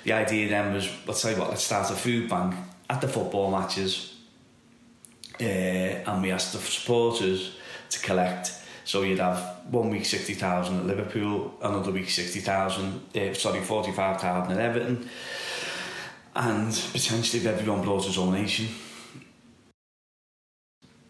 the 0.05 0.13
idea 0.13 0.49
then 0.49 0.75
was 0.75 0.89
let's 1.07 1.23
tell 1.23 1.33
you 1.33 1.39
what 1.39 1.51
let's 1.51 1.63
start 1.63 1.91
a 1.91 1.95
food 1.95 2.29
bank 2.29 2.55
at 2.91 3.01
the 3.01 3.09
football 3.09 3.51
matches 3.51 4.15
uh, 5.41 5.45
and 5.45 6.23
we 6.23 6.31
asked 6.31 6.53
the 6.53 6.59
supporters 6.59 7.57
to 7.91 8.01
collect 8.01 8.53
So 8.87 9.03
you'd 9.03 9.19
have 9.19 9.65
one 9.69 9.91
week 9.91 10.05
60,000 10.05 10.79
at 10.79 10.87
Liverpool, 10.87 11.53
another 11.61 11.91
week 11.91 12.09
60,000, 12.09 13.17
uh, 13.17 13.35
sorry, 13.35 13.61
45,000 13.61 14.53
at 14.53 14.61
Everton, 14.61 15.11
and 16.37 16.73
potentially 16.93 17.43
if 17.43 17.47
everyone 17.47 17.83
brought 17.83 18.07
a 18.07 18.31
nation. 18.31 18.69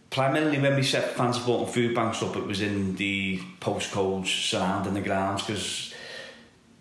Primarily 0.08 0.58
when 0.58 0.74
we 0.74 0.82
set 0.82 1.16
fan 1.16 1.34
support 1.34 1.66
and 1.66 1.74
food 1.74 1.94
banks 1.94 2.22
up, 2.22 2.34
it 2.36 2.46
was 2.46 2.62
in 2.62 2.96
the 2.96 3.40
postcodes 3.60 4.48
surrounding 4.48 4.94
the 4.94 5.02
grounds 5.02 5.42
because 5.42 5.92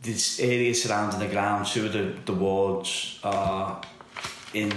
this 0.01 0.39
area 0.39 0.73
surrounding 0.73 1.19
the 1.19 1.27
grounds, 1.27 1.73
two 1.73 1.87
of 1.87 1.91
the, 1.91 2.15
the 2.23 2.33
wards 2.33 3.19
are 3.21 3.81
in 4.53 4.71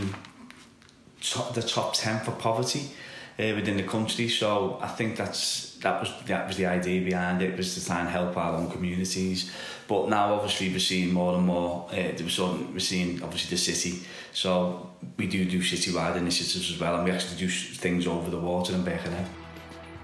top, 1.21 1.55
the 1.55 1.63
top 1.63 1.95
10 1.95 2.25
for 2.25 2.33
poverty 2.33 2.91
uh, 3.39 3.55
within 3.55 3.77
the 3.77 3.83
country. 3.85 4.29
So 4.29 4.79
I 4.81 4.89
think 4.89 5.17
that's 5.17 5.77
that 5.79 6.01
was 6.01 6.13
that 6.27 6.47
was 6.47 6.57
the 6.57 6.67
idea 6.67 7.05
behind 7.05 7.43
it 7.43 7.57
was 7.57 7.75
to 7.75 7.85
try 7.85 8.01
and 8.01 8.09
help 8.09 8.37
our 8.37 8.55
own 8.55 8.71
communities. 8.71 9.51
But 9.87 10.09
now 10.09 10.35
obviously 10.35 10.71
we're 10.71 10.81
seeing 10.81 11.13
more 11.13 11.35
and 11.35 11.47
more. 11.47 11.87
Uh, 11.91 12.13
we're, 12.19 12.29
sort 12.29 12.61
of, 12.61 12.73
we're 12.73 12.81
seeing 12.81 13.23
obviously 13.23 13.51
the 13.57 13.63
city. 13.63 14.03
So 14.33 14.91
we 15.17 15.27
do 15.27 15.45
do 15.45 15.61
citywide 15.61 16.17
initiatives 16.17 16.71
as 16.71 16.79
well, 16.79 16.97
and 16.97 17.05
we 17.05 17.11
actually 17.11 17.39
do 17.39 17.49
things 17.49 18.07
over 18.07 18.31
the 18.31 18.39
water 18.39 18.75
in 18.75 18.85
Birkenhead. 18.85 19.27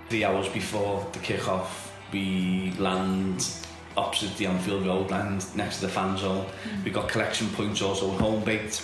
Three 0.09 0.25
hours 0.25 0.49
before 0.49 1.07
the 1.13 1.19
kick-off, 1.19 1.93
we 2.13 2.73
land 2.79 3.47
opposite 3.97 4.37
the 4.37 4.47
Anfield 4.47 4.87
Road 4.87 5.11
land 5.11 5.45
next 5.57 5.77
to 5.77 5.87
the 5.87 5.93
fan 5.93 6.17
zone. 6.17 6.45
Mm. 6.45 6.85
We've 6.85 6.95
got 6.95 7.09
collection 7.09 7.49
points 7.51 7.81
also 7.83 8.11
home 8.11 8.43
baked 8.45 8.83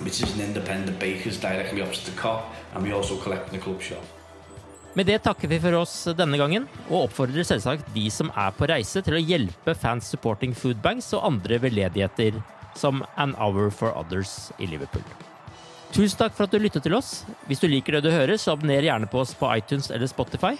which 0.00 0.22
is 0.22 0.34
an 0.34 0.40
independent 0.40 0.98
bakers 0.98 1.38
directly 1.40 1.82
opposite 1.82 2.12
the 2.12 2.20
cop, 2.20 2.54
and 2.74 2.84
we 2.84 2.92
also 2.92 3.16
collect 3.16 3.52
in 3.52 3.58
the 3.58 3.64
club 3.64 3.80
shop. 3.82 4.04
Med 4.94 5.06
det 5.06 5.22
takker 5.24 5.48
vi 5.48 5.56
for 5.60 5.72
oss 5.78 5.94
denne 6.16 6.36
gangen, 6.36 6.66
og 6.90 7.06
oppfordrer 7.06 7.46
selvsagt 7.48 7.86
de 7.94 8.10
som 8.12 8.28
er 8.36 8.52
på 8.52 8.68
reise 8.68 9.00
til 9.00 9.16
å 9.16 9.22
hjelpe 9.24 9.72
Fans 9.74 10.10
Supporting 10.12 10.52
Food 10.52 10.82
Banks 10.84 11.14
og 11.16 11.24
andre 11.30 11.56
veldedigheter 11.62 12.42
som 12.76 13.00
An 13.16 13.32
Hour 13.40 13.70
for 13.72 13.96
Others 13.96 14.50
i 14.60 14.68
Liverpool. 14.68 15.04
Tusen 15.92 16.18
takk 16.20 16.36
for 16.36 16.44
at 16.44 16.52
du 16.52 16.60
lyttet 16.60 16.84
til 16.84 16.96
oss. 16.96 17.22
Hvis 17.48 17.60
du 17.60 17.68
liker 17.68 17.96
det 17.96 18.04
du 18.04 18.12
hører, 18.12 18.36
så 18.40 18.52
abonner 18.52 18.84
gjerne 18.84 19.08
på 19.08 19.20
oss 19.20 19.32
på 19.36 19.48
iTunes 19.56 19.90
eller 19.92 20.08
Spotify. 20.08 20.54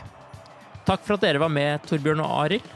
Takk 0.88 1.04
for 1.04 1.16
at 1.16 1.24
dere 1.24 1.40
var 1.40 1.52
med, 1.52 1.84
Torbjørn 1.88 2.24
og 2.24 2.32
Arild. 2.46 2.72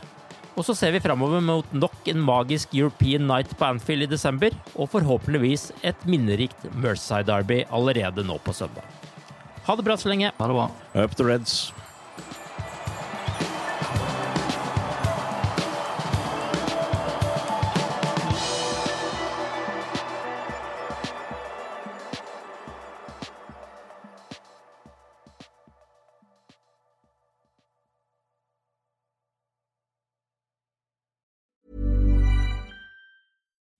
Og 0.56 0.64
så 0.64 0.72
ser 0.72 0.94
vi 0.94 1.02
framover 1.04 1.42
mot 1.44 1.72
nok 1.76 2.06
en 2.08 2.22
magisk 2.24 2.72
European 2.74 3.26
Night 3.28 3.52
på 3.58 3.66
Anfield 3.68 4.06
i 4.06 4.08
desember, 4.08 4.54
og 4.74 4.88
forhåpentligvis 4.94 5.68
et 5.84 6.06
minnerikt 6.08 6.64
Merceside 6.72 7.28
Derby 7.28 7.62
allerede 7.68 8.24
nå 8.24 8.38
på 8.44 8.56
søndag. 8.56 8.86
Ha 9.66 9.76
det 9.76 9.84
bra 9.84 9.98
så 10.00 10.08
lenge. 10.08 10.32
Ha 10.38 10.48
det 10.48 10.56
bra. 10.56 10.70
Up 11.04 11.16
the 11.18 11.26
Reds. 11.28 11.58